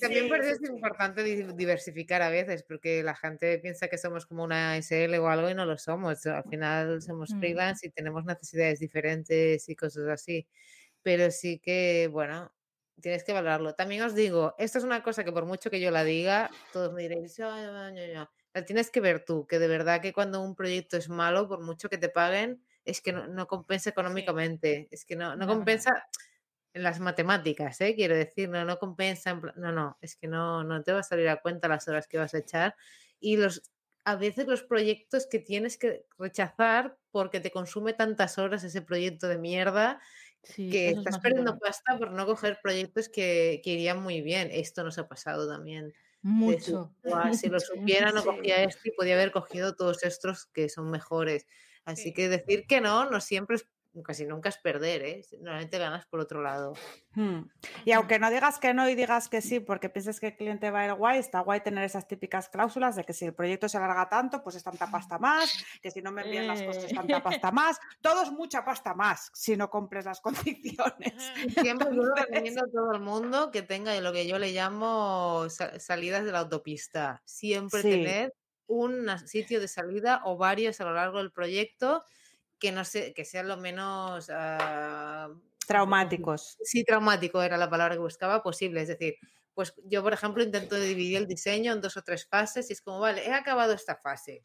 [0.00, 3.88] También Sí, por eso sí, es importante di- diversificar a veces, porque la gente piensa
[3.88, 6.26] que somos como una SL o algo y no lo somos.
[6.26, 7.38] Al final somos Mm.
[7.40, 10.48] freelance y tenemos necesidades diferentes y cosas así.
[11.02, 12.54] Pero sí que, bueno,
[13.00, 13.74] tienes que valorarlo.
[13.74, 16.92] También os digo, esto es una cosa que por mucho que yo la diga, todos
[16.92, 18.26] me diréis, "Ay, ay, ay, ay".
[18.54, 21.62] la tienes que ver tú, que de verdad que cuando un proyecto es malo, por
[21.62, 24.88] mucho que te paguen, es que no, no compensa económicamente.
[24.90, 25.64] Es que no, no No, no.
[25.64, 25.90] compensa
[26.72, 27.96] en las matemáticas, ¿eh?
[27.96, 31.02] quiero decir, no, no compensa, en no, no, es que no, no te va a
[31.02, 32.76] salir a cuenta las horas que vas a echar
[33.18, 33.72] y los,
[34.04, 39.28] a veces los proyectos que tienes que rechazar porque te consume tantas horas ese proyecto
[39.28, 40.00] de mierda
[40.42, 44.48] Sí, que es estás perdiendo pasta por no coger proyectos que, que irían muy bien.
[44.52, 45.94] Esto nos ha pasado también.
[46.44, 46.94] decir, Mucho.
[47.04, 50.90] "Buah, si lo supiera no cogía esto y podía haber cogido todos estos que son
[50.90, 51.46] mejores.
[51.84, 52.14] Así Sí.
[52.14, 53.66] que decir que no, no siempre es,
[54.04, 55.24] casi nunca es perder, ¿eh?
[55.40, 56.74] Normalmente ganas por otro lado.
[57.14, 57.42] Hmm.
[57.84, 60.70] Y aunque no digas que no y digas que sí, porque pienses que el cliente
[60.70, 63.68] va a ir guay, está guay tener esas típicas cláusulas de que si el proyecto
[63.68, 65.52] se alarga tanto, pues es tanta pasta más,
[65.82, 68.94] que si no me envían las cosas es tanta pasta más, todo es mucha pasta
[68.94, 70.20] más si no cumples las
[70.70, 71.14] condiciones.
[71.60, 75.46] Siempre yo lo recomiendo a todo el mundo que tenga lo que yo le llamo
[75.48, 77.22] sa- salidas de la autopista.
[77.24, 77.90] Siempre Sí.
[77.90, 78.34] tener
[78.66, 82.04] un sitio de salida o varios a lo largo del proyecto
[82.60, 85.30] que no se, que sean lo menos ah,
[85.66, 86.58] Traumáticos.
[86.62, 88.82] sí, traumático era la palabra que buscaba, posible.
[88.82, 89.14] Es decir,
[89.54, 92.82] pues yo, por ejemplo, intento dividir el diseño en dos o tres fases y es
[92.82, 94.42] como, vale, he acabado esta fase.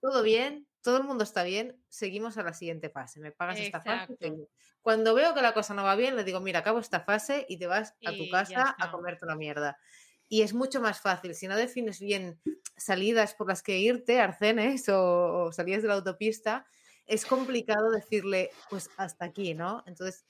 [0.00, 3.20] Todo bien, todo el mundo está bien, seguimos a la siguiente fase.
[3.20, 4.12] Me pagas esta fase.
[4.12, 4.48] Exacto.
[4.80, 7.58] Cuando veo que la cosa no va bien, le digo, mira, acabo esta fase y
[7.58, 9.78] te vas a tu Y casa a comerte una mierda.
[10.28, 11.34] Y es mucho más fácil.
[11.34, 12.40] Si no defines bien
[12.76, 16.66] salidas por las que irte, arcenes o, o salidas de la autopista,
[17.08, 19.82] es complicado decirle, pues hasta aquí, ¿no?
[19.86, 20.24] Entonces,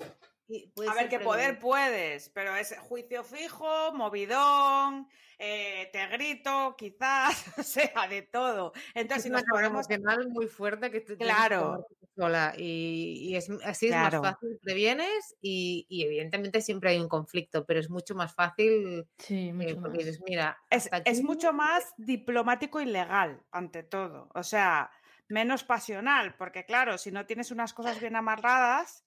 [0.89, 7.63] A ver, que poder puedes, pero es juicio fijo, movidón, eh, te grito, quizás, o
[7.63, 8.73] sea, de todo.
[8.95, 9.87] Entonces, es si una nos ponemos...
[9.91, 11.87] emocional muy fuerte que te Claro.
[12.17, 14.17] sola y, y es, así Claro.
[14.17, 18.35] es más fácil, previenes y, y evidentemente siempre hay un conflicto, pero es mucho más
[18.35, 19.99] fácil Sí, eh, mucho porque más.
[19.99, 24.31] dices, mira, Es, es mucho más diplomático y legal, ante todo.
[24.35, 24.91] O sea,
[25.29, 29.05] menos pasional, porque claro, si no tienes unas cosas bien amarradas...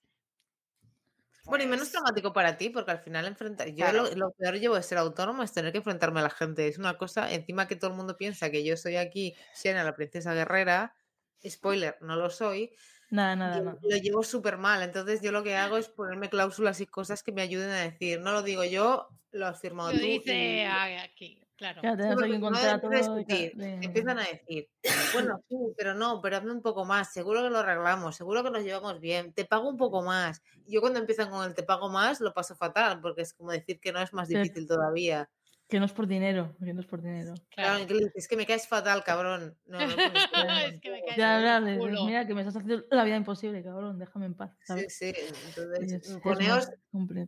[1.45, 3.68] Bueno, y menos pues, traumático para ti, porque al final enfrentar.
[3.69, 4.03] Yo Claro.
[4.03, 6.68] lo, lo peor llevo de ser autónomo es tener que enfrentarme a la gente.
[6.68, 9.95] Es una cosa, encima que todo el mundo piensa que yo soy aquí, Xena, la
[9.95, 10.95] princesa guerrera.
[11.43, 12.72] Spoiler, no lo soy.
[13.10, 13.77] Nada, nada, yo nada.
[13.81, 14.84] lo llevo súper mal.
[14.84, 18.22] Entonces, yo lo que hago es ponerme cláusulas y cosas que me ayuden a decir.
[18.22, 20.06] No lo digo yo, lo has firmado Lo tú.
[20.06, 20.64] dice y-
[20.99, 21.81] aquí, claro.
[21.81, 22.89] Claro, tenemos aquí un contrato.
[22.89, 24.69] discutir, de- empiezan a decir,
[25.13, 28.51] bueno, sí, pero no, pero hazme un poco más, seguro que lo arreglamos, seguro que
[28.51, 30.41] nos llevamos bien, te pago un poco más.
[30.67, 33.79] Yo cuando empiezan con el te pago más lo paso fatal, porque es como decir
[33.79, 35.29] que no es más difícil todavía.
[35.72, 37.34] Que no es por dinero, que no es por dinero.
[37.49, 39.57] Claro, es que me caes fatal, cabrón.
[39.65, 40.65] No, no, pones cara.
[40.65, 43.98] Es que me caes Ya, ya, mira, que me estás haciendo la vida imposible, cabrón,
[43.98, 44.52] déjame en paz.
[44.60, 44.98] Sí, ¿sabes?
[44.98, 45.14] sí,
[45.48, 46.69] entonces es- es poneos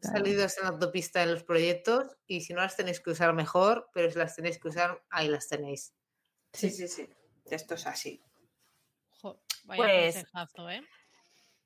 [0.01, 3.89] salidos en la autopista en los proyectos y si no las tenéis que usar mejor,
[3.93, 5.93] pero si las tenéis que usar, ahí las tenéis.
[6.51, 7.07] Sí, sí, sí.
[7.49, 8.21] Esto es así.
[9.21, 10.81] Jo, vaya Pues- consejazo, ¿eh?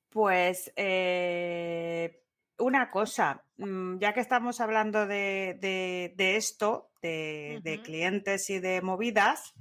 [0.10, 2.24] Pues eh,
[2.60, 8.82] una cosa, mm, ya que estamos hablando de, de- de esto, de, clientes y de
[8.82, 9.54] movidas,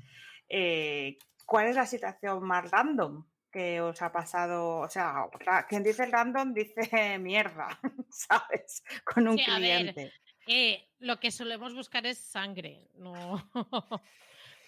[0.48, 4.78] eh, ¿cuál es la situación más random que os ha pasado?
[4.78, 5.28] O sea,
[5.68, 7.78] quien dice random dice mierda,
[8.10, 8.82] ¿sabes?
[9.04, 10.12] Con un Sí, a ver, cliente.
[10.48, 13.50] Eh, lo que solemos buscar es sangre, no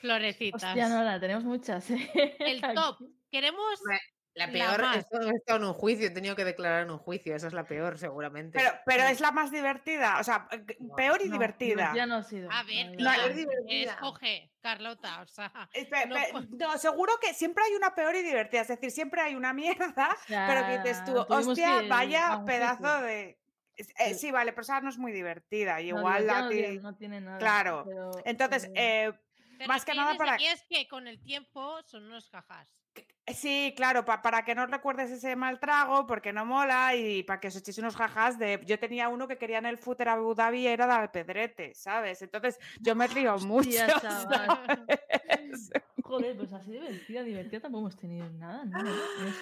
[0.01, 0.63] florecitas.
[0.63, 1.91] Hostia, Nora, tenemos muchas.
[1.91, 2.37] ¿eh?
[2.39, 2.99] El top.
[3.31, 3.81] Queremos
[4.39, 4.97] La La peor, más.
[4.98, 7.52] esto he estado en un juicio, he tenido que declarar en un juicio, esa es
[7.52, 8.56] la peor seguramente.
[8.56, 10.65] Pero, pero es la más divertida, o sea, eh,
[10.97, 11.93] peor y No, divertida.
[11.94, 12.48] Ya no ha sido.
[12.52, 13.93] A ver, la es divertida.
[13.94, 18.69] escoge, Carlota, o sea, Espe- no seguro que siempre hay una peor y divertida, es
[18.69, 19.52] decir, siempre hay una
[19.89, 23.39] mierda pero que dices tú, hostia, que vaya pedazo de...
[23.77, 24.31] eh, Sí.
[24.31, 25.81] vale, pero esa no es muy divertida.
[25.81, 27.39] y No, igual divertida a no ti- tiene- no tiene nada.
[27.39, 27.85] Claro.
[27.86, 32.05] pero- Entonces, pero- eh, más que nada para- que es que con el tiempo son
[32.05, 32.78] unos jajas.
[33.35, 37.41] Sí, claro, pa- para que no recuerdes ese mal trago, porque no mola y para
[37.41, 38.61] que os echéis unos jajas de...
[38.65, 42.23] Yo tenía uno que quería en el footer Abu Dhabi era de Alpedrete, ¿sabes?
[42.23, 43.69] Entonces yo me río mucho.
[44.03, 45.71] ¿sabes?
[46.03, 48.83] Joder, pues así divertida, divertida tampoco hemos tenido nada, ¿no?
[48.83, 48.91] No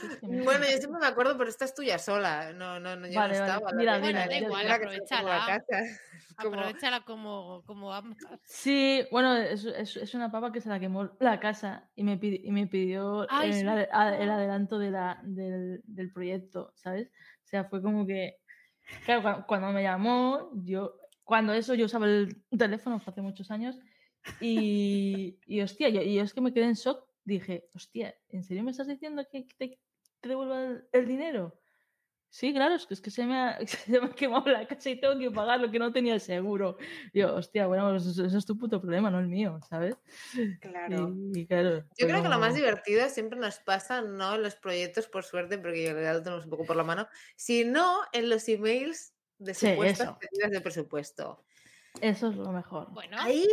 [0.01, 2.53] sé, es que me- Bueno, yo siempre me acuerdo, pero esta es tuya sola.
[2.53, 3.53] No, no, no, yo Vale, no vale.
[3.55, 3.73] estaba.
[3.73, 5.63] Mira, mira, yo da igual, aprovechala.
[6.39, 8.19] Aprovechala como, como ambas.
[8.45, 12.21] Sí, bueno, es, es- es una papa que se la quemó la casa y me,
[12.21, 17.09] pidi- y me pidió Ay, el, a- el adelanto de la, del, del proyecto, ¿sabes?
[17.45, 18.37] O sea, fue como que,
[19.05, 20.95] claro, cua- cuando, me llamó, yo,
[21.25, 23.79] cuando eso yo usaba el teléfono, hace muchos años,
[24.41, 28.63] y, y hostia, yo, y es que me quedé en shock, dije, hostia, ¿en serio
[28.63, 29.79] me estás diciendo que te,
[30.21, 31.59] te devuelva el, el dinero?
[32.37, 34.91] Sí, claro, es que, es que se, me ha, se me ha quemado la casa
[34.91, 36.77] y tengo que pagar lo que no tenía seguro.
[37.15, 39.97] Yo, hostia, bueno, pues eso, eso es tu puto problema, no el mío, ¿sabes?
[40.61, 41.15] Claro.
[41.33, 41.87] Y, y claro.
[41.97, 45.57] Yo creo que lo más divertido siempre nos pasa, no en los proyectos, por suerte,
[45.57, 49.71] porque ya lo tenemos un poco por la mano, sino en los emails de Sí,
[49.71, 50.19] supuestas eso.
[50.19, 51.43] pedidas de presupuesto.
[52.03, 52.91] Eso es lo mejor.
[52.93, 53.49] Bueno, Ahí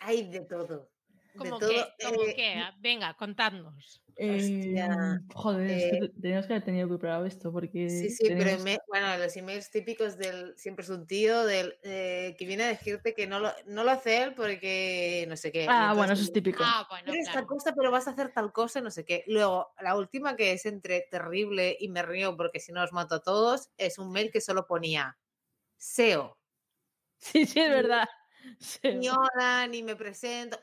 [0.00, 0.90] hay de todo.
[1.32, 1.70] De como todo.
[1.70, 4.02] que, como eh, que, ah, venga, contadnos.
[4.20, 7.84] Em, joder, es que eh, te- teníamos que haber tenido preparado esto porque.
[7.90, 8.50] Sí, sí, pero
[8.86, 13.14] bueno, los emails típicos del siempre es un tío del eh, que viene a decirte
[13.14, 15.74] que no lo, no lo hace él porque no sé qué.
[15.74, 16.64] Ah, bueno, eso es típico.
[16.64, 17.46] Ah, bueno, Quieres esta claro.
[17.46, 19.24] cosa, pero vas a hacer tal cosa, no sé qué.
[19.26, 23.16] Luego, la última que es entre terrible y me río porque si no os mato
[23.16, 25.18] a todos, es un mail que solo ponía
[25.78, 26.38] SEO.
[27.18, 28.06] Sí, sí, es verdad.
[28.90, 30.58] Ni hola, ni me presento.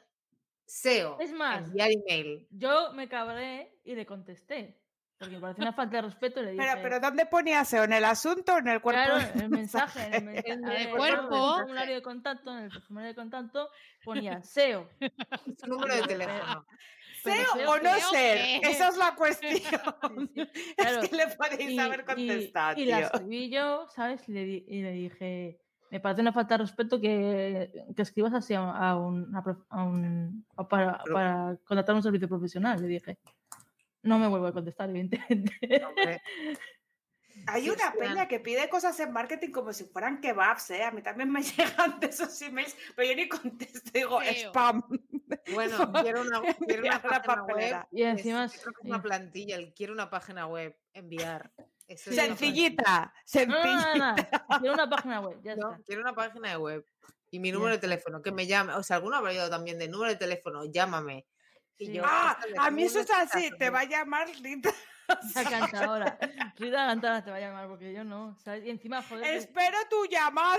[0.65, 1.17] SEO.
[1.19, 2.47] Es más, Enviar email.
[2.51, 4.79] Yo me cabré y le contesté.
[5.17, 6.63] Porque me pareció una falta de respeto y le dije.
[6.65, 7.85] Pero, pero ¿dónde ponía SEO?
[7.85, 9.01] ¿En el asunto o en el cuerpo?
[9.05, 11.35] Claro, en el mensaje, en el, mensaje, En a el ver, cuerpo.
[11.35, 13.69] En el formulario de contacto, en el formulario de contacto
[14.03, 14.89] ponía SEO.
[15.57, 16.65] Su número de teléfono.
[17.23, 18.37] pero ¿Ser SEO o no ser?
[18.61, 19.59] que- Esa es la cuestión.
[20.75, 23.09] Claro, Es que le podéis haber contestado, y, y la
[23.49, 24.27] yo, ¿sabes?
[24.27, 28.53] Y le, y le dije, me parece una falta de respeto que, que escribas así
[28.53, 29.31] a, a un,
[29.69, 32.81] a un- a para, Pero- para contratar un servicio profesional.
[32.81, 33.17] Le dije,
[34.03, 35.53] no me vuelvo a contestar, evidentemente.
[37.47, 40.83] Hay una peña que pide cosas en marketing como si fueran kebabs, ¿eh?
[40.83, 44.49] A mí también me llegan de esos emails, pero yo ni contesto, digo Feo.
[44.49, 44.81] spam.
[45.53, 47.85] Bueno, quiero una, quiero una página web.
[47.91, 48.59] Y encima es sí.
[48.83, 51.51] una plantilla, el quiero una página web, enviar.
[51.87, 54.15] Eso Sencillita, No, no, no, sencillita.
[54.49, 55.79] no, quiero una página web, ya está.
[55.85, 56.85] quiero una página de web
[57.31, 58.73] y mi número de teléfono, que me llame.
[58.73, 61.25] O sea, alguno habrá ido también de número de teléfono, llámame.
[61.77, 61.93] Y Sí.
[61.93, 64.71] yo, Ah, a mí eso es así, te va a llamar Rita.
[65.35, 66.17] La cantadora.
[66.57, 68.65] Rita Cantadora te va a llamar porque yo no, ¿sabes?
[68.65, 69.35] Y encima, joder.
[69.35, 70.57] Espero tu llamada.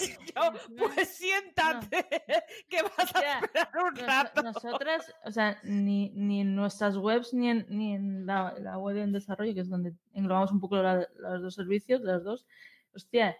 [0.00, 2.06] Y yo, encima- pues siéntate,
[2.68, 4.42] que vas a esperar un Nos- rato.
[4.42, 8.96] nosotras, o sea, ni, ni en nuestras webs ni en, ni en la, la web
[8.98, 12.46] en desarrollo, que es donde englobamos un poco la- los dos servicios, las dos,
[12.94, 13.36] hostia,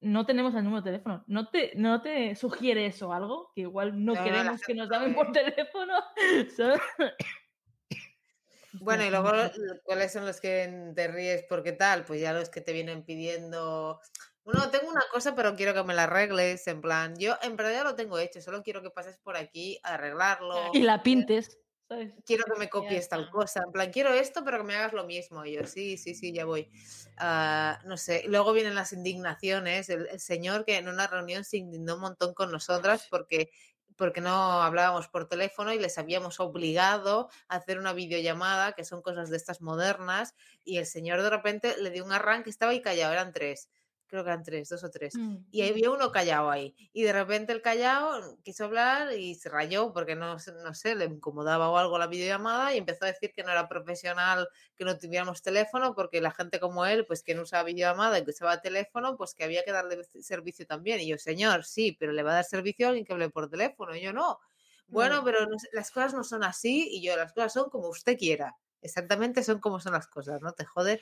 [0.00, 1.24] no tenemos el número de teléfono.
[1.26, 3.50] ¿No te, no te sugiere eso algo?
[3.54, 5.94] Que igual no, queremos que nos no llamen por teléfono.
[6.56, 6.80] ¿sabes?
[8.80, 9.30] Bueno, y luego,
[9.84, 12.04] ¿cuáles son los que te ríes porque tal?
[12.04, 14.00] Pues ya los que te vienen pidiendo.
[14.46, 16.68] Bueno, tengo una cosa, pero quiero que me la arregles.
[16.68, 19.80] En plan, yo en verdad ya lo tengo hecho, solo quiero que pases por aquí
[19.82, 20.54] a arreglarlo.
[20.72, 21.58] Y la pintes,
[21.88, 22.14] ¿sabes?
[22.24, 23.64] quiero que me copies tal cosa.
[23.66, 25.44] En plan, quiero esto, pero que me hagas lo mismo.
[25.44, 26.70] Y yo, sí, sí, sí, ya voy.
[27.18, 28.22] Ah, no sé.
[28.28, 29.88] Luego vienen las indignaciones.
[29.88, 33.50] El, el señor que en una reunión se indignó un montón con nosotras porque
[33.96, 39.02] porque no hablábamos por teléfono y les habíamos obligado a hacer una videollamada, que son
[39.02, 42.82] cosas de estas modernas, y el señor de repente le dio un arranque, estaba ahí
[42.82, 43.70] callado, eran tres,
[44.06, 45.20] creo que eran tres, dos o tres.
[45.20, 45.46] Mm.
[45.50, 46.74] Y había uno callado ahí.
[46.92, 51.04] Y de repente el callado quiso hablar y se rayó porque no, no sé, le
[51.06, 54.98] incomodaba o algo la videollamada y empezó a decir que no era profesional que no
[54.98, 58.60] tuviéramos teléfono porque la gente como él, pues que no usaba videollamada y que usaba
[58.60, 61.00] teléfono, pues que había que darle servicio también.
[61.00, 63.48] Y yo, señor, sí, pero le va a dar servicio a alguien que hable por
[63.48, 63.94] teléfono.
[63.96, 64.38] Y yo, no.
[64.90, 65.24] Bueno, Mm.
[65.24, 68.16] pero no sé, las cosas no son así y yo, las cosas son como usted
[68.16, 68.56] quiera.
[68.86, 70.52] Exactamente son como son las cosas, ¿no?
[70.52, 71.00] Te jode.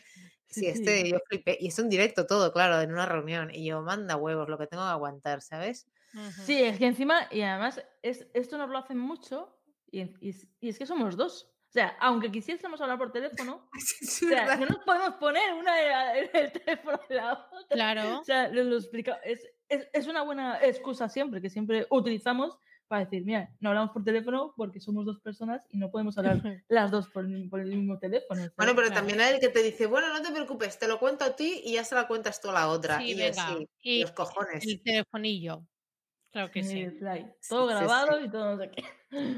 [0.49, 1.11] Sí, Sí, este, sí.
[1.13, 1.57] yo flipé.
[1.61, 3.51] Y es un directo todo, claro, en una reunión.
[3.53, 5.87] Y yo, manda huevos, lo que tengo que aguantar, ¿sabes?
[6.45, 9.59] Sí, es que encima, y además, es, esto nos lo hacen mucho,
[9.91, 11.51] y, es- y es que somos dos.
[11.69, 14.59] O sea, aunque quisiésemos hablar por teléfono, Es O sea, verdad.
[14.61, 15.75] no nos podemos poner una
[16.19, 17.67] en el teléfono de la otra.
[17.75, 18.21] Claro.
[18.21, 19.15] O sea, lo, lo explica.
[19.25, 22.57] Es, es, es una buena excusa siempre, que siempre utilizamos
[22.95, 26.39] para decir, mira, no hablamos por teléfono porque somos dos personas y no podemos hablar
[26.69, 28.41] las dos por, el- por el mismo teléfono.
[28.41, 28.53] ¿sabes?
[28.57, 31.25] Bueno, pero también hay el que te dice, bueno, no te preocupes, te lo cuento
[31.25, 32.99] a ti y ya se la cuentas tú a la otra.
[32.99, 33.57] Sí, y venga.
[33.59, 34.65] sí, Y los cojones.
[34.65, 35.67] el telefonillo.
[36.33, 36.81] Claro que sí.
[36.81, 37.35] el Fly.
[37.41, 38.11] Sí, Todo sí, sí.
[38.11, 38.85] grabado y todo no sé qué.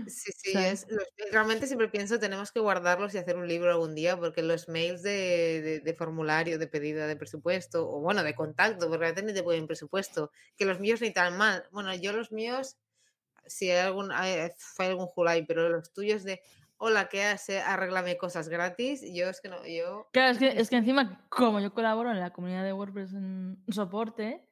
[0.07, 3.95] Sí, sí, es, los realmente siempre pienso tenemos que guardarlos y hacer un libro algún
[3.95, 8.35] día, porque los mails de, de- de formulario, de pedida de presupuesto, o bueno, de
[8.35, 11.65] contacto, porque a veces ni te pueden presupuesto, que los míos ni tan mal.
[11.73, 12.77] Bueno, yo los míos,
[13.47, 16.43] si hay algún, hay, fue algún Julai, pero los tuyos de,
[16.79, 17.61] hola, ¿qué hace?
[17.61, 20.09] Arréglame cosas gratis, yo es que no, yo...
[20.13, 23.63] Claro, es que, es que encima, como yo colaboro en la comunidad de WordPress en
[23.69, 24.47] soporte,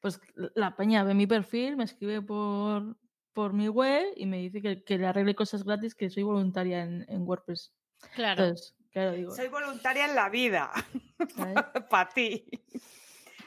[0.00, 2.96] pues la peña ve mi perfil, me escribe por,
[3.32, 6.82] por mi web y me dice que, que le arregle cosas gratis, que soy voluntaria
[6.82, 7.72] en, en WordPress.
[8.14, 8.44] Claro.
[8.44, 10.72] Entonces, claro, digo, Soy voluntaria en la vida,
[11.90, 12.46] para ti.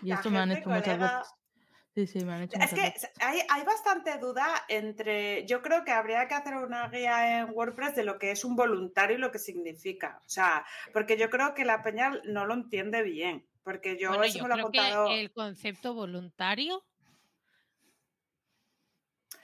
[0.01, 1.33] Y La esto me han hecho muchas veces.
[1.95, 3.11] Sí, sí, me han hecho Es que veces.
[3.19, 5.45] hay, hay bastante duda entre.
[5.45, 8.55] Yo creo que habría que hacer una guía en WordPress de lo que es un
[8.55, 10.19] voluntario y lo que significa.
[10.25, 13.47] O sea, porque yo creo que la peña no lo entiende bien.
[13.63, 15.05] Porque yo Bueno, eso yo me lo he creo contado.
[15.05, 16.85] que el concepto voluntario.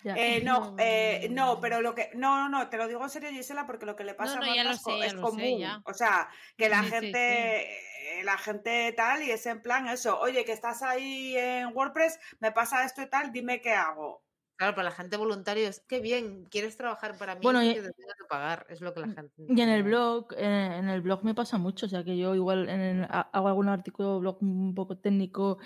[0.04, 0.16] Ya.
[0.16, 2.10] Eh, no, eh, no, pero lo que.
[2.16, 4.44] No, no, no, te lo digo en serio, Gisela, porque lo que le pasa no,
[4.44, 5.64] a Marta es sé, sé, común.
[5.86, 7.02] O sea, que la Sí, sí, sí.
[7.02, 7.62] gente.
[7.64, 12.20] eh, La gente tal, y es en plan eso, oye, que estás ahí en WordPress,
[12.40, 14.24] me pasa esto y tal, dime qué hago.
[14.58, 17.82] Claro, para la gente voluntaria es, qué bien, quieres trabajar para mí Bueno, y que
[17.82, 19.32] te tengo que pagar, es lo que la gente...
[19.38, 22.68] Y en el blog, en, el blog me pasa mucho, o sea que yo igual
[22.68, 25.60] en el- ha- hago algún artículo blog un poco técnico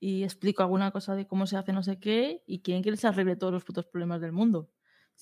[0.00, 3.04] y explico alguna cosa de cómo se hace no sé qué y quieren que les
[3.04, 4.70] arregle todos los putos problemas del mundo,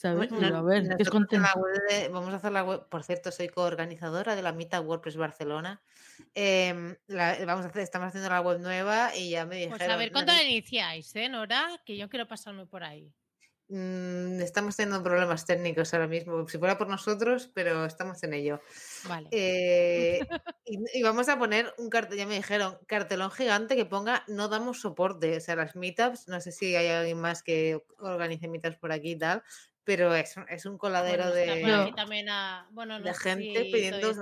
[0.02, 1.60] a ver, ¿qué es nosotros en la contento?
[1.60, 5.16] web de- vamos a hacer la web, por cierto, soy coorganizadora de la Meetup WordPress
[5.16, 5.82] Barcelona.
[6.34, 9.78] Em, la- vamos a hacer, estamos haciendo la web nueva y ya me dijeron.
[9.78, 11.80] Pues a ver, ¿cuándo "Nani, la iniciáis, eh, Nora?
[11.86, 13.12] Que yo quiero pasarme por ahí.
[13.68, 16.46] Mm, estamos teniendo problemas técnicos ahora mismo.
[16.48, 18.60] Si fuera por nosotros, pero estamos en ello.
[19.08, 19.28] Vale.
[19.30, 20.20] Eh,
[20.66, 24.48] y, y vamos a poner un cartel, ya me dijeron, cartelón gigante que ponga no
[24.48, 25.36] damos soporte.
[25.36, 29.12] O sea, las meetups, no sé si hay alguien más que organice meetups por aquí
[29.12, 29.42] y tal,
[29.84, 31.92] pero es, un- es un coladero Bueno, de.
[31.94, 34.12] también a- bueno, no de gente pidiendo.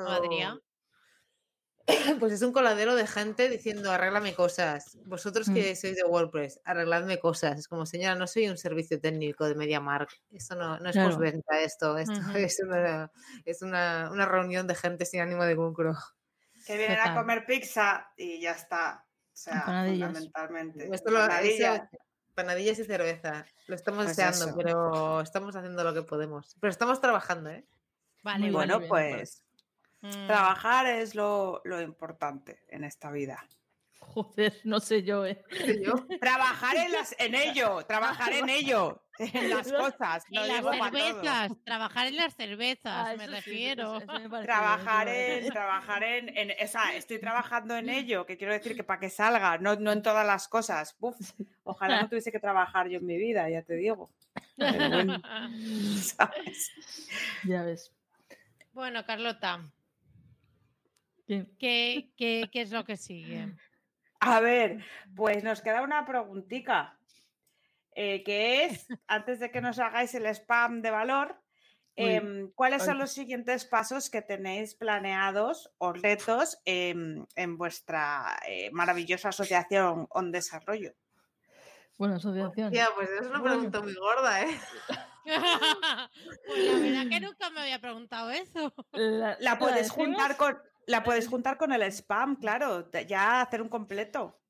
[2.20, 4.98] Pues es un coladero de gente diciendo arréglame cosas.
[5.04, 5.54] Vosotros Mm.
[5.54, 7.58] que sois de WordPress, arregladme cosas.
[7.58, 10.10] Es como, señora, no soy un servicio técnico de MediaMark.
[10.32, 11.10] Esto no, no es Claro.
[11.10, 11.98] postventa esto.
[11.98, 13.10] Esto es, una,
[13.44, 15.94] es una, una reunión de gente sin ánimo de lucro.
[16.66, 19.04] Que vienen a comer pizza y ya está.
[19.04, 20.88] O sea, fundamentalmente.
[20.92, 21.88] Esto lo, eso-
[22.34, 23.44] panadillas y cerveza.
[23.66, 24.56] Lo estamos Pues deseando, eso.
[24.56, 26.56] pero estamos haciendo lo que podemos.
[26.60, 27.66] Pero estamos trabajando, ¿eh?
[28.22, 28.50] Vale, Muy.
[28.52, 29.42] Bueno, bien, pues
[30.02, 30.26] Mm.
[30.26, 33.46] trabajar es lo, lo importante en esta vida.
[34.00, 35.42] Joder, no sé yo, ¿eh?
[36.20, 40.24] Trabajar en, las, en ello, trabajar en ello, en las cosas.
[40.28, 43.82] En las cervezas, trabajar en las cervezas, Ah, me sí, refiero.
[43.98, 47.88] eso- eso me parece Trabajar bien, en, trabajar en, en- o sea, estoy trabajando en
[47.88, 50.96] ello, que quiero decir que para que salga, no, no en todas las cosas.
[50.98, 51.16] Uf,
[51.62, 54.10] ojalá no tuviese que trabajar yo en mi vida, ya te digo.
[54.56, 55.22] Pero bueno.
[57.44, 57.92] Ya ves.
[58.72, 59.70] bueno, Carlota,
[61.58, 62.10] ¿Qué?
[62.16, 63.54] ¿qué, qué, es lo que sigue?
[64.20, 64.84] A ver,
[65.16, 66.96] pues nos queda una preguntita,
[67.94, 71.40] eh, que es, antes de que nos hagáis el spam de valor,
[71.96, 78.70] em, ¿cuáles son los siguientes pasos que tenéis planeados o retos em, en vuestra eh,
[78.72, 80.92] maravillosa asociación On Desarrollo?
[81.98, 82.72] Bueno, asociación.
[82.72, 84.60] Ya, pues es una pregunta muy gorda, ¿eh?
[86.46, 88.74] pues la verdad que nunca me había preguntado eso.
[88.92, 93.68] La, La puedes juntar con la puedes juntar con el spam, claro, ya hacer un
[93.68, 94.40] completo.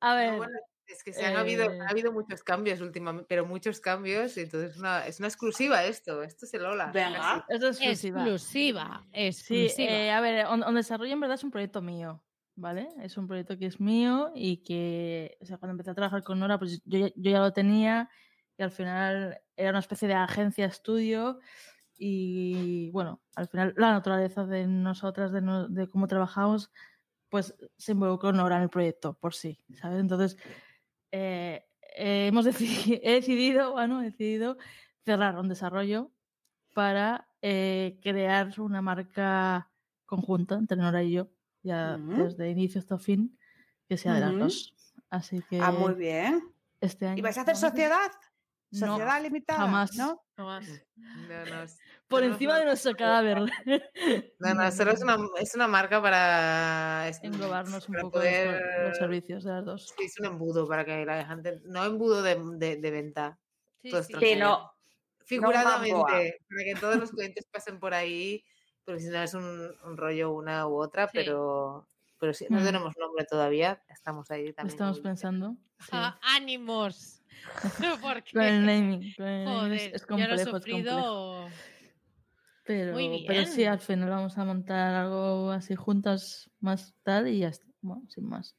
[0.00, 0.52] A No, ver, bueno,
[0.86, 4.40] es que se han habido, eh, ha habido muchos cambios últimamente, pero muchos cambios, y
[4.42, 6.90] entonces es una, es una exclusiva esto, esto es el Ola.
[6.92, 7.44] Venga.
[7.48, 8.20] esto es exclusiva.
[8.22, 9.90] Exclusiva, Sí, exclusiva.
[9.90, 12.22] eh, a ver, On, On Desarrollo en verdad es un proyecto mío,
[12.54, 12.88] ¿vale?
[13.02, 16.38] Es un proyecto que es mío y que, o sea, cuando empecé a trabajar con
[16.38, 18.10] Nora, pues yo, yo ya lo tenía
[18.58, 21.40] y al final era una especie de agencia estudio
[21.98, 26.70] y bueno, al final la naturaleza de nosotras, de, no- de cómo trabajamos,
[27.28, 30.00] pues se involucró Nora en el proyecto por sí, ¿sabes?
[30.00, 30.36] Entonces,
[31.12, 31.66] eh,
[31.96, 34.56] eh, hemos decidi- he decidido, bueno, he decidido
[35.04, 36.12] cerrar un desarrollo
[36.74, 39.70] para eh, crear una marca
[40.04, 41.28] conjunta entre Nora y yo,
[41.62, 43.38] ya desde inicio hasta fin,
[43.88, 44.74] que sea de las dos.
[45.10, 46.42] Así que Ah, muy bien.
[46.80, 47.18] este año.
[47.18, 47.64] ¿Y vais a hacer vamos
[48.70, 48.86] sociedad?
[48.88, 49.58] No, ¿Sociedad limitada?
[49.60, 49.94] jamás.
[49.96, 50.22] ¿No?
[50.36, 50.66] Jamás.
[50.96, 51.78] No, no, es-
[52.08, 53.38] por encima de nuestro cadáver.
[54.38, 58.88] no, no, solo es una, es una marca para Englobarnos un para poco los- poder-
[58.88, 59.94] los servicios de las dos.
[59.98, 63.38] Sí, es un embudo para que la gente, no embudo de, de- de venta,
[63.82, 64.14] Sí, Todo sí.
[64.18, 64.72] Sí, no.
[65.24, 68.42] figuradamente, para que todos los clientes pasen por ahí,
[68.84, 71.12] porque si no es un, un rollo una u otra, Sí.
[71.14, 71.88] pero,
[72.18, 72.64] pero sí, no Mm.
[72.64, 74.74] tenemos nombre todavía, estamos ahí también.
[74.74, 75.56] Estamos pensando.
[75.80, 75.88] sí.
[75.92, 77.15] Ah, ánimos.
[78.02, 79.14] Porque, Con el naming.
[79.14, 80.56] Con el naming es- joder, es, yo lo he complejo, complejo.
[80.56, 81.50] sufrido.
[82.64, 87.38] Pero, Muy pero sí, al final vamos a montar algo así juntas más tal y
[87.38, 87.66] ya está.
[87.80, 88.56] Bueno, sin más.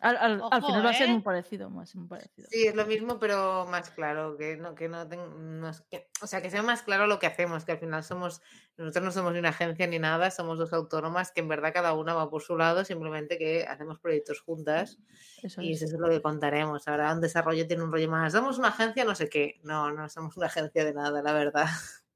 [0.00, 1.12] Al, al- al Ojo, final va a ser ¿eh?
[1.12, 2.48] muy parecido, más muy parecido.
[2.50, 6.26] Sí, es lo mismo, pero más claro, que no, que no, ten- no que- o
[6.26, 8.40] sea, que sea más claro lo que hacemos, que al final somos,
[8.78, 11.92] nosotros no somos ni una agencia ni nada, somos dos autónomas que en verdad cada
[11.92, 14.98] una va por su lado, simplemente que hacemos proyectos juntas
[15.42, 15.82] Eso y es.
[15.82, 16.88] eso es lo que contaremos.
[16.88, 20.08] Ahora un desarrollo tiene un rollo más, somos una agencia no sé qué, no, no
[20.08, 21.66] somos una agencia de nada, la verdad.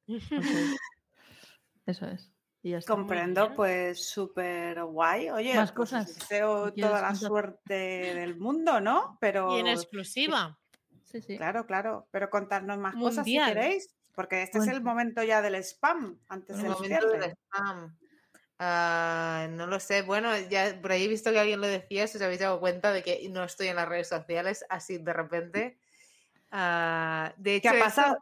[1.87, 2.34] Eso es.
[2.65, 2.81] Y ya.
[2.81, 5.29] Comprendo, pues súper guay.
[5.29, 6.07] Oye, Más pues cosas.
[6.19, 7.75] deseo ¿Quieres toda la suerte
[8.15, 9.19] del mundo, ¿no?
[9.21, 10.59] Pero Y en exclusiva.
[11.05, 11.37] Sí, sí.
[11.37, 15.55] claro, claro, pero contarnos más cosas si queréis, porque este es el momento ya del
[15.57, 17.35] spam antes El del momento del cierre.
[17.53, 17.99] spam.
[18.59, 20.01] Ah, no lo sé.
[20.03, 22.93] Bueno, ya por ahí he visto que alguien lo decía, si os habéis dado cuenta
[22.93, 25.79] de que no estoy en las redes sociales así de repente.
[26.51, 28.19] Ah, de ¿Qué hecho, ha esto- pasado?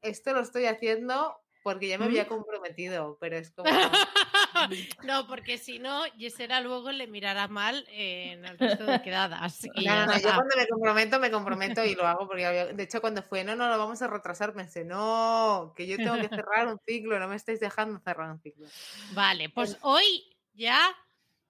[0.00, 2.08] Esto, lo estoy haciendo porque ya me ¿Mm?
[2.08, 3.70] había comprometido, pero es como...
[5.02, 9.64] no, porque si no, Yesera luego le mirará mal en el resto de quedadas.
[9.64, 12.66] y No, no, no, yo cuando me comprometo, me comprometo y lo hago porque había-
[12.66, 16.20] de hecho cuando fue, no, no, lo vamos a retrasar, pensé, no, que yo tengo
[16.20, 18.66] que cerrar un ciclo, no me estáis dejando cerrar un ciclo.
[19.12, 20.78] Vale, pues hoy ya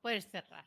[0.00, 0.64] puedes cerrar.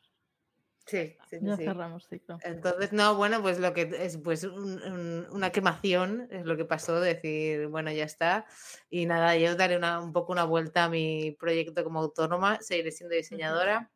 [0.87, 1.65] Sí, sí, sí, Ya sí.
[1.65, 2.39] cerramos ciclo.
[2.43, 6.65] Entonces, no, bueno, pues lo que es pues un- un- una quemación es lo que
[6.65, 8.45] pasó, decir, bueno, ya está.
[8.89, 12.91] Y nada, yo daré una, un poco una vuelta a mi proyecto como autónoma, seguiré
[12.91, 13.91] siendo diseñadora,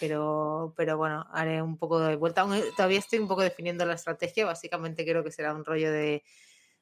[0.00, 2.42] pero, pero bueno, haré un poco de vuelta.
[2.42, 6.22] Aún todavía estoy un poco definiendo la estrategia, básicamente creo que será un rollo de,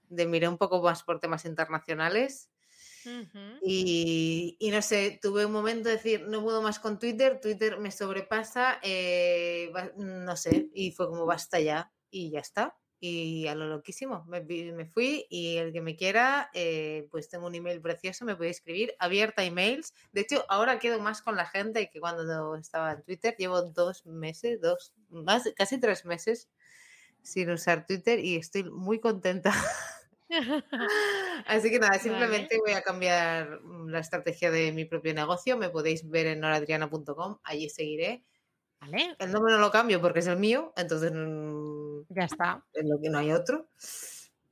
[0.09, 2.51] de mirar un poco más por temas internacionales.
[3.63, 7.91] Y, no sé, tuve un momento de decir, no puedo más con Twitter, Twitter me
[7.91, 12.77] sobrepasa, eh, no sé, y fue como basta ya, y ya está.
[12.99, 17.55] Y a lo loquísimo, me fui y el que me quiera, eh, pues tengo un
[17.55, 19.93] email precioso, me puede escribir, abierta emails.
[20.13, 23.37] De hecho, ahora quedo más con la gente que cuando estaba en Twitter.
[23.39, 26.49] Llevo dos meses, dos, más, casi tres meses
[27.23, 29.53] sin usar Twitter y estoy muy contenta.
[31.47, 32.03] Así que nada, Vale.
[32.03, 35.57] simplemente voy a cambiar mm, la estrategia de mi propio negocio.
[35.57, 38.25] Me podéis ver en noradriana.com, allí seguiré.
[38.81, 42.65] Vale, El nombre no lo cambio porque es el mío, entonces mm, ya está.
[42.73, 43.69] es lo que no hay otro.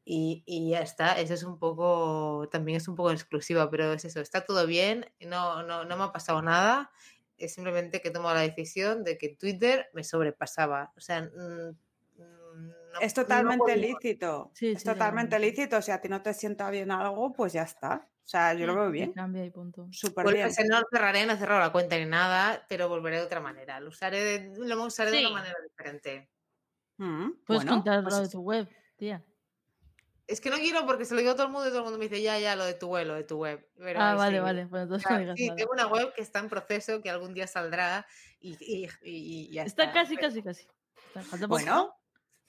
[0.07, 4.05] Y, y ya está, eso es un poco, también es un poco exclusiva, pero es
[4.05, 6.91] eso, está todo bien, no, no, no me ha pasado nada,
[7.39, 10.93] es simplemente que he tomado la decisión de que Twitter me sobrepasaba.
[10.97, 11.79] O sea, mm,
[12.95, 14.51] no- Es totalmente lícito.
[14.55, 15.83] Sí, es sí, totalmente lícito.
[15.83, 18.09] Si a ti no te sienta bien algo, pues ya está.
[18.25, 19.13] O sea, yo lo veo bien.
[19.13, 19.87] Cambia y punto.
[19.93, 20.47] Súper bien.
[20.47, 23.41] o sea, no cerraré, no he cerrado la cuenta ni nada, pero volveré de otra
[23.41, 23.79] manera.
[23.81, 25.25] Lo usaré de, lo usaré de Sí.
[25.27, 26.31] una manera diferente.
[26.97, 29.23] Mm, Puedes bueno, contar pues de tu web, tía.
[30.27, 31.85] Es que no quiero porque se lo digo a todo el mundo y todo el
[31.85, 33.69] mundo me dice, ya, ya, lo de tu web, lo de tu web.
[33.77, 34.67] Pero ah, vale, vale.
[34.67, 37.35] Pues O entonces sea, digas sí, tengo una web que está en proceso, que algún
[37.35, 38.07] día saldrá
[38.41, 39.83] y, y, y- y ya está.
[39.85, 40.67] Está casi, Pero- casi, casi.
[41.15, 41.95] Está- Bueno,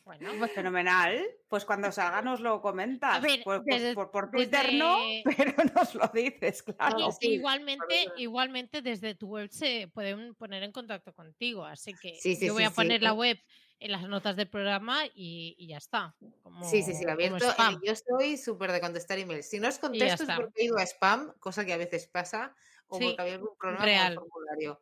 [0.05, 1.25] Bueno, pues fenomenal.
[1.49, 3.15] Pues cuando salga nos lo comentas.
[3.15, 4.97] A ver, por, por- desde- por- por Twitter no,
[5.37, 6.99] pero nos lo dices, claro.
[6.99, 11.65] y- sí, igualmente, igualmente desde tu web se pueden poner en contacto contigo.
[11.65, 12.75] Así que Sí, sí, yo voy sí, a sí.
[12.75, 13.39] poner la web
[13.79, 16.15] en las notas del programa y, y ya está.
[16.43, 17.49] Como, Sí, sí, sí, abierto.
[17.51, 17.81] Spam.
[17.83, 19.49] Yo soy súper de contestar emails.
[19.49, 22.55] Si no os contesto es porque he ido a spam, cosa que a veces pasa,
[22.87, 24.15] o Sí, porque había algún problema real.
[24.15, 24.81] con el formulario.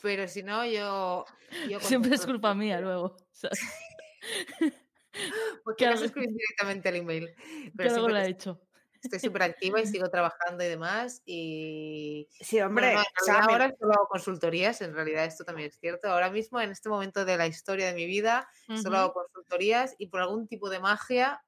[0.00, 1.26] Pero si no, yo.
[1.68, 3.16] yo Siempre es culpa mía luego.
[5.64, 7.34] Porque que no escribir directamente el email.
[7.76, 8.60] Pero la he hecho.
[9.02, 11.22] estoy súper activa y sigo trabajando y demás.
[11.26, 12.28] Y.
[12.40, 12.94] Sí, Bueno, hombre.
[12.94, 15.78] no, en o sea, realidad me- ahora solo hago consultorías, en realidad esto también es
[15.78, 16.08] cierto.
[16.08, 19.04] Ahora mismo, en este momento de la historia de mi vida, solo Ujú.
[19.04, 21.42] hago consultorías y por algún tipo de magia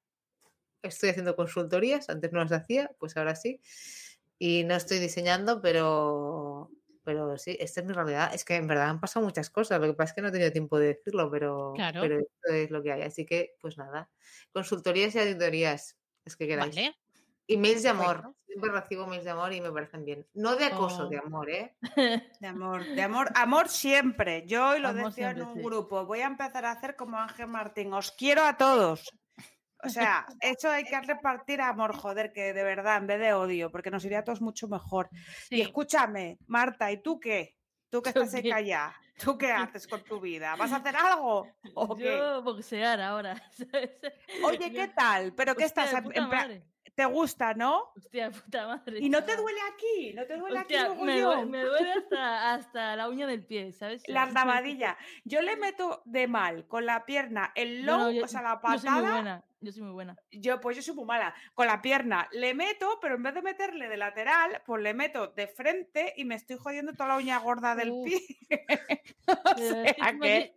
[0.83, 2.11] estoy haciendo consultorías.
[2.11, 3.61] Antes no las hacía, pues ahora sí.
[4.39, 6.71] Y no estoy diseñando, pero,
[7.05, 8.33] pero sí, esta es mi realidad.
[8.35, 9.81] Es que en verdad han pasado muchas cosas.
[9.81, 12.01] Lo que pasa es que no he tenido tiempo de decirlo, pero, Claro.
[12.01, 13.03] pero esto es lo que hay.
[13.03, 14.11] Así que, pues nada.
[14.53, 15.99] Consultorías y auditorías.
[16.25, 16.75] Es que queráis.
[16.75, 16.97] Vale.
[17.47, 18.35] Emails de amor.
[18.47, 20.27] Siempre recibo mails de amor y me parecen bien.
[20.33, 21.27] No de acoso, de Oh.
[21.27, 21.77] amor, ¿eh?
[22.41, 24.45] De amor, de amor, amor siempre.
[24.47, 25.61] Yo hoy lo Amor decía en un sí.
[25.63, 26.07] grupo.
[26.07, 27.93] Voy a empezar a hacer como Ángel Martín.
[27.93, 29.11] Os quiero a todos.
[29.85, 33.71] O sea, eso hay que repartir amor, joder, que de verdad, en vez de odio,
[33.71, 35.09] porque nos iría a todos mucho mejor.
[35.51, 37.57] Y escúchame, Marta, ¿y tú qué?
[37.91, 38.49] Tú que ¿Yo estás qué?
[38.49, 38.97] ahí callada.
[39.23, 40.57] ¿Tú qué haces con tu vida?
[40.57, 41.47] ¿Vas a hacer algo?
[41.75, 42.17] ¿O qué?
[42.17, 43.41] Yo boxear ahora.
[43.53, 43.91] ¿sabes?
[44.43, 45.33] Oye, ¿qué tal?
[45.35, 46.05] ¿Pero qué Hostia, estás?
[46.05, 46.74] en- en.
[46.95, 47.93] Te gusta, ¿no?
[47.97, 48.99] Hostia, puta madre.
[49.01, 52.55] Y no te duele aquí, no te duele Hostia, aquí me, duele, me duele hasta,
[52.55, 54.03] hasta la uña del pie, ¿sabes?
[54.07, 54.97] La rabadilla.
[55.25, 58.61] Yo le meto de mal con la pierna el low, no, yo- o sea, la
[58.63, 59.13] Yo soy muy patada.
[59.15, 60.17] buena, yo soy muy buena.
[60.31, 61.35] Yo, pues yo soy muy mala.
[61.55, 65.29] Con la pierna le meto, pero en vez de meterle de lateral, pues le meto
[65.29, 68.05] de frente y me estoy jodiendo toda la uña gorda del Uf.
[68.07, 68.21] pie.
[69.27, 70.57] o sea que.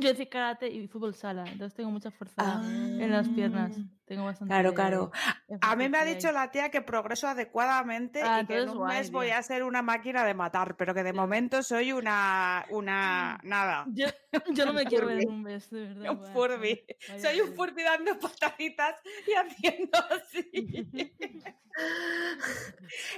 [0.00, 3.72] Yo hice karate y fútbol sala, entonces tengo mucha fuerza en las piernas.
[3.78, 4.52] Ah, Tengo bastante.
[4.52, 5.10] Claro, claro.
[5.60, 8.78] A mí me ha dicho la tía que progreso adecuadamente Ah, y que en un
[8.78, 11.16] guay, mes voy a ser una máquina de matar, pero que de Sí.
[11.16, 12.64] momento soy una.
[12.70, 13.38] una.
[13.42, 13.84] nada.
[13.92, 14.06] Yo,
[14.52, 16.10] yo no me quiero ver en un mes, de verdad.
[16.10, 16.84] Un Furby.
[17.20, 17.82] Soy un Furby.
[17.82, 18.96] Dando pataditas
[19.26, 20.50] y haciendo así.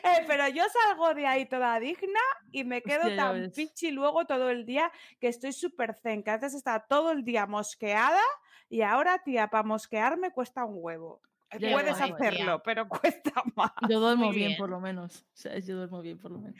[0.04, 2.20] Eh, pero yo salgo de ahí toda digna
[2.52, 3.52] y me quedo tan ves.
[3.52, 7.44] pichi luego todo el día que estoy súper zen, que antes estaba todo el día
[7.46, 8.22] mosqueada
[8.70, 11.20] y ahora, tía, para mosquearme cuesta un huevo.
[11.50, 13.70] Eh, Puedes hacerlo, pero cuesta más.
[13.88, 14.58] Yo duermo bien, bien.
[14.58, 15.20] por lo menos.
[15.22, 16.58] O sea, yo duermo bien, por lo menos.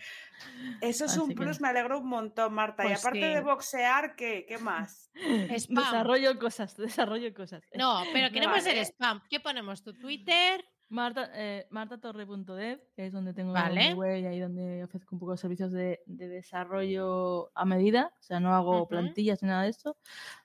[0.83, 2.85] Eso es Así un que- plus, me alegro un montón, Marta.
[2.85, 3.35] y Pues aparte sí.
[3.35, 5.11] de boxear, ¿qué, ¿Qué más?
[5.59, 5.83] Spam.
[5.85, 7.63] Desarrollo cosas, desarrollo cosas.
[7.75, 8.79] No, pero queremos Vale.
[8.79, 9.23] el spam.
[9.31, 9.83] ¿Qué ponemos?
[9.83, 10.65] ¿Tu Twitter?
[10.95, 13.89] Marta, eh, martatorre.dev, que es donde tengo Vale.
[13.89, 18.13] mi web y ahí donde ofrezco un poco de servicios de, de desarrollo a medida.
[18.21, 19.97] O sea, no hago plantillas ni nada de eso.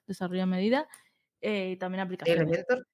[0.07, 0.87] Desarrollo a medida.
[1.41, 2.41] eh, y también ¿Y aplicaciones.
[2.47, 2.87] Elementor?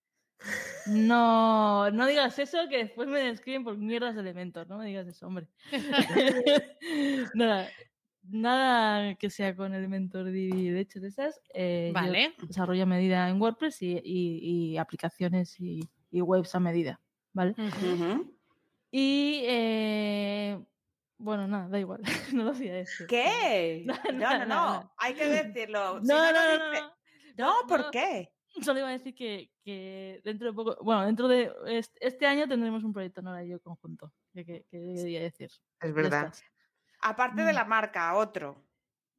[0.87, 4.67] No, no digas eso, que después me describen por mierdas de elementos.
[4.67, 5.47] No me digas eso, hombre.
[7.33, 7.69] nada,
[8.23, 11.39] nada que sea con Elementor y de hecho de esas.
[11.53, 12.33] eh, Vale.
[12.47, 15.79] desarrollo a medida en WordPress y, y- y aplicaciones y,
[16.11, 16.99] y webs a medida.
[17.35, 17.53] ¿Vale?
[18.91, 20.57] Y eh,
[21.17, 22.01] bueno, nada, da igual.
[22.33, 23.05] no lo hacía eso.
[23.07, 23.85] ¿Qué?
[23.85, 24.93] No, No, no.
[24.97, 26.01] Hay que decirlo.
[26.01, 26.95] Si No, no, no, no, dice- no.
[27.37, 27.91] No, ¿por no.
[27.91, 28.31] qué?
[28.61, 32.47] Solo iba a decir que, que dentro de poco, bueno, dentro de est- este año
[32.47, 35.51] tendremos un proyecto Nora y yo conjunto, que, que, que debería decir.
[35.81, 36.33] Es verdad.
[37.01, 37.55] Aparte de Mm.
[37.55, 38.63] la marca, otro.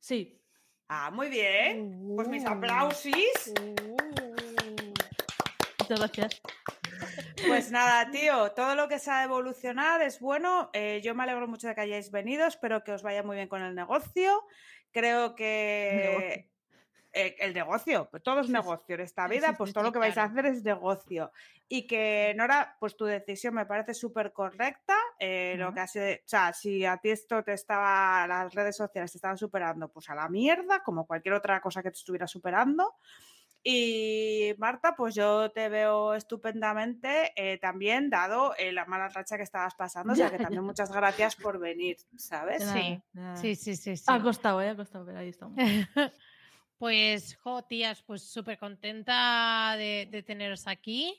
[0.01, 0.41] Sí.
[0.89, 2.15] Ah, muy bien.
[2.17, 2.47] Pues mis Uh.
[5.89, 6.43] Muchas gracias.
[7.47, 10.71] Pues nada, tío, todo lo que sea evolucionar es bueno.
[10.73, 12.47] Eh, yo me alegro mucho de que hayáis venido.
[12.47, 14.45] Espero que os vaya muy bien con el negocio.
[14.91, 16.49] Creo que
[17.13, 20.19] eh, el negocio, pues todo es negocio en esta vida, pues todo lo que vais
[20.19, 21.31] a hacer es negocio.
[21.69, 24.97] Y que Nora, pues tu decisión me parece súper correcta.
[25.19, 29.13] eh, Lo que hace, o sea, si a ti esto te estaba, las redes sociales
[29.13, 32.97] te estaban superando, pues a la mierda, como cualquier otra cosa que te estuviera superando.
[33.69, 39.43] Y Marta, pues yo te veo estupendamente eh, también, dado eh, la mala racha que
[39.43, 40.13] estabas pasando.
[40.13, 40.45] O sea que ya.
[40.45, 42.63] también muchas gracias por venir, ¿sabes?
[42.63, 43.03] Sí.
[43.35, 44.05] Sí, sí, sí, sí.
[44.07, 45.57] Ha costado, eh, ha costado, pero ahí estamos.
[46.79, 51.19] Pues, jo, tías, pues súper contenta de, de teneros aquí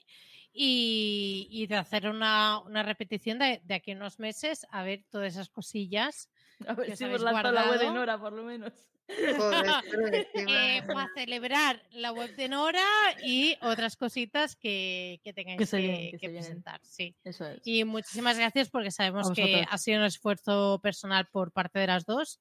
[0.54, 5.04] y, y de hacer una, una repetición de, de aquí a unos meses, a ver
[5.10, 6.30] todas esas cosillas
[6.68, 7.94] A ver que si os hemos lanzado la web de guardado.
[7.96, 8.72] Nora, por lo menos.
[9.08, 9.66] Joder,
[10.36, 12.86] sí, eh, para celebrar la web de Nora
[13.24, 16.44] y otras cositas que, que tengáis Que que, se vienen, que que se vienen.
[16.44, 16.82] presentar.
[16.84, 17.16] Sí.
[17.24, 17.62] Eso es.
[17.64, 21.88] Y muchísimas gracias porque sabemos A que ha sido un esfuerzo personal por parte de
[21.88, 22.40] las dos.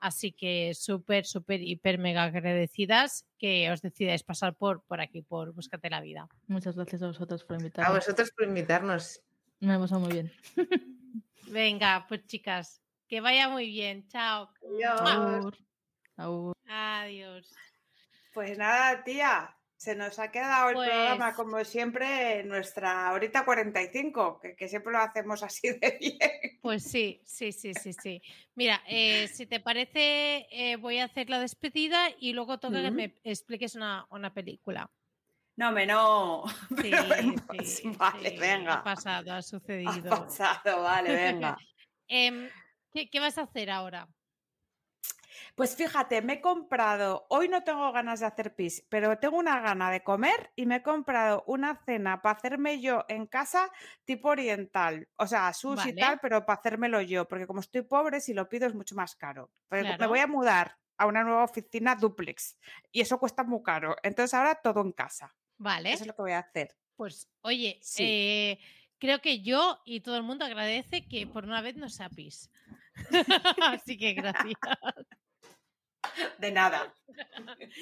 [0.00, 5.52] Así que súper, súper, hiper, mega agradecidas que os decidáis pasar por, por aquí, por
[5.52, 6.28] Búscate la Vida.
[6.46, 7.94] Muchas gracias a vosotros por A invitarme.
[7.96, 9.20] vosotros por invitarnos.
[9.60, 10.32] Me ha pasado muy bien.
[11.48, 14.06] Venga, pues chicas, que vaya muy bien.
[14.08, 14.50] Chao.
[14.62, 15.54] Adiós.
[16.18, 17.54] Adiós.
[18.34, 23.44] Pues nada, tía, se nos ha quedado el Pues- programa, como siempre, en nuestra horita
[23.44, 26.58] 45, que, que siempre lo hacemos así de bien.
[26.60, 28.20] Pues sí, sí, sí, sí, sí.
[28.54, 32.90] Mira, eh, si te parece, eh, voy a hacer la despedida y luego toca que
[32.90, 34.90] me expliques una, una película.
[35.56, 36.44] No, me no.
[36.80, 36.92] Sí,
[37.64, 38.74] sí, vale, sí, venga.
[38.74, 40.10] Ha pasado, ha Ha sucedido.
[40.10, 41.56] pasado, vale, venga.
[42.10, 42.48] Em,
[42.92, 44.08] ¿qué, qué vas a hacer ahora?
[45.58, 49.60] Pues fíjate, me he comprado, hoy no tengo ganas de hacer pis, pero tengo una
[49.60, 53.68] gana de comer y me he comprado una cena para hacerme yo en casa
[54.04, 55.08] tipo oriental.
[55.16, 58.48] O sea, sushi y tal, pero para hacérmelo yo, porque como estoy pobre, si lo
[58.48, 59.50] pido es mucho más caro.
[59.68, 60.08] Porque Me Claro.
[60.08, 62.56] voy a mudar a una nueva oficina duplex
[62.92, 63.96] y eso cuesta muy caro.
[64.04, 65.34] Entonces ahora todo en casa.
[65.58, 66.76] Vale, Eso es lo que voy a hacer.
[66.96, 68.04] pues oye, Sí.
[68.04, 68.58] eh,
[68.98, 72.50] creo que yo y todo el mundo agradece que por una vez no sea pis.
[73.62, 74.54] Así que gracias.
[76.38, 76.94] De nada.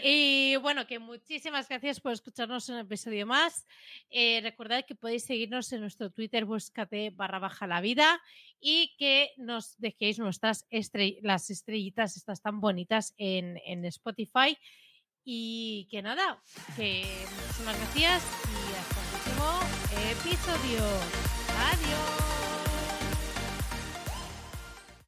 [0.00, 3.66] Y bueno, que muchísimas gracias por escucharnos en un episodio más.
[4.10, 8.20] Eh, recordad que podéis seguirnos en nuestro Twitter, búscate barra baja la vida
[8.60, 10.66] y que nos dejéis nuestras
[11.22, 14.56] las estrellitas, estas tan bonitas en, en Spotify.
[15.24, 16.42] Y que nada,
[16.76, 17.04] que
[17.42, 19.60] muchísimas gracias y hasta el próximo
[20.10, 20.84] episodio.
[21.72, 22.27] Adiós.